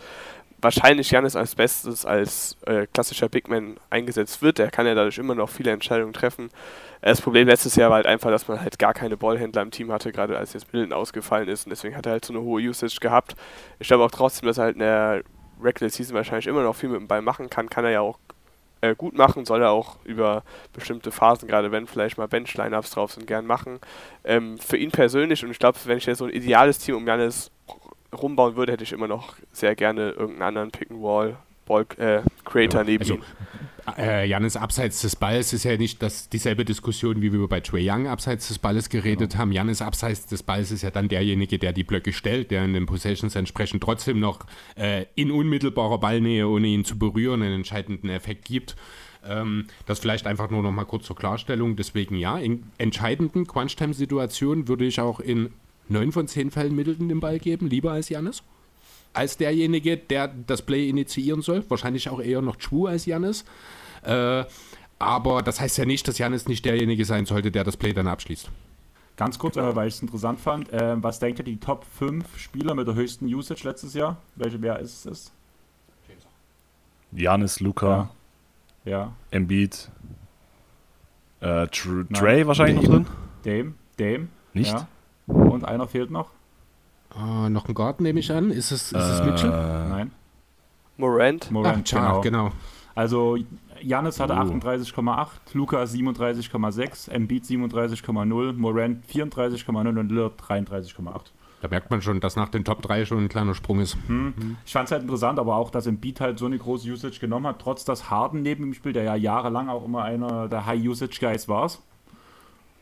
[0.61, 4.59] wahrscheinlich Janis als Bestes als äh, klassischer Big Man eingesetzt wird.
[4.59, 6.49] Er kann ja dadurch immer noch viele Entscheidungen treffen.
[7.01, 9.91] Das Problem letztes Jahr war halt einfach, dass man halt gar keine Ballhändler im Team
[9.91, 12.61] hatte, gerade als jetzt Millen ausgefallen ist und deswegen hat er halt so eine hohe
[12.61, 13.35] Usage gehabt.
[13.79, 15.23] Ich glaube auch trotzdem, dass er halt in der
[15.63, 18.19] Regular Season wahrscheinlich immer noch viel mit dem Ball machen kann, kann er ja auch
[18.81, 20.43] äh, gut machen, soll er auch über
[20.73, 23.79] bestimmte Phasen, gerade wenn vielleicht mal Bench-Lineups drauf sind, gern machen.
[24.23, 27.07] Ähm, für ihn persönlich, und ich glaube, wenn ich jetzt so ein ideales Team um
[27.07, 27.51] Janis
[28.13, 32.83] rumbauen würde, hätte ich immer noch sehr gerne irgendeinen anderen Pick-and-Wall Ball, äh, Creator ja,
[32.83, 33.23] neben also, ihm.
[33.97, 37.89] Äh, Janis abseits des Balls ist ja nicht das, dieselbe Diskussion, wie wir bei Trey
[37.89, 39.41] Young abseits des Balles geredet genau.
[39.41, 39.51] haben.
[39.51, 42.85] Janis abseits des Balls ist ja dann derjenige, der die Blöcke stellt, der in den
[42.85, 44.45] Possessions entsprechend trotzdem noch
[44.75, 48.75] äh, in unmittelbarer Ballnähe, ohne ihn zu berühren, einen entscheidenden Effekt gibt.
[49.23, 51.75] Ähm, das vielleicht einfach nur noch mal kurz zur Klarstellung.
[51.75, 55.49] Deswegen ja, in entscheidenden Crunch-Time-Situationen würde ich auch in
[55.89, 58.43] neun von zehn Fällen Middleton den Ball geben, lieber als Janis
[59.13, 61.63] als derjenige, der das Play initiieren soll.
[61.69, 63.45] Wahrscheinlich auch eher noch True als Janis.
[64.03, 64.45] Äh,
[64.99, 68.07] aber das heißt ja nicht, dass Janis nicht derjenige sein sollte, der das Play dann
[68.07, 68.49] abschließt.
[69.17, 72.37] Ganz kurz, äh, weil ich es interessant fand, äh, was denkt ihr die Top 5
[72.37, 74.17] Spieler mit der höchsten Usage letztes Jahr?
[74.35, 75.31] Welche, wer ist es?
[77.11, 78.09] Janis, Luca,
[78.85, 78.91] ja.
[78.91, 79.13] ja.
[79.31, 79.89] Embiid,
[81.41, 82.99] äh, Dre wahrscheinlich Dame.
[82.99, 83.09] noch
[83.43, 83.73] drin?
[83.97, 84.27] Dame, Dame.
[84.53, 84.71] Nicht?
[84.71, 84.87] Ja.
[85.27, 86.29] Und einer fehlt noch.
[87.15, 88.51] Uh, noch ein Guard nehme ich an.
[88.51, 89.49] Ist es, ist es Mitchell?
[89.49, 90.11] Nein.
[90.97, 91.51] Morant.
[91.51, 92.21] Morant, Ach, genau.
[92.21, 92.51] genau.
[92.95, 93.37] Also
[93.81, 94.37] Janis hatte uh.
[94.37, 101.31] 38,8, Luca 37,6, Embiid 37,0, Morant 34,0 und Lillard 33,8.
[101.61, 103.95] Da merkt man schon, dass nach den Top 3 schon ein kleiner Sprung ist.
[104.07, 104.33] Hm.
[104.35, 104.57] Mhm.
[104.65, 107.45] Ich fand es halt interessant, aber auch, dass Embiid halt so eine große Usage genommen
[107.45, 111.47] hat, trotz dass Harden neben ihm spielt, der ja jahrelang auch immer einer der High-Usage-Guys
[111.47, 111.69] war.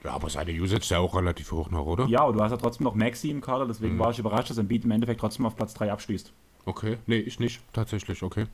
[0.04, 2.06] Ja, aber seine Usage ist ja auch relativ hoch noch, oder?
[2.06, 4.00] Ja, und du hast ja trotzdem noch Maxi im Kader, deswegen mhm.
[4.00, 6.32] war ich überrascht, dass Embiid im Endeffekt trotzdem auf Platz 3 abschließt.
[6.66, 8.46] Okay, nee, ich nicht, tatsächlich, okay.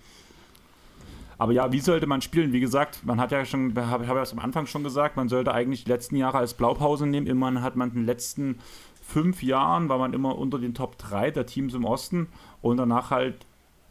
[1.38, 2.54] Aber ja, wie sollte man spielen?
[2.54, 5.54] Wie gesagt, man hat ja schon, habe ich ja am Anfang schon gesagt, man sollte
[5.54, 7.28] eigentlich die letzten Jahre als Blaupause nehmen.
[7.28, 8.60] Immerhin hat man in den letzten
[9.06, 12.28] fünf Jahren, war man immer unter den Top 3 der Teams im Osten
[12.62, 13.46] und danach halt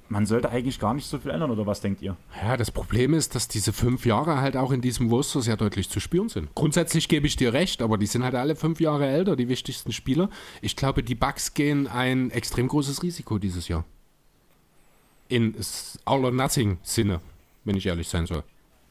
[0.09, 2.17] man sollte eigentlich gar nicht so viel ändern, oder was denkt ihr?
[2.43, 5.89] Ja, das Problem ist, dass diese fünf Jahre halt auch in diesem Wurster sehr deutlich
[5.89, 6.55] zu spüren sind.
[6.55, 9.93] Grundsätzlich gebe ich dir recht, aber die sind halt alle fünf Jahre älter, die wichtigsten
[9.93, 10.29] Spieler.
[10.61, 13.85] Ich glaube, die Bucks gehen ein extrem großes Risiko dieses Jahr.
[15.29, 15.57] In
[16.05, 17.21] All-or-Nothing-Sinne,
[17.65, 18.43] wenn ich ehrlich sein soll.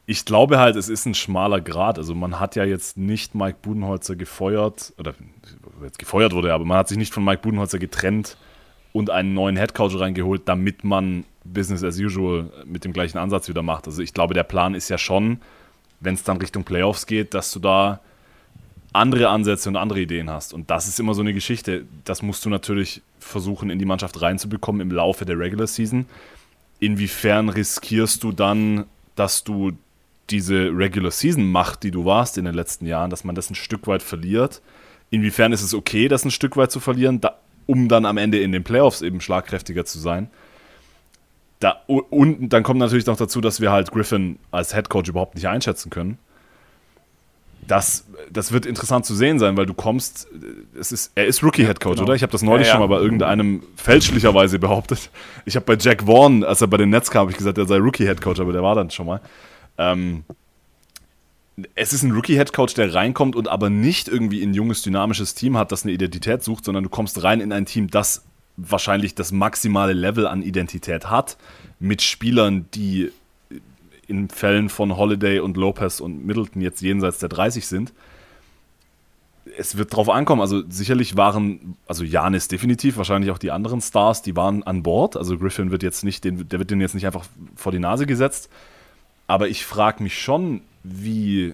[0.06, 1.98] Ich glaube halt, es ist ein schmaler Grad.
[1.98, 5.14] Also man hat ja jetzt nicht Mike Budenholzer gefeuert, oder
[5.84, 8.36] jetzt gefeuert wurde, aber man hat sich nicht von Mike Budenholzer getrennt
[8.94, 13.64] und einen neuen Headcoach reingeholt, damit man Business as usual mit dem gleichen Ansatz wieder
[13.64, 13.88] macht.
[13.88, 15.40] Also ich glaube, der Plan ist ja schon,
[16.00, 18.00] wenn es dann Richtung Playoffs geht, dass du da
[18.94, 20.54] andere Ansätze und andere Ideen hast.
[20.54, 21.86] Und das ist immer so eine Geschichte.
[22.06, 26.06] Das musst du natürlich versuchen, in die Mannschaft reinzubekommen im Laufe der Regular Season.
[26.80, 29.72] Inwiefern riskierst du dann, dass du
[30.30, 33.56] diese Regular Season Macht, die du warst in den letzten Jahren, dass man das ein
[33.56, 34.62] Stück weit verliert?
[35.10, 37.20] Inwiefern ist es okay, das ein Stück weit zu verlieren?
[37.20, 40.30] Da, um dann am Ende in den Playoffs eben schlagkräftiger zu sein.
[41.60, 45.36] da, und dann kommt natürlich noch dazu, dass wir halt Griffin als Head Coach überhaupt
[45.36, 46.18] nicht einschätzen können.
[47.66, 50.28] Das, das wird interessant zu sehen sein, weil du kommst,
[50.78, 52.08] es ist, er ist Rookie Head Coach, genau.
[52.08, 52.16] oder?
[52.16, 52.80] Ich habe das neulich ja, ja.
[52.80, 55.10] schon mal bei irgendeinem fälschlicherweise behauptet.
[55.46, 57.66] Ich habe bei Jack Vaughn, als er bei den Nets kam, habe ich gesagt, er
[57.66, 59.22] sei Rookie Head Coach, aber der war dann schon mal.
[59.78, 60.26] Ähm,
[61.76, 65.72] es ist ein Rookie-Head-Coach, der reinkommt und aber nicht irgendwie ein junges, dynamisches Team hat,
[65.72, 68.24] das eine Identität sucht, sondern du kommst rein in ein Team, das
[68.58, 71.38] wahrscheinlich das maximale Level an Identität hat,
[71.80, 73.12] mit Spielern, die
[74.08, 77.94] in Fällen von Holiday und Lopez und Middleton jetzt jenseits der 30 sind.
[79.58, 80.42] Es wird drauf ankommen.
[80.42, 85.18] Also sicherlich waren, also Janis definitiv, wahrscheinlich auch die anderen Stars, die waren an Bord.
[85.18, 87.26] Also Griffin wird jetzt nicht, den, der wird den jetzt nicht einfach
[87.56, 88.50] vor die Nase gesetzt.
[89.28, 91.54] Aber ich frage mich schon, wie,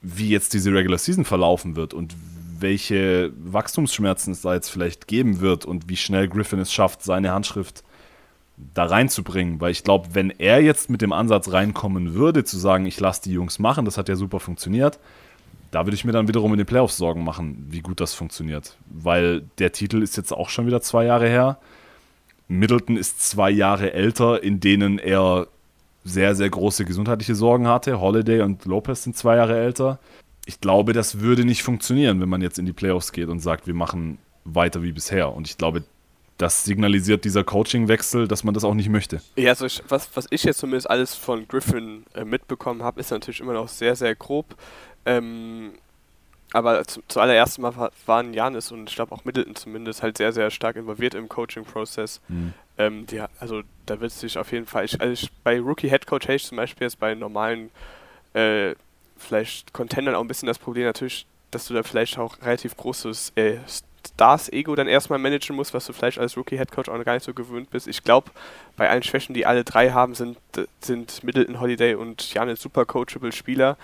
[0.00, 2.14] wie jetzt diese Regular Season verlaufen wird und
[2.58, 7.32] welche Wachstumsschmerzen es da jetzt vielleicht geben wird und wie schnell Griffin es schafft, seine
[7.32, 7.82] Handschrift
[8.74, 9.60] da reinzubringen.
[9.60, 13.22] Weil ich glaube, wenn er jetzt mit dem Ansatz reinkommen würde, zu sagen, ich lasse
[13.22, 14.98] die Jungs machen, das hat ja super funktioniert,
[15.72, 18.76] da würde ich mir dann wiederum in den Playoffs Sorgen machen, wie gut das funktioniert.
[18.88, 21.58] Weil der Titel ist jetzt auch schon wieder zwei Jahre her.
[22.46, 25.48] Middleton ist zwei Jahre älter, in denen er
[26.04, 28.00] sehr, sehr große gesundheitliche Sorgen hatte.
[28.00, 29.98] Holiday und Lopez sind zwei Jahre älter.
[30.44, 33.66] Ich glaube, das würde nicht funktionieren, wenn man jetzt in die Playoffs geht und sagt,
[33.66, 35.32] wir machen weiter wie bisher.
[35.32, 35.84] Und ich glaube,
[36.38, 39.20] das signalisiert dieser Coachingwechsel, dass man das auch nicht möchte.
[39.36, 43.12] Ja, also ich, was, was ich jetzt zumindest alles von Griffin äh, mitbekommen habe, ist
[43.12, 44.56] natürlich immer noch sehr, sehr grob.
[45.06, 45.72] Ähm,
[46.52, 50.50] aber zu, zuallererst mal waren Janis und ich glaube auch Middleton zumindest halt sehr, sehr
[50.50, 52.20] stark involviert im Coaching-Prozess.
[52.28, 52.52] Mhm.
[52.78, 56.06] Ähm, die, also da wird sich auf jeden Fall, ich, also ich, bei Rookie Head
[56.06, 57.70] Coach hätte ich zum Beispiel jetzt bei normalen,
[58.34, 58.74] äh,
[59.16, 63.32] vielleicht Contendern auch ein bisschen das Problem natürlich, dass du da vielleicht auch relativ großes
[63.36, 63.58] äh,
[64.06, 67.70] Stars-Ego dann erstmal managen musst, was du vielleicht als Rookie-Headcoach auch gar nicht so gewöhnt
[67.70, 67.86] bist.
[67.86, 68.30] Ich glaube,
[68.76, 70.38] bei allen Schwächen, die alle drei haben, sind,
[70.80, 73.76] sind Middleton, Holiday und Janis super coachable Spieler.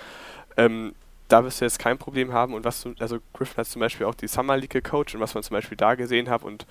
[0.56, 0.94] Ähm,
[1.28, 2.55] da wirst du jetzt kein Problem haben.
[2.55, 5.35] Und was du, also Griffin hat zum Beispiel auch die Summer League gecoacht und was
[5.35, 6.66] man zum Beispiel da gesehen hat und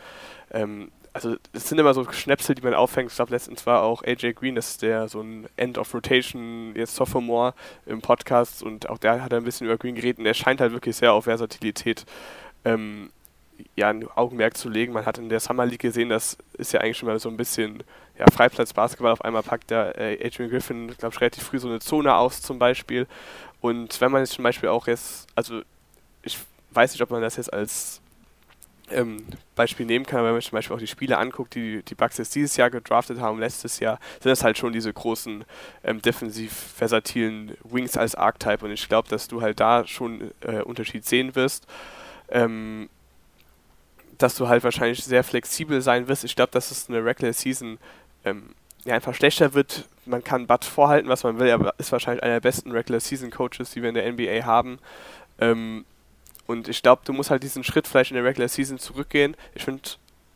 [0.51, 3.09] ähm, also es sind immer so Schnäpsel, die man auffängt.
[3.09, 6.73] Ich glaube, letztens war auch AJ Green, das ist der so ein End of Rotation,
[6.75, 7.55] jetzt Sophomore
[7.87, 10.73] im Podcast und auch der hat ein bisschen über Green geredet und der scheint halt
[10.73, 12.05] wirklich sehr auf Versatilität
[12.65, 13.09] ähm,
[13.75, 14.93] ja, ein Augenmerk zu legen.
[14.93, 17.37] Man hat in der Summer League gesehen, das ist ja eigentlich schon mal so ein
[17.37, 17.81] bisschen
[18.19, 19.11] ja, Freiplatz-Basketball.
[19.11, 22.43] Auf einmal packt der äh, Adrian Griffin, glaube ich, relativ früh so eine Zone aus
[22.43, 23.07] zum Beispiel.
[23.59, 25.61] Und wenn man jetzt zum Beispiel auch jetzt, also
[26.21, 26.37] ich
[26.69, 28.01] weiß nicht, ob man das jetzt als
[28.91, 32.17] ähm, Beispiel nehmen kann, wenn man zum Beispiel auch die Spiele anguckt, die die Bucks
[32.17, 35.43] jetzt dieses Jahr gedraftet haben, letztes Jahr, sind das halt schon diese großen
[35.83, 40.61] ähm, defensiv versatilen Wings als Archetype und ich glaube, dass du halt da schon äh,
[40.61, 41.67] Unterschied sehen wirst.
[42.29, 42.89] Ähm,
[44.17, 46.23] dass du halt wahrscheinlich sehr flexibel sein wirst.
[46.23, 47.77] Ich glaube, dass es eine Regular Season
[48.25, 48.55] ähm,
[48.85, 49.85] ja, einfach schlechter wird.
[50.05, 53.29] Man kann Bud vorhalten, was man will, aber ist wahrscheinlich einer der besten Regular Season
[53.29, 54.79] Coaches, die wir in der NBA haben.
[55.39, 55.85] Ähm,
[56.47, 59.35] und ich glaube, du musst halt diesen Schritt vielleicht in der Regular Season zurückgehen.
[59.53, 59.81] Ich finde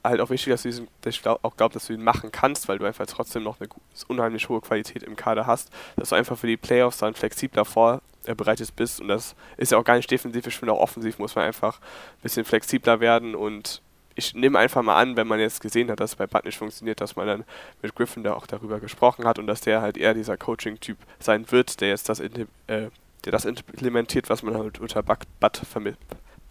[0.04, 2.32] halt auch wichtig, dass du diesen, dass ich glaub, auch glaube, dass du ihn machen
[2.32, 3.70] kannst, weil du einfach trotzdem noch eine
[4.08, 8.76] unheimlich hohe Qualität im Kader hast, dass du einfach für die Playoffs dann flexibler vorbereitet
[8.76, 9.00] bist.
[9.00, 11.80] Und das ist ja auch gar nicht defensiv, ich finde auch offensiv muss man einfach
[11.80, 13.36] ein bisschen flexibler werden.
[13.36, 13.82] Und
[14.16, 16.58] ich nehme einfach mal an, wenn man jetzt gesehen hat, dass es bei Bud nicht
[16.58, 17.46] funktioniert, dass man dann
[17.82, 21.50] mit Griffin da auch darüber gesprochen hat und dass der halt eher dieser Coaching-Typ sein
[21.52, 22.90] wird, der jetzt das, äh,
[23.26, 26.00] der das implementiert, was man halt unter Bud, Bud vermisst.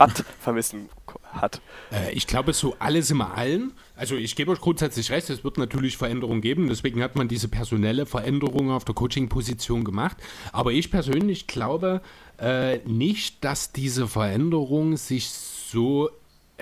[0.01, 0.89] Bad vermissen
[1.31, 1.61] hat.
[1.93, 5.59] Äh, ich glaube, so alles im Allen, also ich gebe euch grundsätzlich recht, es wird
[5.59, 10.17] natürlich Veränderungen geben, deswegen hat man diese personelle Veränderung auf der Coaching-Position gemacht.
[10.53, 12.01] Aber ich persönlich glaube
[12.39, 16.09] äh, nicht, dass diese Veränderung sich so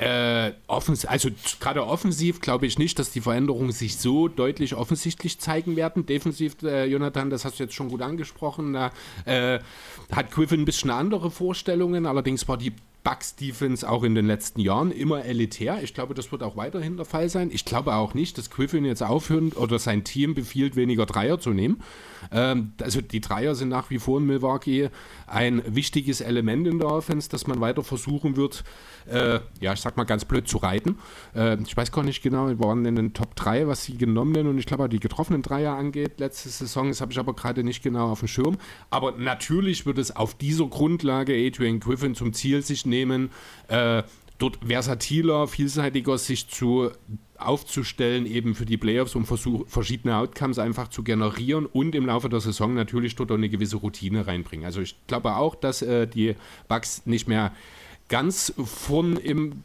[0.01, 1.29] äh, offens also
[1.61, 6.07] gerade offensiv glaube ich nicht, dass die Veränderungen sich so deutlich offensichtlich zeigen werden.
[6.07, 8.75] Defensiv, äh, Jonathan, das hast du jetzt schon gut angesprochen.
[8.75, 8.93] Da
[9.25, 9.61] äh,
[10.13, 12.07] hat Griffin ein bisschen andere Vorstellungen.
[12.07, 12.73] Allerdings war die
[13.05, 15.83] Bucks Defense auch in den letzten Jahren immer elitär.
[15.83, 17.51] Ich glaube, das wird auch weiterhin der Fall sein.
[17.53, 21.51] Ich glaube auch nicht, dass Griffin jetzt aufhören oder sein Team befiehlt, weniger Dreier zu
[21.51, 21.83] nehmen.
[22.33, 24.91] Ähm, also die Dreier sind nach wie vor in Milwaukee
[25.27, 28.65] ein wichtiges Element in der Offense, das man weiter versuchen wird,
[29.11, 30.99] äh, ja, ich sag mal ganz blöd zu reiten.
[31.35, 34.47] Äh, ich weiß gar nicht genau, wir waren in den Top 3, was die genommenen
[34.47, 37.83] und ich glaube, die getroffenen Dreier angeht, letzte Saison, das habe ich aber gerade nicht
[37.83, 38.59] genau auf dem Schirm.
[38.91, 43.31] Aber natürlich wird es auf dieser Grundlage Adrian Griffin zum Ziel sich nehmen,
[43.69, 44.03] äh,
[44.39, 46.91] dort versatiler, vielseitiger sich zu
[47.37, 52.29] aufzustellen, eben für die Playoffs, um versuch, verschiedene Outcomes einfach zu generieren und im Laufe
[52.29, 54.67] der Saison natürlich dort auch eine gewisse Routine reinbringen.
[54.67, 56.35] Also ich glaube auch, dass äh, die
[56.69, 57.53] Bugs nicht mehr
[58.09, 59.65] ganz vorn im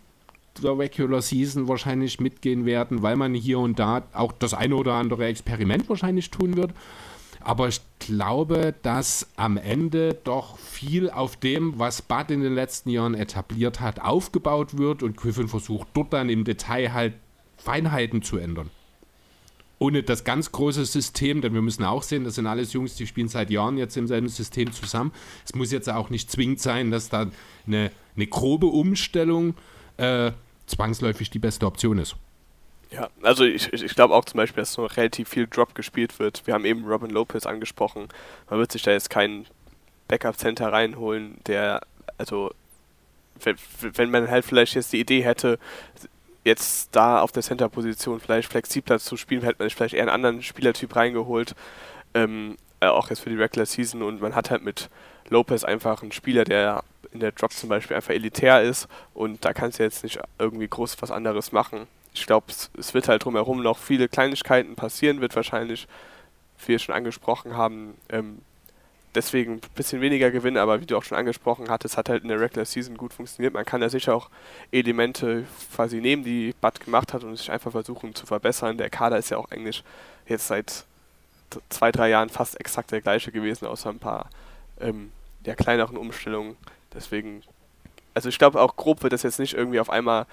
[0.62, 4.94] der Regular Season wahrscheinlich mitgehen werden, weil man hier und da auch das eine oder
[4.94, 6.74] andere Experiment wahrscheinlich tun wird.
[7.44, 12.90] Aber ich glaube, dass am Ende doch viel auf dem, was Bud in den letzten
[12.90, 17.14] Jahren etabliert hat, aufgebaut wird und Griffin versucht dort dann im Detail halt
[17.58, 18.70] Feinheiten zu ändern.
[19.78, 23.06] Ohne das ganz große System, denn wir müssen auch sehen, das sind alles Jungs, die
[23.06, 25.12] spielen seit Jahren jetzt im selben System zusammen.
[25.46, 27.30] Es muss jetzt auch nicht zwingend sein, dass da
[27.68, 29.56] eine, eine grobe Umstellung
[29.98, 30.32] äh,
[30.68, 32.16] zwangsläufig die beste Option ist.
[32.94, 36.46] Ja, also ich, ich glaube auch zum Beispiel, dass noch relativ viel Drop gespielt wird.
[36.46, 38.08] Wir haben eben Robin Lopez angesprochen.
[38.52, 39.48] Man wird sich da jetzt keinen
[40.08, 41.82] Backup-Center reinholen, der,
[42.20, 42.54] also,
[43.42, 43.56] wenn,
[43.96, 45.58] wenn man halt vielleicht jetzt die Idee hätte,
[46.44, 50.12] jetzt da auf der Center-Position vielleicht flexibler zu spielen, hätte man sich vielleicht eher einen
[50.12, 51.56] anderen Spielertyp reingeholt.
[52.14, 54.90] Ähm, äh, auch jetzt für die Regular Season und man hat halt mit
[55.30, 59.54] Lopez einfach einen Spieler, der in der Drop zum Beispiel einfach elitär ist und da
[59.54, 63.26] kannst du jetzt nicht irgendwie groß was anderes machen ich glaube, es, es, wird halt
[63.26, 65.88] drumherum noch viele Kleinigkeiten passieren, wird wahrscheinlich,
[66.60, 68.40] wie wir schon angesprochen haben, ähm,
[69.16, 72.30] deswegen ein bisschen weniger gewinnen, aber wie du auch schon angesprochen hattest, hat halt in
[72.30, 73.54] der Regular Season gut funktioniert.
[73.54, 74.30] Man kann da sicher auch
[74.72, 75.46] Elemente
[75.76, 78.78] quasi nehmen, die Bud gemacht hat und sich einfach versuchen zu verbessern.
[78.78, 79.84] Der Kader ist ja auch eigentlich
[80.28, 80.86] jetzt seit
[81.70, 84.30] zwei, drei Jahren fast exakt der gleiche gewesen, außer ein paar
[84.80, 85.12] ähm,
[85.46, 86.58] ja, kleineren Umstellungen.
[86.94, 87.44] Deswegen
[88.14, 90.26] also ich glaube auch grob wird das jetzt nicht irgendwie auf einmal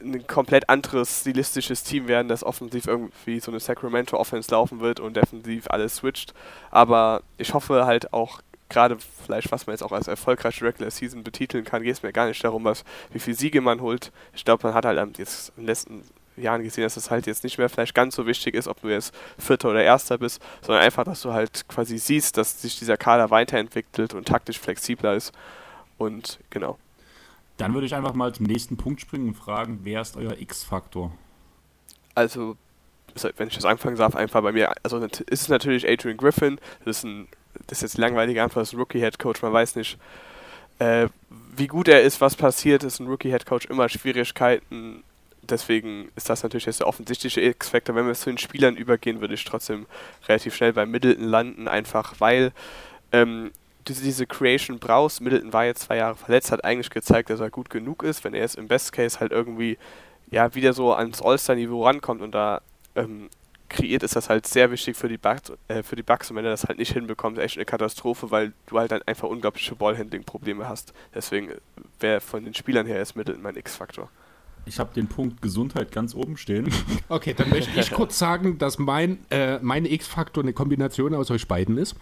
[0.00, 5.00] ein komplett anderes stilistisches Team werden, das offensiv irgendwie so eine Sacramento Offense laufen wird
[5.00, 6.34] und defensiv alles switcht.
[6.70, 11.22] Aber ich hoffe halt auch gerade vielleicht, was man jetzt auch als erfolgreiche Regular Season
[11.22, 14.10] betiteln kann, geht es mir gar nicht darum, was, wie viele Siege man holt.
[14.34, 16.02] Ich glaube, man hat halt jetzt in den letzten
[16.36, 18.88] Jahren gesehen, dass es halt jetzt nicht mehr vielleicht ganz so wichtig ist, ob du
[18.88, 22.96] jetzt Vierter oder Erster bist, sondern einfach, dass du halt quasi siehst, dass sich dieser
[22.96, 25.32] Kader weiterentwickelt und taktisch flexibler ist.
[25.96, 26.78] Und genau.
[27.56, 31.12] Dann würde ich einfach mal zum nächsten Punkt springen und fragen, wer ist euer X-Faktor?
[32.14, 32.56] Also,
[33.36, 36.98] wenn ich das anfangen darf, einfach bei mir, also ist es natürlich Adrian Griffin, das
[36.98, 37.28] ist ein,
[37.66, 39.98] das ist jetzt langweilige Antwort, das ist ein Rookie-Head-Coach, man weiß nicht,
[40.80, 41.08] äh,
[41.56, 45.04] wie gut er ist, was passiert, ist ein Rookie-Head-Coach immer Schwierigkeiten,
[45.48, 47.94] deswegen ist das natürlich jetzt der offensichtliche X-Factor.
[47.94, 49.86] Wenn wir zu den Spielern übergehen, würde ich trotzdem
[50.28, 52.52] relativ schnell bei Middleton landen, einfach weil
[53.12, 53.52] ähm,
[53.88, 55.20] diese, Creation brauchst.
[55.20, 58.24] Middleton war jetzt zwei Jahre verletzt, hat eigentlich gezeigt, dass er gut genug ist.
[58.24, 59.78] Wenn er jetzt im Best Case halt irgendwie
[60.30, 62.60] ja wieder so ans All-Star-Niveau rankommt und da
[62.94, 63.28] ähm,
[63.68, 66.30] kreiert, ist das halt sehr wichtig für die, Bucks, äh, für die Bucks.
[66.30, 69.02] Und wenn er das halt nicht hinbekommt, ist echt eine Katastrophe, weil du halt dann
[69.02, 70.92] einfach unglaubliche Ballhandling-Probleme hast.
[71.14, 71.50] Deswegen
[72.00, 74.08] wäre von den Spielern her ist Middleton mein X-Faktor.
[74.66, 76.68] Ich habe den Punkt Gesundheit ganz oben stehen.
[77.10, 81.46] Okay, dann möchte ich kurz sagen, dass mein, äh, mein X-Faktor eine Kombination aus euch
[81.46, 81.96] beiden ist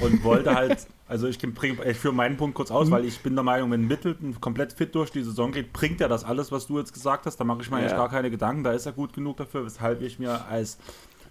[0.00, 2.92] und wollte halt, also ich, ich führe meinen Punkt kurz aus, mhm.
[2.92, 6.08] weil ich bin der Meinung, wenn Middleton komplett fit durch die Saison geht, bringt er
[6.08, 7.36] das alles, was du jetzt gesagt hast.
[7.36, 7.82] Da mache ich mir ja.
[7.82, 8.64] eigentlich gar keine Gedanken.
[8.64, 10.78] Da ist er gut genug dafür, weshalb ich mir als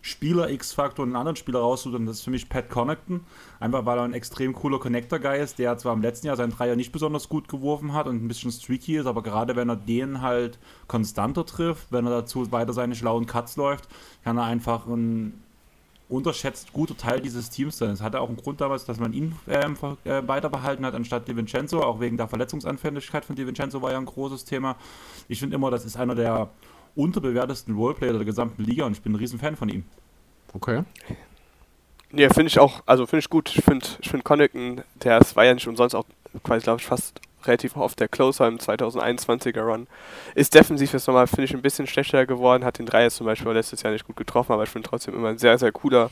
[0.01, 1.97] Spieler X-Faktor einen anderen Spieler raussuche.
[1.97, 3.21] Und das ist für mich Pat Connaughton.
[3.59, 6.75] Einfach weil er ein extrem cooler Connector-Guy ist, der zwar im letzten Jahr seinen Dreier
[6.75, 10.21] nicht besonders gut geworfen hat und ein bisschen streaky ist, aber gerade wenn er den
[10.21, 10.57] halt
[10.87, 13.89] konstanter trifft, wenn er dazu weiter seine schlauen Cuts läuft,
[14.23, 15.33] kann er einfach ein
[16.09, 17.91] unterschätzt guter Teil dieses Teams sein.
[17.91, 21.27] Es hatte auch einen Grund damals, dass man ihn ähm, äh, weiter behalten hat, anstatt
[21.27, 21.81] Di Vincenzo.
[21.81, 24.75] Auch wegen der Verletzungsanfälligkeit von Di Vincenzo war ja ein großes Thema.
[25.27, 26.49] Ich finde immer, das ist einer der
[26.95, 29.85] unterbewertesten Roleplayer der gesamten Liga und ich bin ein Riesenfan von ihm.
[30.53, 30.83] Okay.
[32.11, 33.55] Ja, finde ich auch, also finde ich gut.
[33.55, 36.05] Ich finde ich find Connaughton, der war ja nicht umsonst auch
[36.43, 39.87] quasi, glaube ich, fast relativ oft der Closer im 2021er Run.
[40.35, 43.51] Ist defensiv jetzt nochmal, finde ich, ein bisschen schlechter geworden, hat den Dreier zum Beispiel
[43.51, 46.09] letztes Jahr nicht gut getroffen, aber ich finde trotzdem immer ein sehr, sehr cooler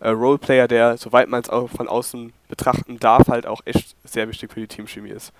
[0.00, 4.28] äh, Roleplayer, der, soweit man es auch von außen betrachten darf, halt auch echt sehr
[4.28, 5.32] wichtig für die Teamchemie ist.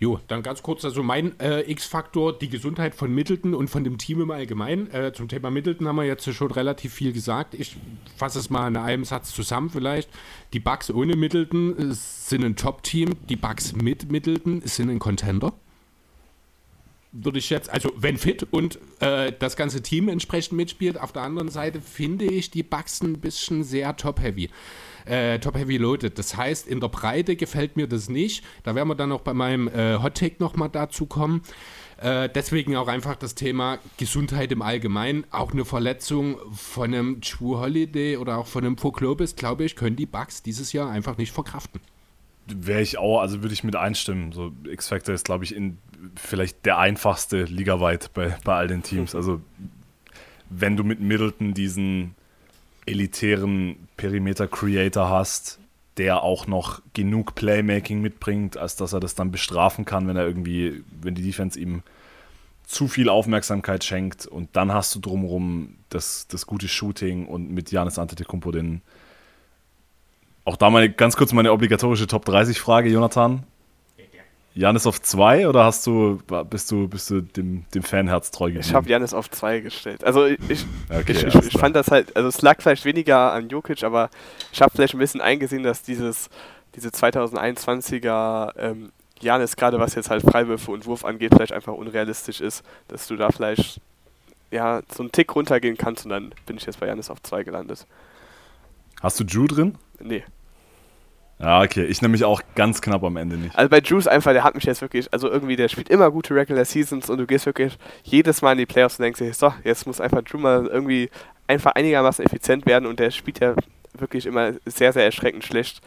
[0.00, 3.98] Jo, dann ganz kurz, also mein äh, X-Faktor, die Gesundheit von Middleton und von dem
[3.98, 4.88] Team im Allgemeinen.
[4.92, 7.54] Äh, zum Thema Middleton haben wir jetzt schon relativ viel gesagt.
[7.54, 7.76] Ich
[8.16, 10.08] fasse es mal in einem Satz zusammen vielleicht.
[10.52, 15.52] Die Bugs ohne Middleton äh, sind ein Top-Team, die Bugs mit Middleton sind ein Contender.
[17.10, 21.00] Würde ich jetzt, also wenn fit und äh, das ganze Team entsprechend mitspielt.
[21.00, 24.48] Auf der anderen Seite finde ich die Bugs ein bisschen sehr top-heavy
[25.08, 26.18] äh, Top Heavy Loaded.
[26.18, 28.44] Das heißt, in der Breite gefällt mir das nicht.
[28.62, 31.42] Da werden wir dann noch bei meinem äh, Hot Take nochmal dazu kommen.
[32.00, 35.24] Äh, deswegen auch einfach das Thema Gesundheit im Allgemeinen.
[35.30, 39.96] Auch eine Verletzung von einem True Holiday oder auch von einem Poklobis, glaube ich, können
[39.96, 41.80] die Bugs dieses Jahr einfach nicht verkraften.
[42.46, 44.32] Wäre ich auch, also würde ich mit einstimmen.
[44.32, 45.78] So X-Factor ist, glaube ich, in,
[46.14, 49.14] vielleicht der einfachste ligaweit bei, bei all den Teams.
[49.14, 49.40] Also
[50.50, 52.14] wenn du mit Middleton diesen
[52.88, 55.58] elitären Perimeter-Creator hast,
[55.96, 60.26] der auch noch genug Playmaking mitbringt, als dass er das dann bestrafen kann, wenn er
[60.26, 61.82] irgendwie, wenn die Defense ihm
[62.66, 67.72] zu viel Aufmerksamkeit schenkt und dann hast du drumherum das, das gute Shooting und mit
[67.72, 68.82] Janis Antetokounmpo den
[70.44, 73.42] auch da mal ganz kurz meine obligatorische Top 30 Frage, Jonathan.
[74.58, 76.18] Janis auf 2 oder hast du,
[76.50, 78.66] bist du, bist du dem, dem Fanherz treu geblieben?
[78.66, 80.02] Ich habe Janis auf 2 gestellt.
[80.02, 83.48] Also ich, okay, ich, ich, ich fand das halt, also es lag vielleicht weniger an
[83.48, 84.10] Jokic, aber
[84.52, 86.28] ich habe vielleicht ein bisschen eingesehen, dass dieses,
[86.74, 88.90] diese 2021er ähm,
[89.20, 93.14] Janis, gerade was jetzt halt Freiwürfe und Wurf angeht, vielleicht einfach unrealistisch ist, dass du
[93.14, 93.80] da vielleicht
[94.50, 97.44] ja, so einen Tick runtergehen kannst und dann bin ich jetzt bei Janis auf 2
[97.44, 97.86] gelandet.
[99.00, 99.76] Hast du Drew drin?
[100.00, 100.24] Nee.
[101.40, 101.84] Ja, okay.
[101.84, 103.56] Ich nehme mich auch ganz knapp am Ende nicht.
[103.56, 106.34] Also bei Juice einfach, der hat mich jetzt wirklich, also irgendwie, der spielt immer gute
[106.34, 109.52] Regular Seasons und du gehst wirklich jedes Mal in die Playoffs und denkst dir, so,
[109.62, 111.10] jetzt muss einfach Drew mal irgendwie
[111.46, 113.54] einfach einigermaßen effizient werden und der spielt ja
[113.94, 115.80] wirklich immer sehr, sehr erschreckend schlecht.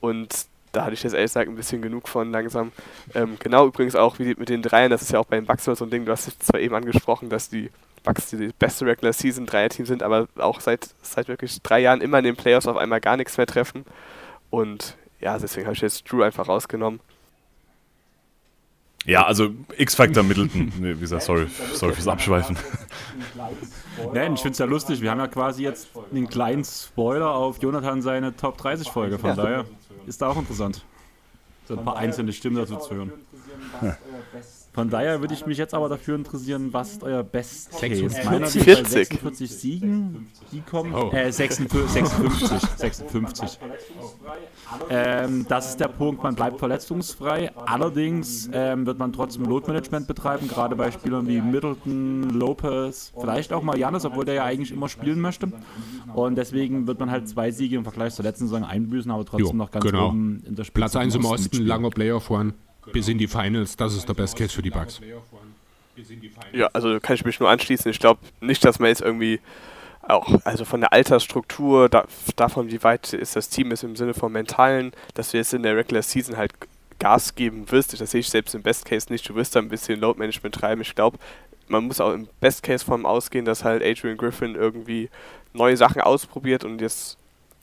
[0.00, 2.72] Und da hatte ich jetzt ehrlich gesagt ein bisschen genug von langsam.
[3.14, 5.64] Ähm, genau übrigens auch wie mit den Dreiern, das ist ja auch bei den Bucks
[5.64, 7.70] so ein Ding, du hast es zwar eben angesprochen, dass die
[8.02, 12.18] Bucks die beste Regular Season Dreier-Team sind, aber auch seit, seit wirklich drei Jahren immer
[12.18, 13.84] in den Playoffs auf einmal gar nichts mehr treffen.
[14.50, 17.00] Und ja, deswegen habe ich jetzt Drew einfach rausgenommen.
[19.06, 20.72] Ja, also X-Factor Middleton.
[20.78, 22.58] Nee, wie gesagt, sorry, sorry fürs Abschweifen.
[24.12, 25.00] Nein, ich finde es ja lustig.
[25.00, 29.18] Wir haben ja quasi jetzt einen kleinen Spoiler auf Jonathan seine Top 30 Folge.
[29.18, 29.36] Von ja.
[29.36, 29.64] daher
[30.06, 30.84] ist da auch interessant,
[31.66, 33.12] so ein paar einzelne Stimmen dazu zu hören.
[33.80, 33.96] Ja.
[34.72, 38.08] Von daher würde ich mich jetzt aber dafür interessieren, was ist euer Best Case?
[38.08, 38.88] 46.
[38.88, 40.94] 46 Siegen, die kommen.
[40.94, 41.10] Oh.
[41.12, 42.06] Äh, 56.
[42.06, 42.60] 56.
[42.76, 43.58] 56.
[44.88, 47.50] Ähm, das ist der Punkt, man bleibt verletzungsfrei.
[47.56, 53.64] Allerdings ähm, wird man trotzdem Load-Management betreiben, gerade bei Spielern wie Middleton, Lopez, vielleicht auch
[53.64, 55.52] mal Janis, obwohl der ja eigentlich immer spielen möchte.
[56.14, 59.46] Und deswegen wird man halt zwei Siege im Vergleich zur letzten Saison einbüßen, aber trotzdem
[59.46, 60.10] jo, noch ganz genau.
[60.10, 60.78] oben in der Spitze.
[60.78, 62.54] Platz 1 im Osten, langer Playoff-One
[62.92, 63.76] bis in die Finals.
[63.76, 65.00] Das ist der Best Case für die Bucks.
[66.52, 67.90] Ja, also kann ich mich nur anschließen.
[67.90, 69.40] Ich glaube nicht, dass man jetzt irgendwie
[70.02, 74.14] auch, also von der Altersstruktur, da, davon, wie weit ist das Team ist im Sinne
[74.14, 76.52] von mentalen, dass du jetzt in der Regular Season halt
[76.98, 78.00] Gas geben wirst.
[78.00, 79.28] Das sehe ich selbst im Best Case nicht.
[79.28, 80.82] Du wirst da ein bisschen Load Management treiben.
[80.82, 81.18] Ich glaube,
[81.68, 85.08] man muss auch im Best Case von ausgehen, dass halt Adrian Griffin irgendwie
[85.52, 87.16] neue Sachen ausprobiert und jetzt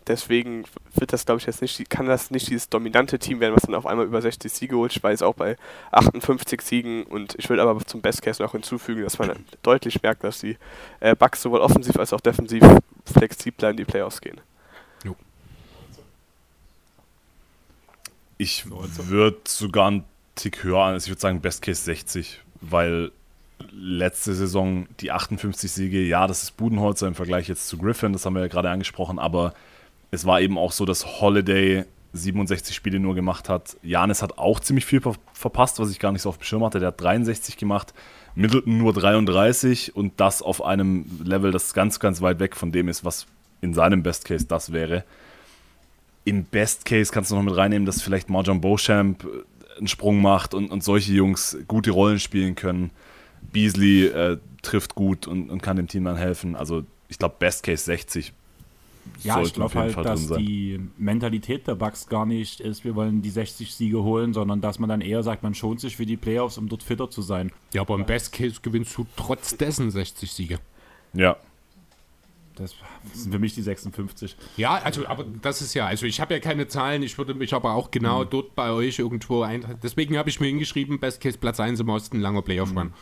[0.07, 0.63] Deswegen
[0.95, 3.75] wird das, glaube ich, jetzt nicht, kann das nicht dieses dominante Team werden, was dann
[3.75, 4.95] auf einmal über 60 Siege holt.
[4.95, 5.57] Ich weiß auch bei
[5.91, 9.31] 58 Siegen und ich will aber zum Best Case noch hinzufügen, dass man
[9.63, 10.57] deutlich merkt, dass die
[11.01, 12.63] äh, Bucks sowohl offensiv als auch defensiv
[13.05, 14.39] flexibler in die Playoffs gehen.
[15.03, 15.15] Jo.
[18.37, 20.05] Ich würde sogar einen
[20.35, 23.11] Tick höher an, ich würde sagen Best Case 60, weil
[23.71, 28.25] letzte Saison die 58 Siege, ja, das ist Budenholzer im Vergleich jetzt zu Griffin, das
[28.25, 29.53] haben wir ja gerade angesprochen, aber
[30.11, 33.77] es war eben auch so, dass Holiday 67 Spiele nur gemacht hat.
[33.83, 36.63] Janis hat auch ziemlich viel ver verpasst, was ich gar nicht so auf dem Schirm
[36.63, 36.79] hatte.
[36.79, 37.93] Der hat 63 gemacht,
[38.35, 42.87] Middleton nur 33 und das auf einem Level, das ganz, ganz weit weg von dem
[42.87, 43.27] ist, was
[43.61, 45.03] in seinem Best Case das wäre.
[46.25, 50.21] Im Best Case kannst du noch mit reinnehmen, dass vielleicht Marjon Beauchamp äh, einen Sprung
[50.21, 52.89] macht und, und solche Jungs gute Rollen spielen können.
[53.51, 56.55] Beasley äh, trifft gut und, und kann dem Team dann helfen.
[56.55, 58.33] Also ich glaube, Best Case 60
[59.23, 63.29] ja, ich glaube halt, dass die Mentalität der Bucks gar nicht ist, wir wollen die
[63.29, 66.57] 60 Siege holen, sondern dass man dann eher sagt, man schont sich für die Playoffs,
[66.57, 67.51] um dort fitter zu sein.
[67.73, 70.59] Ja, aber im Best Case gewinnst du trotz dessen 60 Siege.
[71.13, 71.37] Ja.
[72.55, 72.75] Das
[73.13, 74.35] sind für mich die 56.
[74.57, 77.53] Ja, also, aber das ist ja, also ich habe ja keine Zahlen, ich würde mich
[77.53, 78.29] aber auch genau mhm.
[78.31, 79.77] dort bei euch irgendwo ein.
[79.83, 82.87] Deswegen habe ich mir hingeschrieben, Best Case Platz 1 im Osten, langer Playoff-Run.
[82.87, 82.93] Mhm.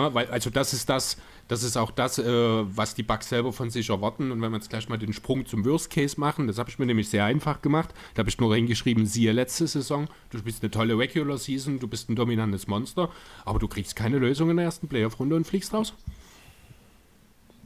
[0.00, 1.16] Ja, weil, also das ist das,
[1.48, 4.32] das ist auch das, äh, was die Bugs selber von sich erwarten.
[4.32, 6.78] Und wenn wir jetzt gleich mal den Sprung zum Worst Case machen, das habe ich
[6.78, 7.90] mir nämlich sehr einfach gemacht.
[8.14, 11.86] Da habe ich nur hingeschrieben, siehe letzte Saison, du bist eine tolle Regular Season, du
[11.86, 13.10] bist ein dominantes Monster,
[13.44, 15.94] aber du kriegst keine Lösung in der ersten Playoff-Runde und fliegst raus.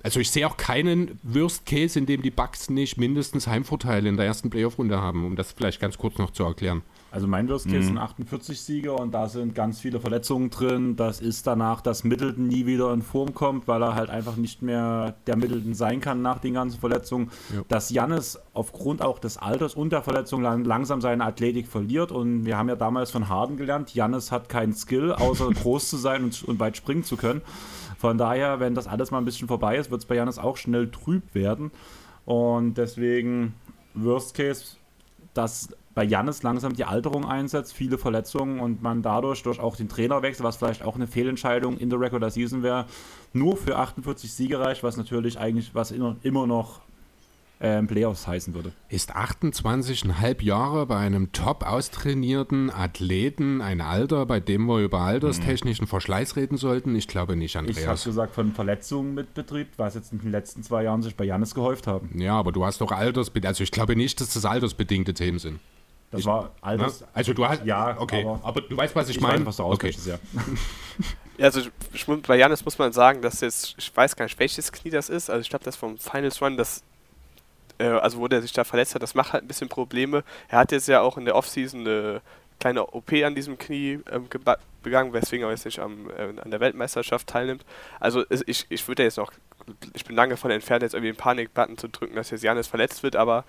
[0.02, 4.16] Also ich sehe auch keinen Worst Case, in dem die Bugs nicht mindestens Heimvorteile in
[4.16, 6.82] der ersten Playoff-Runde haben, um das vielleicht ganz kurz noch zu erklären.
[7.12, 7.84] Also mein Worst Case mhm.
[7.84, 10.94] sind 48 Siege und da sind ganz viele Verletzungen drin.
[10.94, 14.62] Das ist danach, dass Middleton nie wieder in Form kommt, weil er halt einfach nicht
[14.62, 17.30] mehr der Middleton sein kann nach den ganzen Verletzungen.
[17.54, 17.62] Ja.
[17.68, 22.12] Dass Jannis aufgrund auch des Alters und der Verletzung langsam seine Athletik verliert.
[22.12, 25.96] Und wir haben ja damals von Harden gelernt, Jannis hat keinen Skill, außer groß zu
[25.96, 27.40] sein und, und weit springen zu können.
[27.98, 30.56] Von daher, wenn das alles mal ein bisschen vorbei ist, wird es bei Jannis auch
[30.56, 31.72] schnell trüb werden.
[32.24, 33.54] Und deswegen
[33.94, 34.76] Worst Case,
[35.34, 35.70] dass
[36.00, 40.42] bei Jannis langsam die Alterung einsetzt, viele Verletzungen und man dadurch durch auch den Trainerwechsel,
[40.42, 42.86] was vielleicht auch eine Fehlentscheidung in der Regular Season wäre,
[43.34, 46.80] nur für 48 Siege reicht, was natürlich eigentlich was immer noch
[47.58, 48.72] äh, Playoffs heißen würde.
[48.88, 55.86] Ist 28,5 Jahre bei einem top austrainierten Athleten ein Alter, bei dem wir über alterstechnischen
[55.86, 56.96] Verschleiß reden sollten?
[56.96, 57.78] Ich glaube nicht, Andreas.
[57.78, 61.14] Ich habe gesagt, von Verletzungen mit Betrieb, was jetzt in den letzten zwei Jahren sich
[61.14, 62.18] bei Janis gehäuft haben.
[62.18, 65.60] Ja, aber du hast doch altersbedingt, also ich glaube nicht, dass das altersbedingte Themen sind.
[66.10, 67.00] Das ich, war alles.
[67.00, 67.06] Ne?
[67.14, 67.64] Also du hast.
[67.64, 68.24] Ja, okay.
[68.24, 69.46] Aber, aber du weißt, was ich, ich meine.
[69.46, 69.94] was du okay.
[70.04, 70.18] ja.
[71.38, 71.44] ja.
[71.44, 71.62] Also
[72.26, 75.30] bei Janis muss man sagen, dass jetzt, ich weiß gar nicht, welches Knie das ist.
[75.30, 76.82] Also ich glaube, das vom Finals Run, das
[77.80, 80.22] äh, also wo der sich da verletzt hat, das macht halt ein bisschen Probleme.
[80.48, 82.20] Er hat jetzt ja auch in der Offseason eine
[82.60, 84.28] kleine OP an diesem Knie ähm,
[84.82, 87.64] begangen, weswegen er jetzt nicht am, äh, an der Weltmeisterschaft teilnimmt.
[87.98, 89.32] Also ich, ich würde jetzt noch,
[89.94, 93.02] ich bin lange von entfernt, jetzt irgendwie den Panik-Button zu drücken, dass jetzt Janis verletzt
[93.02, 93.44] wird, aber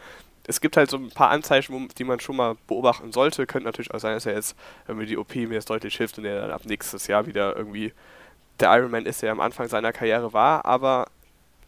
[0.47, 3.45] es gibt halt so ein paar Anzeichen, die man schon mal beobachten sollte.
[3.45, 4.55] Könnte natürlich auch sein, dass er jetzt
[4.87, 7.93] irgendwie die OP mir jetzt deutlich hilft und er dann ab nächstes Jahr wieder irgendwie
[8.59, 11.07] der Ironman ist, der er am Anfang seiner Karriere war, aber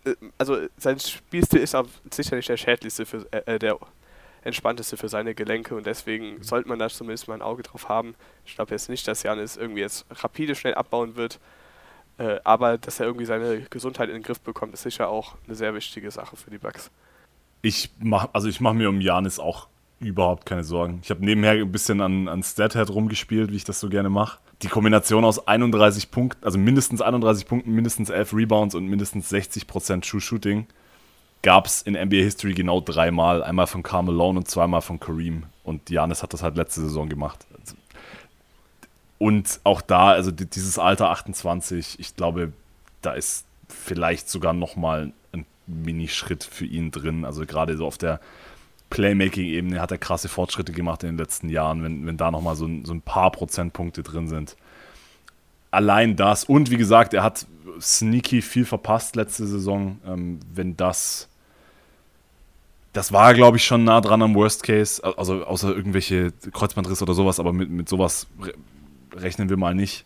[0.05, 3.77] äh, also sein Spielstil ist auch sicherlich der schädlichste für äh, äh, der
[4.43, 8.15] entspannteste für seine Gelenke und deswegen sollte man da zumindest mal ein Auge drauf haben.
[8.45, 11.39] Ich glaube jetzt nicht, dass Janis irgendwie jetzt rapide schnell abbauen wird,
[12.17, 15.55] äh, aber dass er irgendwie seine Gesundheit in den Griff bekommt, ist sicher auch eine
[15.55, 16.91] sehr wichtige Sache für die Bugs.
[17.63, 19.67] Ich mach, also ich mache mir um Janis auch
[19.99, 20.99] überhaupt keine Sorgen.
[21.01, 24.39] Ich habe nebenher ein bisschen an, an Stathead rumgespielt, wie ich das so gerne mache.
[24.61, 30.07] Die Kombination aus 31 Punkten, also mindestens 31 Punkten, mindestens 11 Rebounds und mindestens 60%
[30.07, 30.67] True Shooting
[31.41, 33.43] gab es in NBA History genau dreimal.
[33.43, 35.43] Einmal von Carmelo und zweimal von Kareem.
[35.63, 37.45] Und Janis hat das halt letzte Saison gemacht.
[39.19, 42.51] Und auch da, also dieses Alter 28, ich glaube,
[43.01, 45.13] da ist vielleicht sogar nochmal
[45.67, 47.25] Minischritt für ihn drin.
[47.25, 48.19] Also gerade so auf der
[48.89, 52.65] Playmaking-Ebene hat er krasse Fortschritte gemacht in den letzten Jahren, wenn, wenn da nochmal so,
[52.65, 54.55] ein, so ein paar Prozentpunkte drin sind.
[55.71, 57.47] Allein das und wie gesagt, er hat
[57.81, 59.99] sneaky viel verpasst letzte Saison.
[60.05, 61.29] Ähm, wenn das.
[62.91, 65.03] Das war, glaube ich, schon nah dran am Worst Case.
[65.17, 68.27] Also außer irgendwelche Kreuzbandrisse oder sowas, aber mit, mit sowas
[69.15, 70.05] rechnen wir mal nicht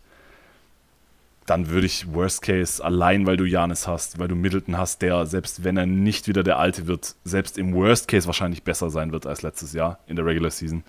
[1.48, 5.26] dann würde ich Worst Case allein, weil du Janis hast, weil du Middleton hast, der
[5.26, 9.14] selbst wenn er nicht wieder der Alte wird, selbst im Worst Case wahrscheinlich besser sein
[9.14, 10.84] wird als letztes Jahr in der Regular Season,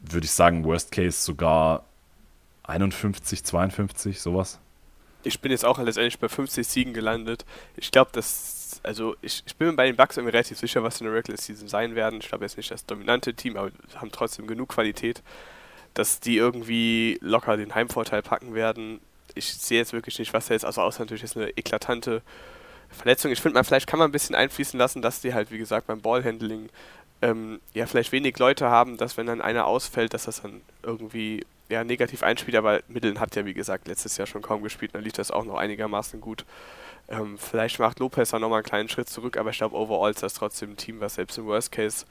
[0.00, 1.84] würde ich sagen Worst Case sogar
[2.62, 4.60] 51, 52, sowas.
[5.24, 7.44] Ich bin jetzt auch letztendlich bei 50 Siegen gelandet.
[7.76, 11.00] Ich glaube, dass, also ich, ich bin mir bei den Bucks irgendwie relativ sicher, was
[11.00, 12.20] in der Regular Season sein werden.
[12.20, 15.22] Ich glaube jetzt nicht das dominante Team, aber haben trotzdem genug Qualität,
[15.94, 19.00] dass die irgendwie locker den Heimvorteil packen werden
[19.34, 22.22] ich sehe jetzt wirklich nicht, was da jetzt, also außer natürlich ist eine eklatante
[22.90, 23.30] Verletzung.
[23.32, 25.86] Ich finde, man vielleicht kann man ein bisschen einfließen lassen, dass die halt, wie gesagt,
[25.86, 26.68] beim Ballhandling
[27.22, 31.46] ähm, ja vielleicht wenig Leute haben, dass wenn dann einer ausfällt, dass das dann irgendwie
[31.68, 35.02] ja, negativ einspielt, aber Mitteln hat ja, wie gesagt, letztes Jahr schon kaum gespielt, dann
[35.02, 36.44] lief das auch noch einigermaßen gut.
[37.08, 40.22] Ähm, vielleicht macht Lopez dann nochmal einen kleinen Schritt zurück, aber ich glaube, overall ist
[40.22, 42.04] das trotzdem ein Team, was selbst im Worst Case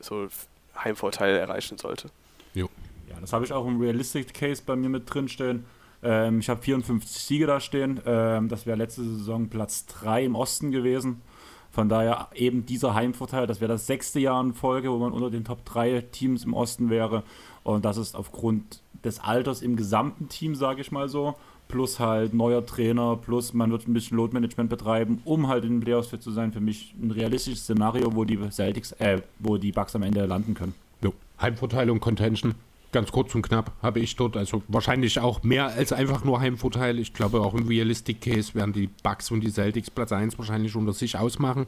[0.00, 0.28] so
[0.76, 2.10] Heimvorteil erreichen sollte.
[2.54, 2.68] Jo.
[3.08, 5.64] Ja, das habe ich auch im Realistic Case bei mir mit drin stehen.
[6.02, 8.00] Ähm, ich habe 54 Siege da stehen.
[8.06, 11.22] Ähm, das wäre letzte Saison Platz 3 im Osten gewesen.
[11.70, 15.30] Von daher eben dieser Heimvorteil, das wäre das sechste Jahr in Folge, wo man unter
[15.30, 17.22] den Top 3 Teams im Osten wäre.
[17.62, 21.36] Und das ist aufgrund des Alters im gesamten Team, sage ich mal so,
[21.68, 25.74] plus halt neuer Trainer, plus man wird ein bisschen Load Management betreiben, um halt in
[25.74, 26.52] den Playoffs fit zu sein.
[26.52, 30.54] Für mich ein realistisches Szenario, wo die Celtics, äh, wo die Bucks am Ende landen
[30.54, 30.74] können.
[31.02, 31.12] Jo.
[31.40, 32.54] Heimvorteil und Contention
[32.92, 34.36] ganz kurz und knapp habe ich dort.
[34.36, 36.98] Also wahrscheinlich auch mehr als einfach nur Heimvorteil.
[36.98, 40.74] Ich glaube, auch im Realistic Case werden die Bucks und die Celtics Platz 1 wahrscheinlich
[40.74, 41.66] unter sich ausmachen.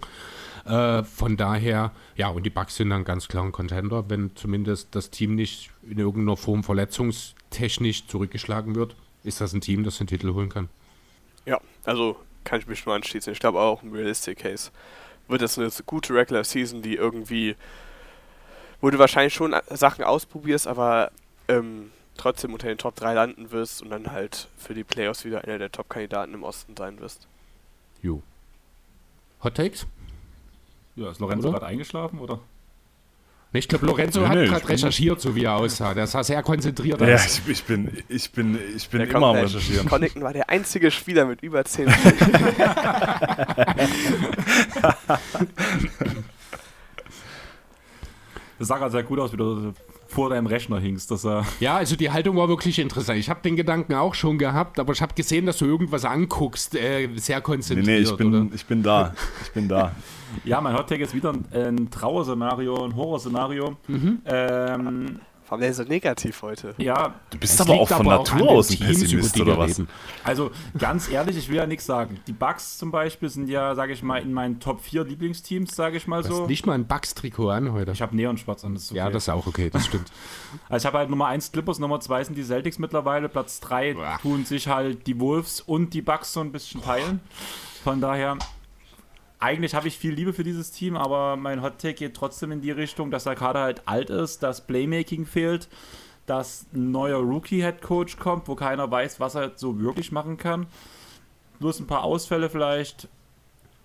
[0.65, 4.95] Äh, von daher, ja, und die Bucks sind dann ganz klar ein Contender, wenn zumindest
[4.95, 8.95] das Team nicht in irgendeiner Form verletzungstechnisch zurückgeschlagen wird,
[9.25, 10.69] ist das ein Team, das den Titel holen kann.
[11.47, 13.33] Ja, also kann ich mich nur anschließen.
[13.33, 14.71] Ich glaube auch im Realistic Case
[15.29, 17.57] wird das eine gute Regular Season, die irgendwie
[18.81, 21.11] wo du wahrscheinlich schon Sachen ausprobierst, aber
[21.49, 25.45] ähm, trotzdem unter den Top 3 landen wirst und dann halt für die Playoffs wieder
[25.45, 27.27] einer der Top-Kandidaten im Osten sein wirst.
[28.03, 28.23] Jo.
[29.43, 29.87] Hot Takes?
[30.97, 32.41] Ja, ist Lorenzo gerade eingeschlafen, oder?
[33.53, 35.93] Ich glaube, Lorenzo nee, hat nee, gerade recherchiert, so wie er aussah.
[35.93, 37.09] Der sah sehr konzentriert aus.
[37.09, 39.89] Ja, ich, bin, ich bin, ich bin der immer am Recherchieren.
[39.89, 41.89] Connington war der einzige Spieler mit über 10
[48.61, 49.73] Das sah gerade sehr gut aus, wie du
[50.07, 51.11] vor deinem Rechner hingst.
[51.11, 53.19] Dass er ja, also die Haltung war wirklich interessant.
[53.19, 56.75] Ich habe den Gedanken auch schon gehabt, aber ich habe gesehen, dass du irgendwas anguckst,
[56.75, 57.87] äh, sehr konzentriert.
[57.87, 59.15] Nee, nee, ich bin, ich bin da.
[59.43, 59.93] Ich bin da.
[60.45, 63.79] ja, mein Hottag ist wieder ein, ein Trauerszenario, ein Horrorszenario.
[63.89, 64.19] Mhm.
[64.27, 65.21] Ähm,
[65.51, 66.77] Warum der so negativ heute?
[66.79, 69.83] Ja, du bist aber auch von aber Natur auch aus ein Pessimist oder was?
[70.23, 72.21] Also ganz ehrlich, ich will ja nichts sagen.
[72.29, 75.97] Die Bugs zum Beispiel sind ja, sage ich mal, in meinen Top 4 Lieblingsteams, sage
[75.97, 76.43] ich mal so.
[76.43, 77.91] Du nicht mal ein Bugs-Trikot an heute.
[77.91, 78.75] Ich habe Neonschwarz an.
[78.75, 78.99] Das ist okay.
[78.99, 80.13] Ja, das ist auch okay, das stimmt.
[80.69, 83.97] also ich habe halt Nummer 1 Clippers, Nummer 2 sind die Celtics mittlerweile, Platz 3
[84.23, 87.19] tun sich halt die Wolves und die Bugs so ein bisschen teilen.
[87.83, 88.39] Von daher,
[89.41, 92.61] eigentlich habe ich viel Liebe für dieses Team, aber mein Hot Take geht trotzdem in
[92.61, 95.69] die Richtung, dass der Kader halt alt ist, dass Playmaking fehlt,
[96.27, 100.67] dass ein neuer Rookie-Head Coach kommt, wo keiner weiß, was er so wirklich machen kann.
[101.59, 103.09] Bloß ein paar Ausfälle vielleicht.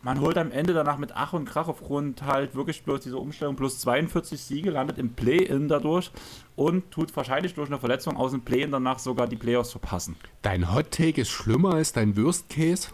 [0.02, 3.56] Man holt am Ende danach mit Ach und Krach aufgrund halt wirklich bloß dieser Umstellung
[3.56, 6.12] plus 42 Siege, landet im Play-In dadurch
[6.56, 10.16] und tut wahrscheinlich durch eine Verletzung aus dem Play-In danach sogar die Playoffs verpassen.
[10.44, 12.90] Dein Hot Take ist schlimmer als dein Worst Case?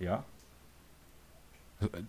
[0.00, 0.24] Ja.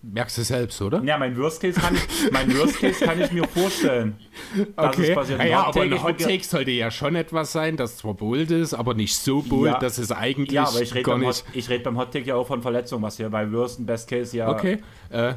[0.02, 1.02] Merkst du selbst, oder?
[1.04, 4.18] Ja, mein Worst Case kann ich, mein Worst Case kann ich mir vorstellen.
[4.76, 5.14] Okay.
[5.14, 8.74] Ja, ja, aber ein Hot Take sollte ja schon etwas sein, das zwar bold ist,
[8.74, 9.80] aber nicht so bold, ja.
[9.80, 11.08] dass es eigentlich ja, aber ich nicht...
[11.08, 13.86] Hot, ich rede beim Hot Take ja auch von Verletzungen, was hier bei Worst und
[13.86, 14.50] Best Case ja...
[14.50, 14.80] Okay,
[15.10, 15.36] äh,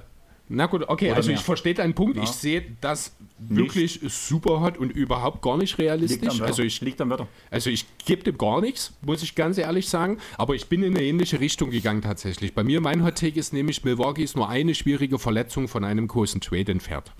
[0.48, 1.38] na gut, okay, Oder also mehr.
[1.38, 2.16] ich verstehe deinen Punkt.
[2.16, 2.22] Ja.
[2.22, 4.14] Ich sehe das wirklich nicht.
[4.14, 6.40] super hot und überhaupt gar nicht realistisch.
[6.42, 7.26] also ich, liegt am Wetter.
[7.50, 10.18] Also ich gebe dem gar nichts, muss ich ganz ehrlich sagen.
[10.36, 12.54] Aber ich bin in eine ähnliche Richtung gegangen tatsächlich.
[12.54, 16.08] Bei mir, mein Hot Take ist nämlich, Milwaukee ist nur eine schwierige Verletzung von einem
[16.08, 17.12] großen Trade entfernt.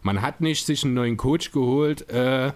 [0.00, 2.52] Man hat nicht sich einen neuen Coach geholt, äh,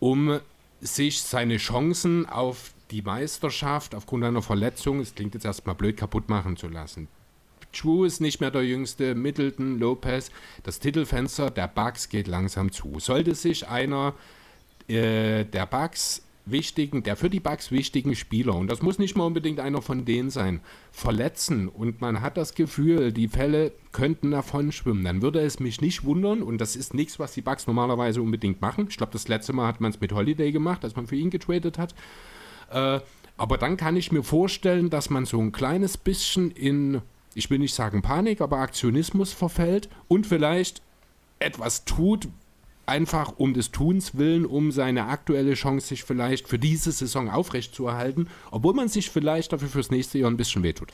[0.00, 0.40] um
[0.80, 6.28] sich seine Chancen auf die Meisterschaft aufgrund einer Verletzung, es klingt jetzt erstmal blöd, kaputt
[6.28, 7.08] machen zu lassen.
[7.82, 10.30] Drew ist nicht mehr der Jüngste, Middleton, Lopez.
[10.62, 12.98] Das Titelfenster der Bucks geht langsam zu.
[12.98, 14.14] Sollte sich einer
[14.88, 19.24] äh, der Bucks wichtigen, der für die Bucks wichtigen Spieler, und das muss nicht mal
[19.24, 20.60] unbedingt einer von denen sein,
[20.92, 25.80] verletzen und man hat das Gefühl, die Fälle könnten davon schwimmen, dann würde es mich
[25.80, 28.86] nicht wundern, und das ist nichts, was die Bucks normalerweise unbedingt machen.
[28.88, 31.30] Ich glaube, das letzte Mal hat man es mit Holiday gemacht, als man für ihn
[31.30, 31.94] getradet hat.
[32.70, 33.00] Äh,
[33.36, 37.02] aber dann kann ich mir vorstellen, dass man so ein kleines bisschen in
[37.38, 40.82] ich will nicht sagen Panik, aber Aktionismus verfällt und vielleicht
[41.38, 42.26] etwas tut,
[42.84, 48.28] einfach um des Tuns willen, um seine aktuelle Chance sich vielleicht für diese Saison aufrechtzuerhalten,
[48.50, 50.92] obwohl man sich vielleicht dafür fürs nächste Jahr ein bisschen wehtut.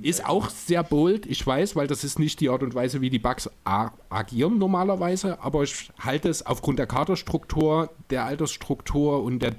[0.00, 3.10] Ist auch sehr bold, ich weiß, weil das ist nicht die Art und Weise, wie
[3.10, 9.54] die Bugs agieren normalerweise, aber ich halte es aufgrund der Kaderstruktur, der Altersstruktur und der,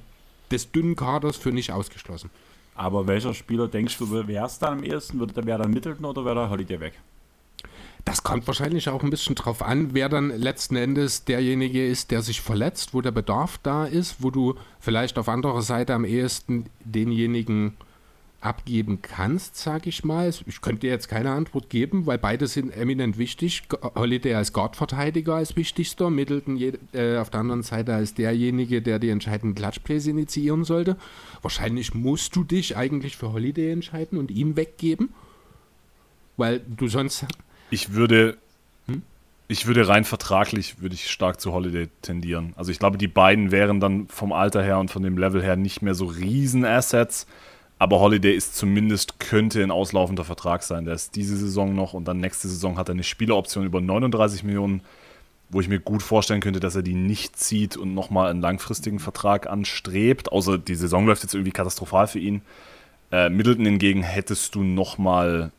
[0.50, 2.32] des dünnen Kaders für nicht ausgeschlossen.
[2.80, 5.20] Aber welcher Spieler denkst du, wäre es dann am ehesten?
[5.20, 6.94] Wäre dann Middleton oder wäre da Holiday weg?
[8.06, 12.22] Das kommt wahrscheinlich auch ein bisschen drauf an, wer dann letzten Endes derjenige ist, der
[12.22, 16.68] sich verletzt, wo der Bedarf da ist, wo du vielleicht auf anderer Seite am ehesten
[16.86, 17.76] denjenigen
[18.42, 20.34] abgeben kannst, sage ich mal.
[20.46, 23.64] Ich könnte dir jetzt keine Antwort geben, weil beide sind eminent wichtig.
[23.96, 26.58] Holiday als Guard-Verteidiger als wichtigster, Middleton
[26.94, 30.96] äh, auf der anderen Seite als derjenige, der die entscheidenden Klatschplays initiieren sollte.
[31.42, 35.10] Wahrscheinlich musst du dich eigentlich für Holiday entscheiden und ihn weggeben,
[36.38, 37.26] weil du sonst...
[37.72, 38.38] Ich würde...
[38.88, 39.02] Hm?
[39.50, 42.54] Ich würde rein vertraglich würde ich stark zu Holiday tendieren.
[42.56, 45.56] Also ich glaube, die beiden wären dann vom Alter her und von dem Level her
[45.56, 47.26] nicht mehr so riesen Assets.
[47.80, 50.84] Aber Holiday ist zumindest, könnte ein auslaufender Vertrag sein.
[50.84, 54.44] Der ist diese Saison noch und dann nächste Saison hat er eine Spieleroption über 39
[54.44, 54.82] Millionen,
[55.50, 59.00] wo ich mir gut vorstellen könnte, dass er die nicht zieht und nochmal einen langfristigen
[59.00, 60.30] Vertrag anstrebt.
[60.30, 62.42] Außer die Saison läuft jetzt irgendwie katastrophal für ihn.
[63.14, 65.52] Äh, Middleton hingegen hättest du nochmal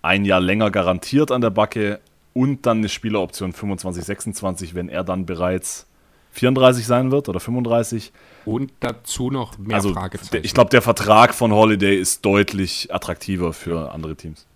[0.00, 2.00] ein Jahr länger garantiert an der Backe
[2.32, 5.86] und dann eine Spieleroption 25, 26, wenn er dann bereits
[6.36, 8.12] 34 sein wird oder 35.
[8.44, 10.44] Und dazu noch mehr also, Fragezeichen.
[10.44, 14.46] Ich glaube, der Vertrag von Holiday ist deutlich attraktiver für andere Teams.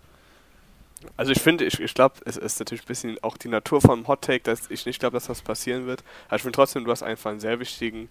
[1.16, 4.06] Also ich finde, ich, ich glaube, es ist natürlich ein bisschen auch die Natur vom
[4.06, 6.04] Hot Take, dass ich nicht glaube, dass das passieren wird.
[6.28, 8.10] Aber ich finde trotzdem, du hast einfach einen sehr wichtigen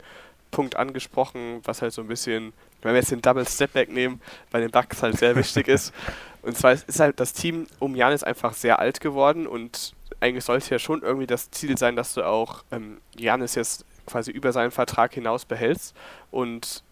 [0.49, 4.19] Punkt angesprochen, was halt so ein bisschen, wenn wir jetzt den Double Step Back nehmen,
[4.49, 5.93] bei den Bucks halt sehr wichtig ist.
[6.41, 10.71] Und zwar ist halt das Team um Janis einfach sehr alt geworden und eigentlich sollte
[10.71, 14.71] ja schon irgendwie das Ziel sein, dass du auch ähm, Janis jetzt quasi über seinen
[14.71, 15.95] Vertrag hinaus behältst.
[16.31, 16.83] Und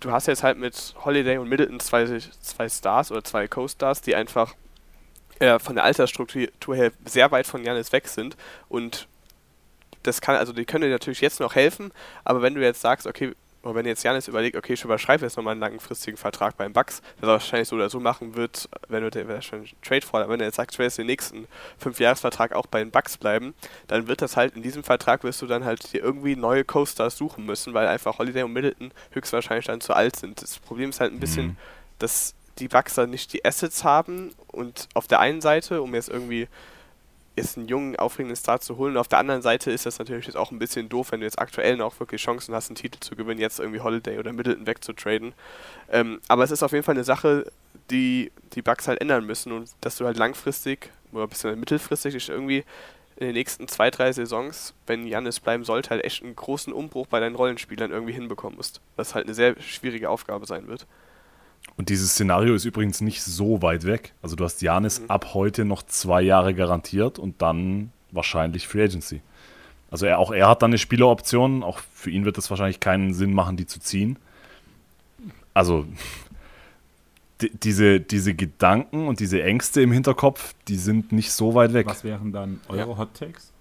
[0.00, 4.14] du hast jetzt halt mit Holiday und Middleton zwei, zwei Stars oder zwei Co-Stars, die
[4.14, 4.54] einfach
[5.38, 8.36] äh, von der Altersstruktur her sehr weit von Janis weg sind.
[8.68, 9.06] Und
[10.02, 11.92] das kann, also die können dir natürlich jetzt noch helfen,
[12.24, 15.36] aber wenn du jetzt sagst, okay, und wenn jetzt Janis überlegt, okay, ich überschreibe jetzt
[15.36, 19.42] nochmal einen langfristigen Vertrag beim Bucks, der wahrscheinlich so oder so machen wird, wenn du
[19.42, 21.46] schon einen Trade fordert, wenn er jetzt sagt, ich will jetzt den nächsten
[21.78, 23.54] Fünfjahresvertrag auch bei den Bucks bleiben,
[23.86, 27.16] dann wird das halt in diesem Vertrag wirst du dann halt dir irgendwie neue Coasters
[27.16, 30.42] suchen müssen, weil einfach Holiday und Middleton höchstwahrscheinlich dann zu alt sind.
[30.42, 31.56] Das Problem ist halt ein bisschen, mhm.
[31.98, 36.08] dass die Bucks dann nicht die Assets haben und auf der einen Seite, um jetzt
[36.08, 36.48] irgendwie
[37.36, 38.92] jetzt einen jungen, aufregenden Start zu holen.
[38.92, 41.26] Und auf der anderen Seite ist das natürlich jetzt auch ein bisschen doof, wenn du
[41.26, 44.66] jetzt aktuell noch wirklich Chancen hast, einen Titel zu gewinnen, jetzt irgendwie Holiday oder Middleton
[44.66, 45.32] wegzutraden.
[45.90, 47.50] Ähm, aber es ist auf jeden Fall eine Sache,
[47.90, 52.28] die die Bugs halt ändern müssen und dass du halt langfristig oder ein bisschen mittelfristig
[52.28, 52.64] irgendwie
[53.16, 57.06] in den nächsten zwei, drei Saisons, wenn Janis bleiben sollte, halt echt einen großen Umbruch
[57.06, 58.80] bei deinen Rollenspielern irgendwie hinbekommen musst.
[58.96, 60.86] Was halt eine sehr schwierige Aufgabe sein wird.
[61.76, 64.12] Und dieses Szenario ist übrigens nicht so weit weg.
[64.22, 65.10] Also du hast Janis mhm.
[65.10, 69.20] ab heute noch zwei Jahre garantiert und dann wahrscheinlich Free Agency.
[69.90, 71.62] Also er, auch er hat dann eine Spieleroption.
[71.62, 74.18] Auch für ihn wird es wahrscheinlich keinen Sinn machen, die zu ziehen.
[75.54, 75.86] Also
[77.62, 81.86] diese, diese Gedanken und diese Ängste im Hinterkopf, die sind nicht so weit weg.
[81.86, 82.98] Was wären dann eure ja.
[82.98, 83.52] Hot Takes?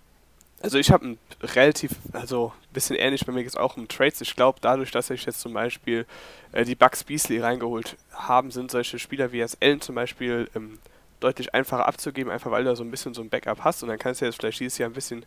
[0.62, 4.22] Also ich habe ein relativ, also ein bisschen ähnlich bei mir jetzt auch um Trades.
[4.22, 6.06] Ich glaube, dadurch, dass ich jetzt zum Beispiel
[6.52, 10.78] äh, die Bugs Beasley reingeholt haben, sind solche Spieler wie jetzt Allen zum Beispiel ähm,
[11.20, 14.00] deutlich einfacher abzugeben, einfach weil du so ein bisschen so ein Backup hast und dann
[14.00, 15.26] kannst du jetzt vielleicht dieses Jahr ein bisschen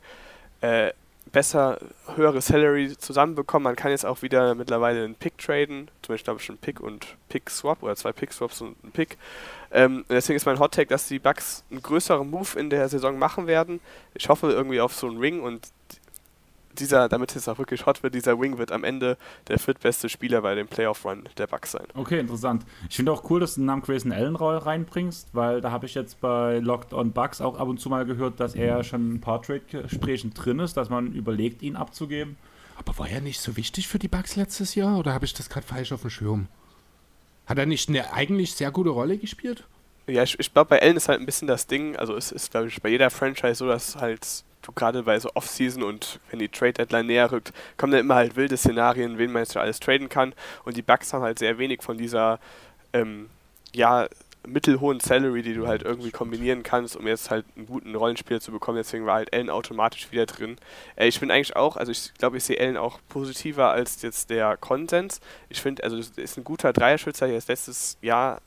[0.60, 0.92] äh,
[1.32, 1.78] besser
[2.14, 3.64] höhere Salary zusammenbekommen.
[3.64, 6.80] Man kann jetzt auch wieder mittlerweile einen Pick traden, zum Beispiel glaube ich schon Pick
[6.80, 9.18] und Pick Swap oder zwei Pick Swaps und ein Pick.
[9.72, 13.18] Ähm, deswegen ist mein Hot Take, dass die Bucks einen größeren Move in der Saison
[13.18, 13.80] machen werden.
[14.14, 15.68] Ich hoffe irgendwie auf so einen Ring und
[16.80, 19.16] dieser, damit es auch wirklich hot wird, dieser Wing wird am Ende
[19.48, 21.86] der viertbeste Spieler bei dem Playoff-Run der Bucks sein.
[21.94, 22.64] Okay, interessant.
[22.88, 25.94] Ich finde auch cool, dass du den Namen Grayson Allen reinbringst, weil da habe ich
[25.94, 29.20] jetzt bei Locked on Bucks auch ab und zu mal gehört, dass er schon ein
[29.20, 32.36] paar Trade-Gesprächen drin ist, dass man überlegt, ihn abzugeben.
[32.76, 35.48] Aber war er nicht so wichtig für die Bucks letztes Jahr oder habe ich das
[35.48, 36.48] gerade falsch auf dem Schirm?
[37.46, 39.64] Hat er nicht eine eigentlich sehr gute Rolle gespielt?
[40.06, 42.50] Ja, ich, ich glaube, bei Allen ist halt ein bisschen das Ding, also es ist,
[42.50, 46.38] glaube ich, bei jeder Franchise so, dass halt du gerade bei so Off-Season und wenn
[46.38, 50.08] die Trade-Deadline näher rückt, kommen dann immer halt wilde Szenarien, wen man jetzt alles traden
[50.08, 50.34] kann.
[50.64, 52.38] Und die Bucks haben halt sehr wenig von dieser,
[52.92, 53.28] ähm,
[53.72, 54.08] ja,
[54.46, 58.52] mittelhohen Salary, die du halt irgendwie kombinieren kannst, um jetzt halt einen guten Rollenspieler zu
[58.52, 58.76] bekommen.
[58.76, 60.56] Deswegen war halt Allen automatisch wieder drin.
[60.96, 64.30] Äh, ich bin eigentlich auch, also ich glaube, ich sehe Allen auch positiver als jetzt
[64.30, 65.20] der Konsens.
[65.48, 68.40] Ich finde, also ist ein guter Dreierschützer, der ist letztes Jahr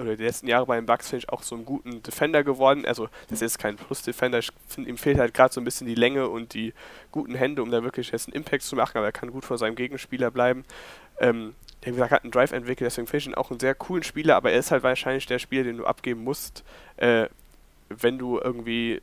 [0.00, 2.84] oder die letzten Jahre bei den Bucks finde ich auch so einen guten Defender geworden.
[2.86, 4.38] Also das ist kein Plus-Defender.
[4.38, 6.72] Ich finde, ihm fehlt halt gerade so ein bisschen die Länge und die
[7.12, 9.58] guten Hände, um da wirklich jetzt einen Impact zu machen, aber er kann gut vor
[9.58, 10.64] seinem Gegenspieler bleiben.
[11.20, 11.54] Ähm,
[11.84, 14.02] der, wie gesagt, hat einen Drive entwickelt, deswegen finde ich ihn auch einen sehr coolen
[14.02, 16.62] Spieler, aber er ist halt wahrscheinlich der Spieler, den du abgeben musst,
[16.96, 17.26] äh,
[17.88, 19.00] wenn du irgendwie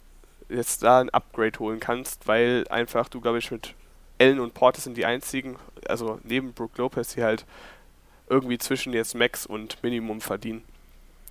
[0.49, 3.73] jetzt da ein Upgrade holen kannst, weil einfach du, glaube ich, mit
[4.19, 5.57] Allen und Porter sind die einzigen,
[5.87, 7.45] also neben Brook Lopez, die halt
[8.29, 10.63] irgendwie zwischen jetzt Max und Minimum verdienen.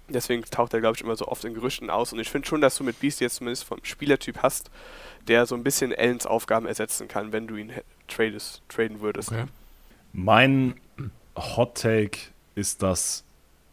[0.08, 2.12] Deswegen taucht er, glaube ich, immer so oft in Gerüchten aus.
[2.12, 4.70] Und ich finde schon, dass du mit Beast jetzt zumindest vom Spielertyp hast,
[5.26, 7.72] der so ein bisschen Ellens Aufgaben ersetzen kann, wenn du ihn
[8.06, 9.32] tradest, traden würdest.
[9.32, 9.44] Okay.
[10.12, 10.74] Mein
[11.36, 12.18] Hot Take
[12.54, 13.24] ist, dass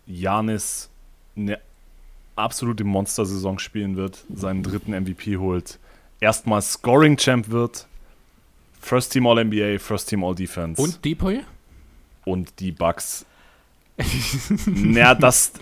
[0.07, 0.89] Janis
[1.35, 1.59] eine
[2.35, 5.79] absolute Monster-Saison spielen wird, seinen dritten MVP holt,
[6.19, 7.87] erstmal Scoring-Champ wird,
[8.81, 10.81] First Team All-NBA, First Team All-Defense.
[10.81, 11.41] Und Depoy?
[12.25, 13.25] Und die Bucks
[13.95, 15.53] ja, das.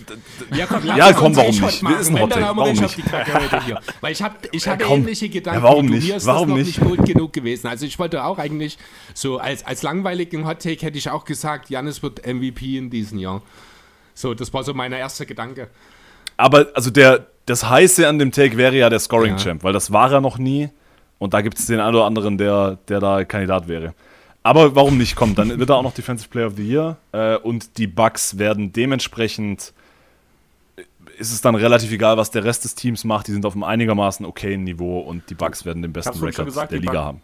[0.56, 1.82] Ja, komm, ja, komm warum nicht?
[1.82, 2.98] Wir ist ein Hot Warum nicht?
[4.00, 5.60] Weil ich habe ich hab ja, ähnliche Gedanken.
[5.60, 6.08] Ja, warum nicht?
[6.08, 6.80] Mir ist warum das nicht?
[6.80, 7.68] nicht gut genug gewesen.
[7.68, 8.78] Also ich wollte auch eigentlich
[9.14, 13.20] so als, als langweiligen Hot Take hätte ich auch gesagt, Janis wird MVP in diesem
[13.20, 13.42] Jahr.
[14.14, 15.68] So, das war so mein erster Gedanke.
[16.38, 19.92] Aber also der, das Heiße an dem Take wäre ja der Scoring Champ, weil das
[19.92, 20.70] war er noch nie.
[21.18, 23.94] Und da gibt es den einen oder anderen, der, der da Kandidat wäre.
[24.44, 25.16] Aber warum nicht?
[25.16, 26.98] Kommt, dann wird er auch noch Defensive Player of the Year.
[27.12, 29.74] Äh, und die Bucks werden dementsprechend.
[31.18, 33.28] Ist es dann relativ egal, was der Rest des Teams macht.
[33.28, 36.80] Die sind auf einem einigermaßen okayen Niveau und die Bucks werden den besten Rekord der
[36.80, 37.22] Liga haben.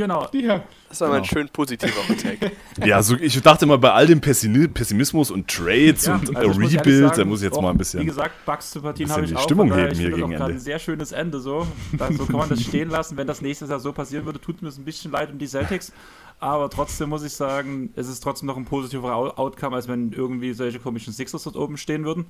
[0.00, 0.26] Genau.
[0.32, 0.64] Ja.
[0.88, 1.20] Das war genau.
[1.20, 2.52] ein schön positiver Take.
[2.84, 7.18] ja, so, ich dachte mal, bei all dem Pessimismus und Trades ja, und also Rebuild,
[7.18, 8.00] da muss ich jetzt auch, mal ein bisschen.
[8.00, 9.42] Wie gesagt, Bugs-Sympathien habe ich die auch.
[9.42, 10.44] Stimmung heben hier gegen Ende.
[10.44, 11.66] ein sehr schönes Ende so.
[12.16, 13.18] so kann man das stehen lassen.
[13.18, 15.46] Wenn das nächstes Jahr so passieren würde, tut mir es ein bisschen leid um die
[15.46, 15.92] Celtics.
[16.38, 20.54] Aber trotzdem muss ich sagen, es ist trotzdem noch ein positiver Outcome, als wenn irgendwie
[20.54, 22.24] solche komischen Sixers dort oben stehen würden.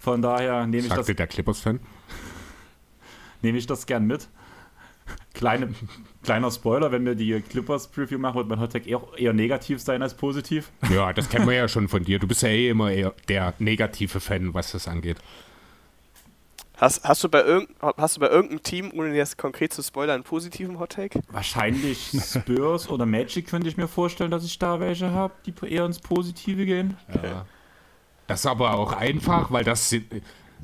[0.00, 1.16] Von daher nehme ich Sagte das.
[1.16, 1.78] der Clippers-Fan?
[3.42, 4.28] Nehme ich das gern mit.
[5.34, 5.74] Kleine,
[6.22, 10.14] kleiner Spoiler, wenn wir die Clippers-Preview machen, wird mein Hottag eher, eher negativ sein als
[10.14, 10.70] positiv.
[10.90, 12.18] Ja, das kennen wir ja schon von dir.
[12.18, 15.18] Du bist ja eh immer eher der negative Fan, was das angeht.
[16.78, 17.42] Hast, hast, du bei
[17.96, 21.20] hast du bei irgendeinem Team, ohne jetzt konkret zu spoilern, einen positiven Hottake?
[21.30, 25.86] Wahrscheinlich Spurs oder Magic könnte ich mir vorstellen, dass ich da welche habe, die eher
[25.86, 26.96] ins Positive gehen.
[27.22, 27.46] Ja.
[28.26, 30.06] Das ist aber auch einfach, weil das sind,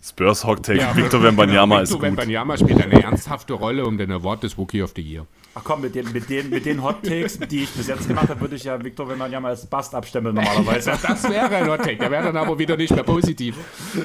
[0.04, 2.02] Spurs Hot Take, ja, Victor Wembanyama ist gut.
[2.02, 5.26] Victor Wembanyama spielt eine ernsthafte Rolle um den Award des Rookie of the Year.
[5.54, 8.28] Ach komm, mit den, mit den, mit den Hot Takes, die ich bis jetzt gemacht
[8.28, 10.98] habe, würde ich ja Victor Wembanyama als Bast abstempeln normalerweise.
[11.02, 13.56] das wäre ein Hot Take, der wäre dann aber wieder nicht mehr positiv.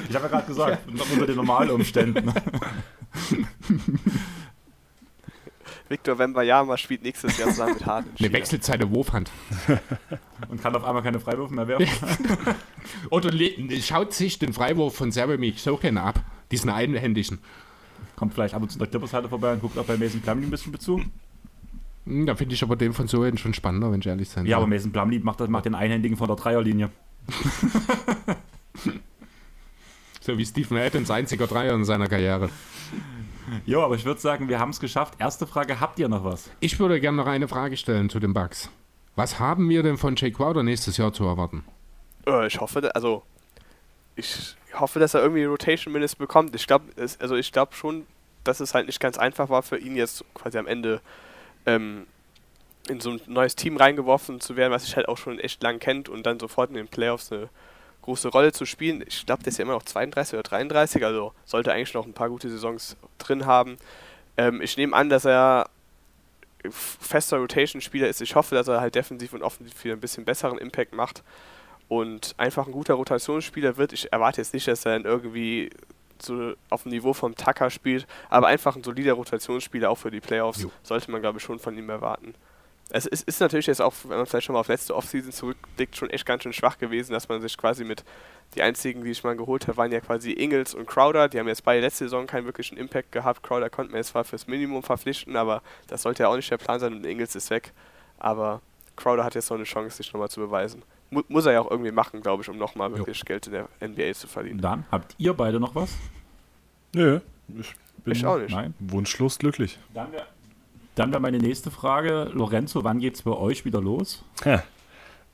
[0.08, 2.32] Ich habe ja gerade gesagt, unter den normalen Umständen.
[5.88, 8.10] Victor Wembanyama spielt nächstes Jahr zusammen mit Harden.
[8.18, 9.30] Ne, wechselt seine Wurfhand.
[10.48, 11.88] Und kann auf einmal keine Freiwürfe mehr werfen.
[13.10, 13.30] Oder
[13.80, 16.20] schaut sich den Freiwurf von Jeremy Soken ab,
[16.50, 17.38] diesen einhändigen.
[18.16, 20.46] Kommt vielleicht ab und zu in der Clippers-Halle vorbei und guckt auch bei Mason Plumlee
[20.46, 21.02] ein bisschen Bezug.
[22.04, 24.58] Hm, Da finde ich aber den von Sohen schon spannender, wenn ich ehrlich sein Ja,
[24.58, 24.66] aber.
[24.66, 26.90] Mason Plumlee macht, das, macht den Einhändigen von der Dreierlinie.
[30.20, 32.50] So wie Stephen Adams einziger Dreier in seiner Karriere.
[33.66, 35.14] Jo, aber ich würde sagen, wir haben es geschafft.
[35.18, 36.50] Erste Frage, habt ihr noch was?
[36.60, 38.70] Ich würde gerne noch eine Frage stellen zu den Bugs.
[39.16, 41.64] Was haben wir denn von Jay Crowder nächstes Jahr zu erwarten?
[42.26, 43.22] Äh, ich hoffe, also
[44.16, 46.54] ich hoffe, dass er irgendwie Rotation Minutes bekommt.
[46.54, 46.86] Ich glaube,
[47.18, 48.06] also ich glaube schon,
[48.44, 51.00] dass es halt nicht ganz einfach war für ihn jetzt quasi am Ende
[51.66, 52.06] ähm,
[52.88, 55.78] in so ein neues Team reingeworfen zu werden, was sich halt auch schon echt lang
[55.78, 57.48] kennt und dann sofort in den Playoffs eine
[58.08, 59.04] große Rolle zu spielen.
[59.06, 62.14] Ich glaube, der ist ja immer noch 32 oder 33, also sollte eigentlich noch ein
[62.14, 63.76] paar gute Saisons drin haben.
[64.36, 65.68] Ähm, ich nehme an, dass er
[66.70, 68.20] fester Rotation-Spieler ist.
[68.22, 71.22] Ich hoffe, dass er halt defensiv und offensiv wieder ein bisschen besseren Impact macht
[71.88, 73.92] und einfach ein guter Rotationsspieler wird.
[73.92, 75.70] Ich erwarte jetzt nicht, dass er dann irgendwie
[76.20, 80.20] so auf dem Niveau vom Tucker spielt, aber einfach ein solider Rotationsspieler auch für die
[80.20, 80.72] Playoffs Jo.
[80.82, 82.34] sollte man, glaube ich, schon von ihm erwarten.
[82.90, 85.96] Es ist, ist natürlich jetzt auch, wenn man vielleicht schon mal auf letzte Offseason zurückblickt,
[85.96, 88.02] schon echt ganz schön schwach gewesen, dass man sich quasi mit
[88.54, 91.28] die einzigen, die ich mal geholt habe, waren ja quasi Ingles und Crowder.
[91.28, 93.42] Die haben jetzt beide letzte Saison keinen wirklichen Impact gehabt.
[93.42, 96.56] Crowder konnte man jetzt zwar fürs Minimum verpflichten, aber das sollte ja auch nicht der
[96.56, 97.72] Plan sein und Ingles ist weg.
[98.18, 98.62] Aber
[98.96, 100.82] Crowder hat jetzt noch eine Chance, sich nochmal zu beweisen.
[101.10, 103.68] Mu muss er ja auch irgendwie machen, glaube ich, um nochmal wirklich Geld in der
[103.86, 104.60] NBA zu verdienen.
[104.60, 105.90] Dann habt ihr beide noch was?
[106.94, 107.20] Nö,
[107.58, 107.74] ich
[108.04, 108.50] bin Ich auch nicht.
[108.50, 108.74] Nein.
[108.78, 109.78] wunschlos glücklich.
[109.92, 110.26] Dann wäre
[110.98, 112.30] dann wär meine nächste Frage.
[112.32, 114.24] Lorenzo, wann geht's bei euch wieder los?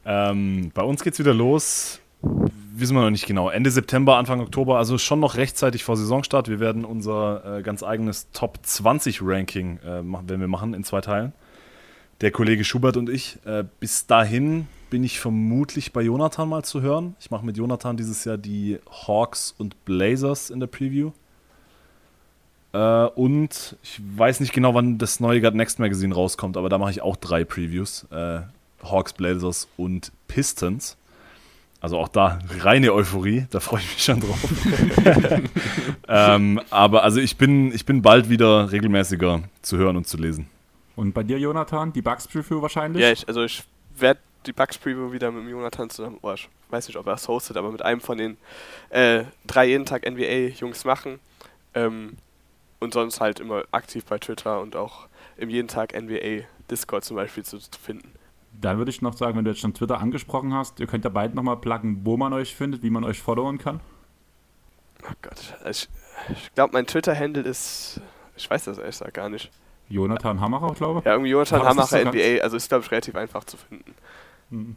[0.05, 2.01] Ähm, bei uns geht's wieder los.
[2.77, 3.49] Wissen wir noch nicht genau.
[3.49, 6.49] Ende September, Anfang Oktober, also schon noch rechtzeitig vor Saisonstart.
[6.49, 10.85] Wir werden unser äh, ganz eigenes Top 20 Ranking äh, machen, werden wir machen in
[10.85, 11.33] zwei Teilen.
[12.21, 13.39] Der Kollege Schubert und ich.
[13.45, 17.17] Äh, bis dahin bin ich vermutlich bei Jonathan mal zu hören.
[17.21, 21.13] Ich mache mit Jonathan dieses Jahr die Hawks und Blazers in der Preview.
[22.75, 26.77] Äh, und ich weiß nicht genau, wann das neue God Next Magazine rauskommt, aber da
[26.77, 28.07] mache ich auch drei Previews.
[28.11, 28.41] Äh,
[28.83, 30.97] Hawks, Blazers und Pistons.
[31.81, 34.39] Also auch da reine Euphorie, da freue ich mich schon drauf.
[36.09, 40.47] ähm, aber also ich bin, ich bin bald wieder regelmäßiger zu hören und zu lesen.
[40.97, 43.03] Und bei dir, Jonathan, die Bugs Preview wahrscheinlich?
[43.03, 43.63] Ja, ich, also ich
[43.97, 47.29] werde die Bugs Preview wieder mit Jonathan zusammen, oh, ich weiß nicht, ob er es
[47.29, 48.39] hostet, aber mit einem von den
[48.89, 51.21] äh, drei jeden Tag NBA-Jungs machen.
[51.75, 52.17] Ähm,
[52.85, 57.17] und sonst halt immer aktiv bei Twitter und auch im jeden Tag NBA Discord zum
[57.17, 58.13] Beispiel zu, zu finden.
[58.61, 61.11] Dann würde ich noch sagen, wenn du jetzt schon Twitter angesprochen hast, ihr könnt ja
[61.11, 63.81] beide nochmal pluggen, wo man euch findet, wie man euch followen kann.
[65.03, 65.89] Oh Gott, ich,
[66.31, 68.01] ich glaube, mein Twitter-Handle ist,
[68.37, 69.51] ich weiß das ehrlich gesagt gar nicht.
[69.89, 71.05] Jonathan Hammerer, glaube ich.
[71.05, 74.77] Ja, irgendwie Jonathan ist Hamacher so NBA, also ist glaube ich relativ einfach zu finden.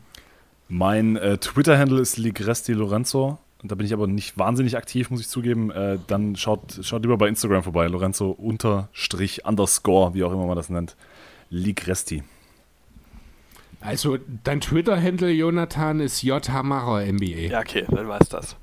[0.68, 3.38] Mein äh, Twitter-Handle ist Ligresti Lorenzo.
[3.64, 5.72] Da bin ich aber nicht wahnsinnig aktiv, muss ich zugeben.
[5.72, 7.88] Äh, dann schaut, schaut lieber bei Instagram vorbei.
[7.88, 10.96] Lorenzo unterstrich underscore, wie auch immer man das nennt.
[11.50, 12.24] Ligresti.
[13.82, 16.48] Also, dein Twitter-Handle, Jonathan, ist J.
[16.50, 17.50] Hammerer NBA.
[17.52, 18.56] Ja, okay, dann war es das.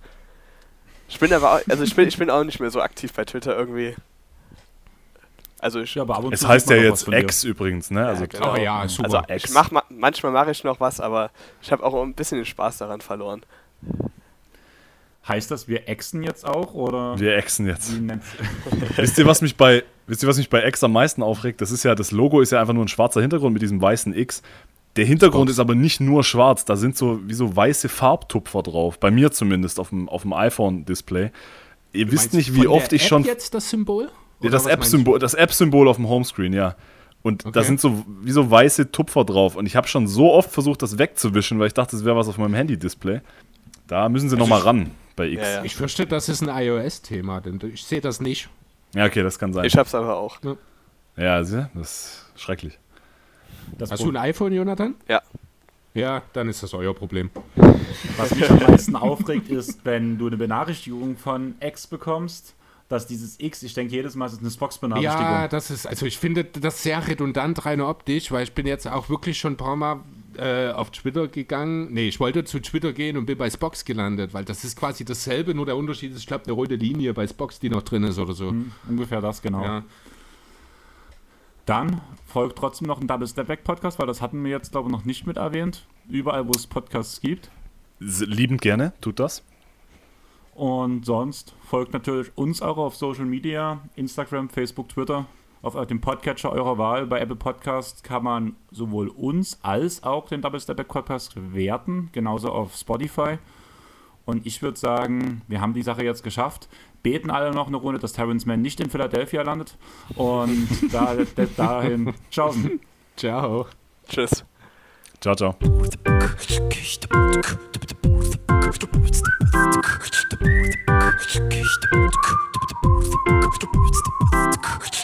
[1.09, 3.25] Ich bin aber auch, also ich bin, ich bin auch nicht mehr so aktiv bei
[3.25, 3.95] Twitter irgendwie.
[5.61, 7.21] Also ich, Ja, aber ab und Es zu heißt ja jetzt von dir.
[7.21, 8.07] X übrigens, ne?
[8.07, 8.55] Also genau.
[8.55, 9.25] Oh ja, super.
[9.29, 11.31] also ich mach ma manchmal mache ich noch was, aber
[11.63, 13.43] ich habe auch ein bisschen den Spaß daran verloren.
[15.27, 16.75] Heißt das, wir exen jetzt auch?
[16.75, 17.93] Oder wir Xen jetzt.
[18.97, 21.63] wisst ihr, was mich bei, wisst ihr, was mich bei X am meisten aufregt?
[21.63, 24.15] Das ist ja, das Logo ist ja einfach nur ein schwarzer Hintergrund mit diesem weißen
[24.15, 24.43] X.
[24.97, 29.01] Der Hintergrund ist aber nicht nur schwarz, da sind so wie so weiße Farbtupfer drauf.
[29.01, 31.31] Bei mir zumindest auf dem, auf dem iPhone-Display.
[31.95, 33.25] Ihr wisst Meinst nicht, du wie oft ich App schon.
[33.25, 34.11] jetzt das Symbol?
[34.41, 36.77] Ja, das was meinst App-Symbol, das App-Symbol auf dem Homescreen, ja.
[37.23, 37.65] Und da Okay.
[37.65, 39.57] sind so wie so weiße Tupfer drauf.
[39.57, 42.29] Und ich habe schon so oft versucht, das wegzuwischen, weil ich dachte, es wäre was
[42.29, 43.21] auf meinem Handy-Display.
[43.87, 45.43] Da müssen sie noch mal ran bei X.
[45.43, 45.65] Ja, Ja, ja.
[45.65, 48.49] Ich fürchte, das ist ein iOS-Thema, denn ich sehe das nicht.
[48.97, 49.65] okay, das kann sein.
[49.65, 50.39] Ich hab's aber auch.
[51.17, 52.79] ja, sieh, das ist schrecklich.
[53.79, 54.95] Das Hast du ein iPhone, Jonathan?
[55.09, 55.23] Ja.
[55.95, 57.31] Ja, dann ist das euer Problem.
[58.17, 62.55] Was mich am meisten aufregt, ist, wenn du eine Benachrichtigung von X bekommst,
[62.89, 65.23] dass dieses X, ich denke jedes Mal, es ist eine Spox-Benachrichtigung.
[65.23, 68.89] Ja, das ist, also ich finde das sehr redundant rein optisch, weil ich bin jetzt
[68.89, 70.01] auch wirklich schon ein paar Mal
[70.39, 71.93] äh, auf Twitter gegangen.
[71.93, 75.05] Nee, ich wollte zu Twitter gehen und bin bei Spox gelandet, weil das ist quasi
[75.05, 78.05] dasselbe, nur der Unterschied ist, ich glaube, eine rote Linie bei Spox, die noch drin
[78.05, 78.51] ist oder so.
[78.51, 79.63] Hm, ungefähr das, genau.
[79.63, 79.85] Ja.
[81.67, 84.89] Dann folgt trotzdem noch ein Double Step Back Podcast, weil das hatten wir jetzt, glaube
[84.89, 85.87] ich, noch nicht mit erwähnt.
[86.09, 87.51] Überall, wo es Podcasts gibt.
[88.01, 89.43] Liebend gerne, tut das.
[90.55, 95.27] Und sonst folgt natürlich uns auch auf Social Media, Instagram, Facebook, Twitter.
[95.65, 97.07] Auf dem Podcatcher eurer Wahl.
[97.07, 102.11] Bei Apple Podcasts kann man sowohl uns als auch den Double Step Back Podcast werten,
[102.13, 103.39] genauso auf Spotify.
[104.27, 106.69] Und ich würde sagen, wir haben die Sache jetzt geschafft.
[107.03, 109.79] Beten alle noch eine Runde, dass Terrence Mann nicht in Philadelphia landet.
[110.17, 111.17] Und da,
[111.57, 112.81] dahin, tschaußen.
[113.17, 113.67] Ciao.
[114.07, 114.45] Tschüss.
[115.21, 115.57] Ciao, ciao.